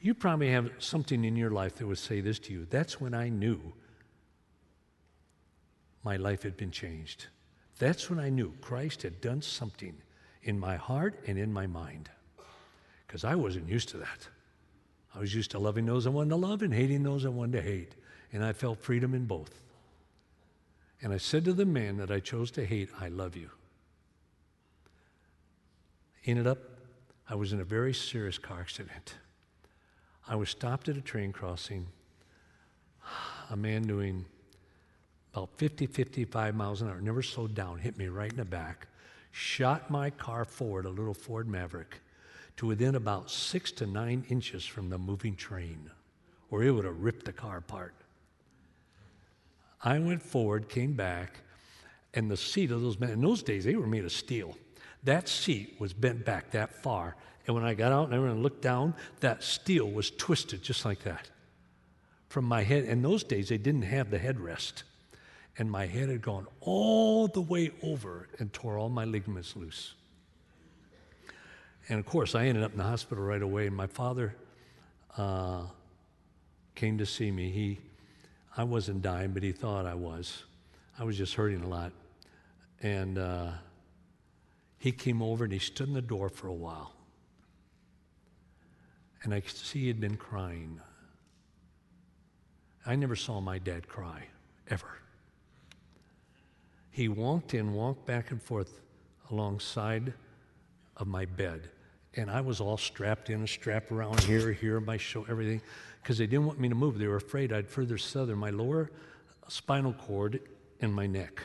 You 0.00 0.14
probably 0.14 0.50
have 0.52 0.70
something 0.78 1.24
in 1.24 1.34
your 1.34 1.50
life 1.50 1.74
that 1.76 1.86
would 1.86 1.98
say 1.98 2.20
this 2.20 2.38
to 2.40 2.52
you. 2.52 2.66
That's 2.70 3.00
when 3.00 3.12
I 3.12 3.28
knew 3.28 3.60
my 6.04 6.16
life 6.16 6.44
had 6.44 6.56
been 6.56 6.70
changed. 6.70 7.26
That's 7.78 8.08
when 8.08 8.20
I 8.20 8.30
knew 8.30 8.54
Christ 8.60 9.02
had 9.02 9.20
done 9.20 9.42
something 9.42 9.96
in 10.44 10.58
my 10.58 10.76
heart 10.76 11.22
and 11.26 11.36
in 11.36 11.52
my 11.52 11.66
mind. 11.66 12.08
Because 13.06 13.24
I 13.24 13.34
wasn't 13.34 13.68
used 13.68 13.88
to 13.90 13.96
that. 13.98 14.28
I 15.14 15.18
was 15.18 15.34
used 15.34 15.50
to 15.50 15.58
loving 15.58 15.86
those 15.86 16.06
I 16.06 16.10
wanted 16.10 16.30
to 16.30 16.36
love 16.36 16.62
and 16.62 16.72
hating 16.72 17.02
those 17.02 17.26
I 17.26 17.30
wanted 17.30 17.58
to 17.58 17.62
hate. 17.62 17.96
And 18.32 18.44
I 18.44 18.52
felt 18.52 18.78
freedom 18.78 19.12
in 19.12 19.26
both. 19.26 19.60
And 21.02 21.12
I 21.12 21.16
said 21.16 21.44
to 21.46 21.52
the 21.52 21.66
man 21.66 21.96
that 21.96 22.12
I 22.12 22.20
chose 22.20 22.50
to 22.52 22.64
hate, 22.64 22.90
I 23.00 23.08
love 23.08 23.36
you. 23.36 23.50
Ended 26.26 26.46
up, 26.46 26.58
I 27.28 27.34
was 27.34 27.52
in 27.52 27.60
a 27.60 27.64
very 27.64 27.94
serious 27.94 28.38
car 28.38 28.60
accident. 28.60 29.14
I 30.28 30.36
was 30.36 30.50
stopped 30.50 30.88
at 30.88 30.96
a 30.96 31.00
train 31.00 31.32
crossing. 31.32 31.86
A 33.50 33.56
man 33.56 33.82
doing 33.82 34.26
about 35.32 35.50
50, 35.56 35.86
55 35.86 36.54
miles 36.54 36.82
an 36.82 36.88
hour, 36.88 37.00
never 37.00 37.22
slowed 37.22 37.54
down, 37.54 37.78
hit 37.78 37.96
me 37.96 38.08
right 38.08 38.30
in 38.30 38.36
the 38.36 38.44
back, 38.44 38.88
shot 39.30 39.90
my 39.90 40.10
car 40.10 40.44
forward, 40.44 40.86
a 40.86 40.90
little 40.90 41.14
Ford 41.14 41.48
Maverick, 41.48 42.00
to 42.56 42.66
within 42.66 42.96
about 42.96 43.30
six 43.30 43.72
to 43.72 43.86
nine 43.86 44.24
inches 44.28 44.66
from 44.66 44.90
the 44.90 44.98
moving 44.98 45.36
train, 45.36 45.90
or 46.50 46.62
it 46.62 46.70
would 46.70 46.84
have 46.84 47.00
ripped 47.00 47.24
the 47.24 47.32
car 47.32 47.58
apart. 47.58 47.94
I 49.82 49.98
went 49.98 50.22
forward, 50.22 50.68
came 50.68 50.92
back, 50.92 51.40
and 52.12 52.30
the 52.30 52.36
seat 52.36 52.70
of 52.70 52.82
those 52.82 52.98
men, 52.98 53.10
in 53.10 53.20
those 53.20 53.42
days, 53.42 53.64
they 53.64 53.76
were 53.76 53.86
made 53.86 54.04
of 54.04 54.12
steel. 54.12 54.56
That 55.04 55.28
seat 55.28 55.76
was 55.78 55.92
bent 55.92 56.24
back 56.24 56.50
that 56.50 56.82
far. 56.82 57.16
And 57.46 57.54
when 57.54 57.64
I 57.64 57.74
got 57.74 57.92
out 57.92 58.06
and 58.06 58.14
everyone 58.14 58.42
looked 58.42 58.62
down, 58.62 58.94
that 59.20 59.42
steel 59.42 59.90
was 59.90 60.10
twisted 60.10 60.62
just 60.62 60.84
like 60.84 61.02
that 61.04 61.30
from 62.28 62.44
my 62.44 62.62
head. 62.62 62.84
In 62.84 63.02
those 63.02 63.24
days, 63.24 63.48
they 63.48 63.58
didn't 63.58 63.82
have 63.82 64.10
the 64.10 64.18
headrest. 64.18 64.84
And 65.58 65.70
my 65.70 65.86
head 65.86 66.08
had 66.08 66.22
gone 66.22 66.46
all 66.60 67.26
the 67.26 67.40
way 67.40 67.70
over 67.82 68.28
and 68.38 68.52
tore 68.52 68.78
all 68.78 68.88
my 68.88 69.04
ligaments 69.04 69.56
loose. 69.56 69.94
And 71.88 71.98
of 71.98 72.06
course, 72.06 72.34
I 72.34 72.46
ended 72.46 72.62
up 72.62 72.72
in 72.72 72.78
the 72.78 72.84
hospital 72.84 73.24
right 73.24 73.42
away. 73.42 73.66
And 73.66 73.76
my 73.76 73.88
father 73.88 74.34
uh, 75.18 75.62
came 76.74 76.98
to 76.98 77.06
see 77.06 77.30
me. 77.30 77.50
He, 77.50 77.78
I 78.56 78.64
wasn't 78.64 79.02
dying, 79.02 79.32
but 79.32 79.42
he 79.42 79.52
thought 79.52 79.86
I 79.86 79.94
was. 79.94 80.44
I 80.98 81.04
was 81.04 81.16
just 81.16 81.34
hurting 81.34 81.62
a 81.62 81.68
lot. 81.68 81.92
And 82.80 83.18
uh, 83.18 83.50
he 84.80 84.92
came 84.92 85.22
over 85.22 85.44
and 85.44 85.52
he 85.52 85.58
stood 85.58 85.88
in 85.88 85.94
the 85.94 86.00
door 86.00 86.30
for 86.30 86.48
a 86.48 86.54
while. 86.54 86.94
And 89.22 89.34
I 89.34 89.40
could 89.40 89.54
see 89.54 89.80
he 89.80 89.88
had 89.88 90.00
been 90.00 90.16
crying. 90.16 90.80
I 92.86 92.96
never 92.96 93.14
saw 93.14 93.42
my 93.42 93.58
dad 93.58 93.86
cry, 93.86 94.24
ever. 94.68 94.88
He 96.90 97.08
walked 97.08 97.52
in, 97.52 97.74
walked 97.74 98.06
back 98.06 98.30
and 98.30 98.42
forth 98.42 98.80
alongside 99.30 100.14
of 100.96 101.06
my 101.06 101.26
bed. 101.26 101.68
And 102.14 102.30
I 102.30 102.40
was 102.40 102.58
all 102.58 102.78
strapped 102.78 103.28
in, 103.28 103.42
a 103.42 103.46
strap 103.46 103.92
around 103.92 104.20
here, 104.20 104.50
here, 104.50 104.80
my 104.80 104.96
shoulder, 104.96 105.30
everything, 105.30 105.60
because 106.02 106.16
they 106.16 106.26
didn't 106.26 106.46
want 106.46 106.58
me 106.58 106.70
to 106.70 106.74
move. 106.74 106.98
They 106.98 107.06
were 107.06 107.16
afraid 107.16 107.52
I'd 107.52 107.68
further 107.68 107.98
sever 107.98 108.34
my 108.34 108.50
lower 108.50 108.90
spinal 109.46 109.92
cord 109.92 110.40
and 110.80 110.94
my 110.94 111.06
neck 111.06 111.42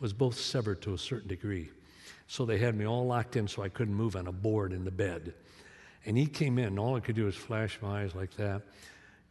was 0.00 0.14
both 0.14 0.38
severed 0.38 0.80
to 0.82 0.94
a 0.94 0.98
certain 0.98 1.28
degree. 1.28 1.68
So 2.32 2.46
they 2.46 2.56
had 2.56 2.74
me 2.74 2.86
all 2.86 3.04
locked 3.04 3.36
in 3.36 3.46
so 3.46 3.62
I 3.62 3.68
couldn't 3.68 3.92
move 3.92 4.16
on 4.16 4.26
a 4.26 4.32
board 4.32 4.72
in 4.72 4.86
the 4.86 4.90
bed. 4.90 5.34
And 6.06 6.16
he 6.16 6.24
came 6.24 6.58
in, 6.58 6.64
and 6.64 6.78
all 6.78 6.96
I 6.96 7.00
could 7.00 7.14
do 7.14 7.26
was 7.26 7.36
flash 7.36 7.78
my 7.82 8.04
eyes 8.04 8.14
like 8.14 8.36
that. 8.38 8.62
And 8.62 8.62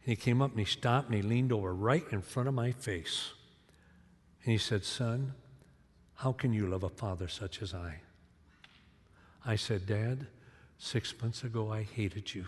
he 0.04 0.14
came 0.14 0.40
up 0.40 0.52
and 0.52 0.60
he 0.60 0.64
stopped 0.64 1.08
and 1.08 1.16
he 1.16 1.20
leaned 1.20 1.50
over 1.50 1.74
right 1.74 2.04
in 2.12 2.22
front 2.22 2.48
of 2.48 2.54
my 2.54 2.70
face. 2.70 3.32
And 4.44 4.52
he 4.52 4.56
said, 4.56 4.84
Son, 4.84 5.34
how 6.14 6.30
can 6.30 6.52
you 6.52 6.68
love 6.68 6.84
a 6.84 6.88
father 6.88 7.26
such 7.26 7.60
as 7.60 7.74
I? 7.74 8.02
I 9.44 9.56
said, 9.56 9.84
Dad, 9.84 10.28
six 10.78 11.12
months 11.20 11.42
ago 11.42 11.72
I 11.72 11.82
hated 11.82 12.32
you. 12.36 12.46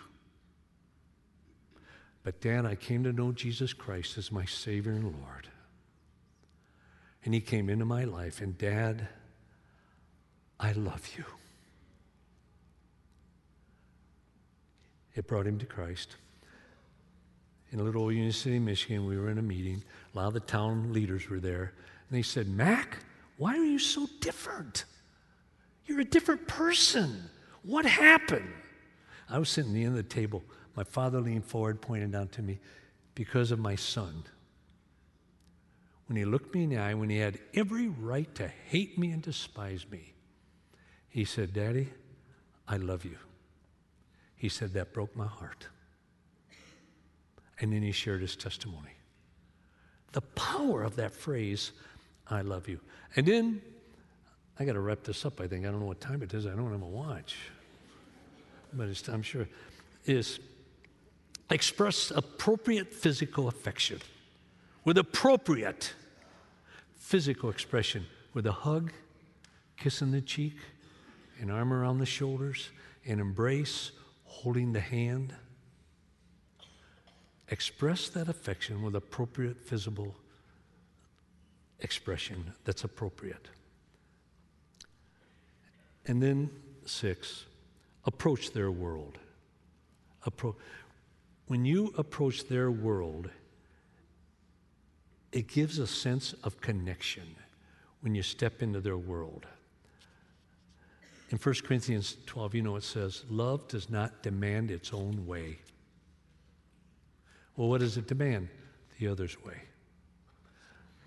But, 2.22 2.40
Dad, 2.40 2.64
I 2.64 2.76
came 2.76 3.02
to 3.02 3.12
know 3.12 3.32
Jesus 3.32 3.72
Christ 3.72 4.16
as 4.18 4.30
my 4.30 4.44
Savior 4.44 4.92
and 4.92 5.16
Lord. 5.20 5.48
And 7.24 7.34
He 7.34 7.40
came 7.40 7.68
into 7.68 7.84
my 7.84 8.04
life. 8.04 8.40
And, 8.40 8.56
Dad, 8.56 9.08
I 10.64 10.72
love 10.72 11.06
you. 11.14 11.24
It 15.14 15.26
brought 15.26 15.46
him 15.46 15.58
to 15.58 15.66
Christ. 15.66 16.16
In 17.70 17.80
a 17.80 17.82
little 17.82 18.00
old 18.00 18.14
Union 18.14 18.32
City, 18.32 18.58
Michigan, 18.58 19.04
we 19.04 19.18
were 19.18 19.28
in 19.28 19.36
a 19.36 19.42
meeting. 19.42 19.84
A 20.14 20.16
lot 20.16 20.28
of 20.28 20.32
the 20.32 20.40
town 20.40 20.90
leaders 20.90 21.28
were 21.28 21.38
there. 21.38 21.74
And 22.08 22.16
they 22.16 22.22
said, 22.22 22.48
Mac, 22.48 22.96
why 23.36 23.58
are 23.58 23.64
you 23.64 23.78
so 23.78 24.06
different? 24.20 24.86
You're 25.84 26.00
a 26.00 26.04
different 26.04 26.48
person. 26.48 27.28
What 27.62 27.84
happened? 27.84 28.50
I 29.28 29.38
was 29.38 29.50
sitting 29.50 29.72
at 29.72 29.74
the 29.74 29.84
end 29.84 29.98
of 29.98 30.08
the 30.08 30.14
table. 30.14 30.42
My 30.76 30.84
father 30.84 31.20
leaned 31.20 31.44
forward, 31.44 31.82
pointed 31.82 32.14
out 32.14 32.32
to 32.32 32.42
me, 32.42 32.58
because 33.14 33.50
of 33.50 33.58
my 33.58 33.76
son. 33.76 34.24
When 36.06 36.16
he 36.16 36.24
looked 36.24 36.54
me 36.54 36.64
in 36.64 36.70
the 36.70 36.78
eye, 36.78 36.94
when 36.94 37.10
he 37.10 37.18
had 37.18 37.38
every 37.52 37.88
right 37.88 38.34
to 38.36 38.48
hate 38.48 38.96
me 38.96 39.10
and 39.10 39.20
despise 39.20 39.84
me, 39.90 40.13
he 41.14 41.24
said, 41.24 41.52
Daddy, 41.52 41.88
I 42.66 42.76
love 42.76 43.04
you. 43.04 43.16
He 44.34 44.48
said, 44.48 44.72
That 44.72 44.92
broke 44.92 45.14
my 45.14 45.28
heart. 45.28 45.68
And 47.60 47.72
then 47.72 47.82
he 47.82 47.92
shared 47.92 48.20
his 48.20 48.34
testimony. 48.34 48.90
The 50.10 50.22
power 50.22 50.82
of 50.82 50.96
that 50.96 51.14
phrase, 51.14 51.70
I 52.26 52.40
love 52.40 52.68
you. 52.68 52.80
And 53.14 53.24
then, 53.24 53.62
I 54.58 54.64
got 54.64 54.72
to 54.72 54.80
wrap 54.80 55.04
this 55.04 55.24
up, 55.24 55.40
I 55.40 55.46
think. 55.46 55.64
I 55.64 55.70
don't 55.70 55.78
know 55.78 55.86
what 55.86 56.00
time 56.00 56.20
it 56.20 56.34
is. 56.34 56.46
I 56.46 56.50
don't 56.50 56.72
have 56.72 56.82
a 56.82 56.84
watch. 56.84 57.36
But 58.72 58.88
it's, 58.88 59.06
I'm 59.08 59.22
sure, 59.22 59.46
is 60.06 60.40
express 61.48 62.10
appropriate 62.10 62.92
physical 62.92 63.46
affection 63.46 64.00
with 64.84 64.98
appropriate 64.98 65.94
physical 66.96 67.50
expression, 67.50 68.04
with 68.32 68.48
a 68.48 68.52
hug, 68.52 68.92
kiss 69.76 70.02
on 70.02 70.10
the 70.10 70.20
cheek, 70.20 70.54
an 71.44 71.50
arm 71.50 71.74
around 71.74 71.98
the 71.98 72.06
shoulders, 72.06 72.70
an 73.04 73.20
embrace, 73.20 73.90
holding 74.24 74.72
the 74.72 74.80
hand. 74.80 75.34
Express 77.50 78.08
that 78.08 78.28
affection 78.28 78.82
with 78.82 78.96
appropriate 78.96 79.60
physical 79.60 80.16
expression 81.80 82.54
that's 82.64 82.84
appropriate. 82.84 83.48
And 86.06 86.22
then, 86.22 86.48
six, 86.86 87.44
approach 88.06 88.52
their 88.52 88.70
world. 88.70 89.18
Appro- 90.26 90.56
when 91.48 91.66
you 91.66 91.92
approach 91.98 92.48
their 92.48 92.70
world, 92.70 93.28
it 95.30 95.46
gives 95.46 95.78
a 95.78 95.86
sense 95.86 96.32
of 96.42 96.62
connection 96.62 97.36
when 98.00 98.14
you 98.14 98.22
step 98.22 98.62
into 98.62 98.80
their 98.80 98.96
world. 98.96 99.44
In 101.30 101.38
1 101.38 101.54
Corinthians 101.64 102.16
12, 102.26 102.54
you 102.54 102.62
know 102.62 102.76
it 102.76 102.82
says, 102.82 103.24
Love 103.30 103.66
does 103.68 103.88
not 103.88 104.22
demand 104.22 104.70
its 104.70 104.92
own 104.92 105.26
way. 105.26 105.58
Well, 107.56 107.68
what 107.68 107.80
does 107.80 107.96
it 107.96 108.06
demand? 108.06 108.48
The 108.98 109.08
other's 109.08 109.42
way. 109.42 109.60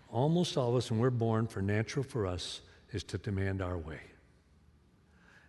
Almost 0.09 0.57
all 0.57 0.69
of 0.69 0.75
us, 0.75 0.91
and 0.91 0.99
we're 0.99 1.09
born 1.09 1.47
for 1.47 1.61
natural 1.61 2.03
for 2.03 2.25
us, 2.25 2.61
is 2.91 3.03
to 3.05 3.17
demand 3.17 3.61
our 3.61 3.77
way. 3.77 3.99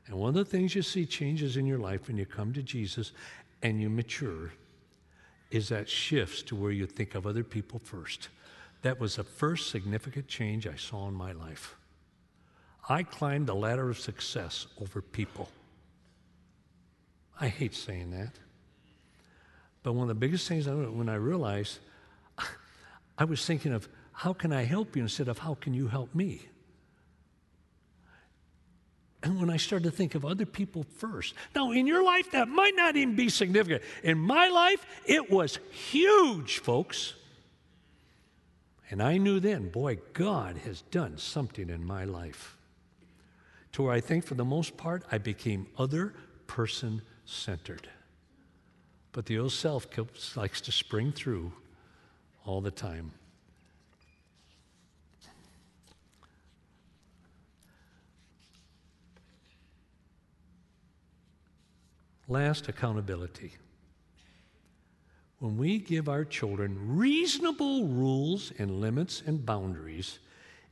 And 0.06 0.16
one 0.16 0.30
of 0.30 0.34
the 0.34 0.44
things 0.44 0.74
you 0.74 0.82
see 0.82 1.06
changes 1.06 1.56
in 1.56 1.66
your 1.66 1.78
life 1.78 2.08
when 2.08 2.16
you 2.16 2.26
come 2.26 2.52
to 2.54 2.62
Jesus 2.62 3.12
and 3.62 3.80
you 3.80 3.90
mature 3.90 4.52
is 5.50 5.68
that 5.68 5.88
shifts 5.88 6.42
to 6.42 6.56
where 6.56 6.72
you 6.72 6.86
think 6.86 7.14
of 7.14 7.26
other 7.26 7.44
people 7.44 7.78
first. 7.78 8.28
That 8.82 9.00
was 9.00 9.16
the 9.16 9.24
first 9.24 9.70
significant 9.70 10.28
change 10.28 10.66
I 10.66 10.76
saw 10.76 11.08
in 11.08 11.14
my 11.14 11.32
life. 11.32 11.76
I 12.88 13.02
climbed 13.02 13.46
the 13.46 13.54
ladder 13.54 13.90
of 13.90 13.98
success 14.00 14.66
over 14.80 15.02
people. 15.02 15.50
I 17.38 17.48
hate 17.48 17.74
saying 17.74 18.10
that. 18.12 18.32
But 19.82 19.92
one 19.92 20.04
of 20.04 20.08
the 20.08 20.14
biggest 20.14 20.48
things 20.48 20.66
I, 20.66 20.72
when 20.72 21.08
I 21.08 21.16
realized, 21.16 21.78
I 23.18 23.24
was 23.24 23.44
thinking 23.44 23.72
of 23.72 23.88
how 24.12 24.32
can 24.32 24.52
I 24.52 24.64
help 24.64 24.96
you 24.96 25.02
instead 25.02 25.28
of 25.28 25.38
how 25.38 25.54
can 25.54 25.74
you 25.74 25.88
help 25.88 26.14
me? 26.14 26.48
And 29.22 29.38
when 29.38 29.50
I 29.50 29.58
started 29.58 29.84
to 29.84 29.90
think 29.90 30.14
of 30.14 30.24
other 30.24 30.46
people 30.46 30.84
first. 30.96 31.34
Now, 31.54 31.72
in 31.72 31.86
your 31.86 32.04
life, 32.04 32.30
that 32.32 32.48
might 32.48 32.74
not 32.74 32.96
even 32.96 33.16
be 33.16 33.28
significant. 33.28 33.82
In 34.02 34.18
my 34.18 34.48
life, 34.48 34.86
it 35.04 35.30
was 35.30 35.58
huge, 35.70 36.60
folks. 36.60 37.14
And 38.90 39.02
I 39.02 39.18
knew 39.18 39.40
then, 39.40 39.68
boy, 39.68 39.98
God 40.14 40.56
has 40.58 40.82
done 40.82 41.18
something 41.18 41.68
in 41.68 41.84
my 41.84 42.04
life 42.04 42.57
to 43.78 43.84
where 43.84 43.92
I 43.92 44.00
think 44.00 44.24
for 44.24 44.34
the 44.34 44.44
most 44.44 44.76
part 44.76 45.04
I 45.12 45.18
became 45.18 45.68
other 45.78 46.12
person 46.48 47.00
centered. 47.24 47.88
But 49.12 49.26
the 49.26 49.38
old 49.38 49.52
self 49.52 49.86
likes 50.36 50.60
to 50.62 50.72
spring 50.72 51.12
through 51.12 51.52
all 52.44 52.60
the 52.60 52.72
time. 52.72 53.12
Last, 62.26 62.66
accountability. 62.66 63.52
When 65.38 65.56
we 65.56 65.78
give 65.78 66.08
our 66.08 66.24
children 66.24 66.96
reasonable 66.98 67.86
rules 67.86 68.52
and 68.58 68.80
limits 68.80 69.22
and 69.24 69.46
boundaries, 69.46 70.18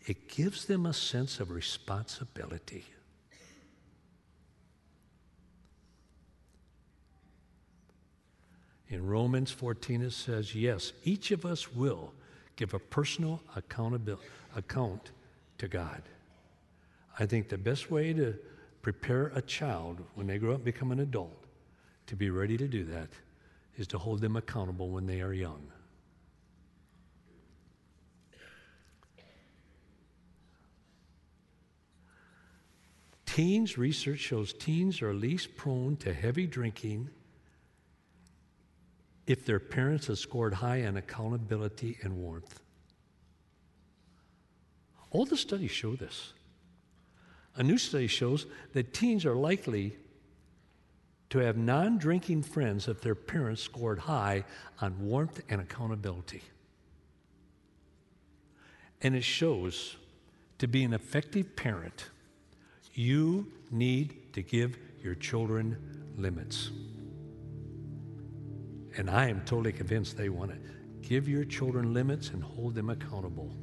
it 0.08 0.28
gives 0.28 0.64
them 0.64 0.86
a 0.86 0.92
sense 0.92 1.38
of 1.38 1.52
responsibility. 1.52 2.84
In 8.88 9.06
Romans 9.06 9.50
14, 9.50 10.02
it 10.02 10.12
says, 10.12 10.54
Yes, 10.54 10.92
each 11.04 11.30
of 11.32 11.44
us 11.44 11.72
will 11.72 12.12
give 12.54 12.72
a 12.72 12.78
personal 12.78 13.42
account 13.56 15.10
to 15.58 15.68
God. 15.68 16.02
I 17.18 17.26
think 17.26 17.48
the 17.48 17.58
best 17.58 17.90
way 17.90 18.12
to 18.12 18.34
prepare 18.82 19.32
a 19.34 19.42
child 19.42 20.00
when 20.14 20.26
they 20.26 20.38
grow 20.38 20.50
up 20.50 20.56
and 20.56 20.64
become 20.64 20.92
an 20.92 21.00
adult 21.00 21.44
to 22.06 22.14
be 22.14 22.30
ready 22.30 22.56
to 22.56 22.68
do 22.68 22.84
that 22.84 23.08
is 23.76 23.86
to 23.88 23.98
hold 23.98 24.20
them 24.20 24.36
accountable 24.36 24.90
when 24.90 25.06
they 25.06 25.20
are 25.20 25.32
young. 25.32 25.66
Teens, 33.26 33.76
research 33.76 34.20
shows 34.20 34.52
teens 34.54 35.02
are 35.02 35.12
least 35.12 35.56
prone 35.56 35.96
to 35.96 36.14
heavy 36.14 36.46
drinking 36.46 37.10
if 39.26 39.44
their 39.44 39.58
parents 39.58 40.06
have 40.06 40.18
scored 40.18 40.54
high 40.54 40.84
on 40.84 40.96
accountability 40.96 41.98
and 42.02 42.16
warmth. 42.16 42.60
All 45.10 45.24
the 45.24 45.36
studies 45.36 45.70
show 45.70 45.96
this. 45.96 46.32
A 47.56 47.62
new 47.62 47.78
study 47.78 48.06
shows 48.06 48.46
that 48.74 48.92
teens 48.92 49.24
are 49.24 49.34
likely 49.34 49.96
to 51.30 51.38
have 51.38 51.56
non 51.56 51.98
drinking 51.98 52.42
friends 52.42 52.86
if 52.86 53.00
their 53.00 53.14
parents 53.14 53.62
scored 53.62 53.98
high 54.00 54.44
on 54.80 54.94
warmth 55.00 55.40
and 55.48 55.60
accountability. 55.60 56.42
And 59.02 59.16
it 59.16 59.24
shows 59.24 59.96
to 60.58 60.66
be 60.66 60.84
an 60.84 60.92
effective 60.92 61.56
parent 61.56 62.06
you 62.96 63.52
need 63.70 64.32
to 64.32 64.42
give 64.42 64.78
your 65.02 65.14
children 65.14 65.76
limits. 66.16 66.70
And 68.96 69.10
I 69.10 69.28
am 69.28 69.40
totally 69.42 69.72
convinced 69.72 70.16
they 70.16 70.28
want 70.28 70.52
it. 70.52 70.60
Give 71.02 71.28
your 71.28 71.44
children 71.44 71.92
limits 71.92 72.30
and 72.30 72.42
hold 72.42 72.74
them 72.74 72.90
accountable. 72.90 73.54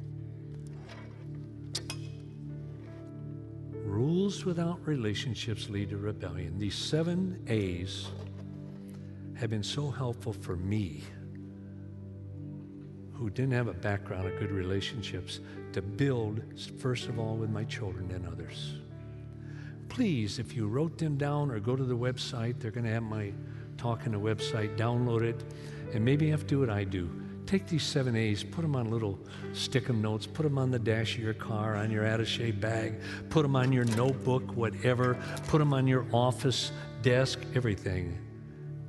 Rules 3.72 4.44
without 4.44 4.78
relationships 4.86 5.68
lead 5.68 5.90
to 5.90 5.98
rebellion. 5.98 6.58
These 6.58 6.74
seven 6.74 7.42
A's 7.48 8.08
have 9.34 9.50
been 9.50 9.62
so 9.62 9.90
helpful 9.90 10.32
for 10.32 10.56
me, 10.56 11.02
who 13.12 13.28
didn't 13.30 13.52
have 13.52 13.68
a 13.68 13.74
background 13.74 14.26
of 14.26 14.38
good 14.38 14.50
relationships, 14.50 15.40
to 15.72 15.82
build, 15.82 16.42
first 16.78 17.08
of 17.08 17.18
all, 17.18 17.36
with 17.36 17.50
my 17.50 17.64
children 17.64 18.10
and 18.12 18.26
others 18.26 18.78
please, 19.94 20.40
if 20.40 20.56
you 20.56 20.66
wrote 20.66 20.98
them 20.98 21.16
down 21.16 21.52
or 21.52 21.60
go 21.60 21.76
to 21.76 21.84
the 21.84 21.96
website, 21.96 22.58
they're 22.58 22.72
going 22.72 22.84
to 22.84 22.90
have 22.90 23.04
my 23.04 23.32
talk 23.84 24.06
on 24.06 24.12
the 24.12 24.18
website, 24.18 24.74
download 24.78 25.20
it 25.20 25.44
And 25.92 26.02
maybe 26.02 26.24
you 26.24 26.32
have 26.32 26.40
to 26.40 26.46
do 26.46 26.60
what 26.60 26.70
I 26.70 26.84
do. 26.84 27.08
Take 27.46 27.66
these 27.68 27.84
seven 27.84 28.16
A's, 28.16 28.42
put 28.42 28.62
them 28.62 28.74
on 28.74 28.90
little 28.90 29.18
stick 29.52 29.88
'em 29.90 30.00
notes, 30.00 30.26
put 30.26 30.42
them 30.42 30.56
on 30.58 30.70
the 30.70 30.78
dash 30.78 31.16
of 31.16 31.22
your 31.22 31.34
car, 31.34 31.76
on 31.76 31.90
your 31.90 32.04
attache 32.04 32.50
bag, 32.52 32.94
put 33.28 33.42
them 33.42 33.54
on 33.54 33.70
your 33.70 33.84
notebook, 33.84 34.56
whatever, 34.56 35.18
put 35.48 35.58
them 35.58 35.74
on 35.74 35.86
your 35.86 36.06
office 36.12 36.72
desk, 37.02 37.38
everything 37.54 38.18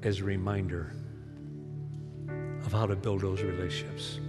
as 0.02 0.22
a 0.22 0.24
reminder 0.24 0.93
of 2.66 2.72
how 2.72 2.86
to 2.88 2.96
build 2.96 3.22
those 3.22 3.41
relationships. 3.43 4.20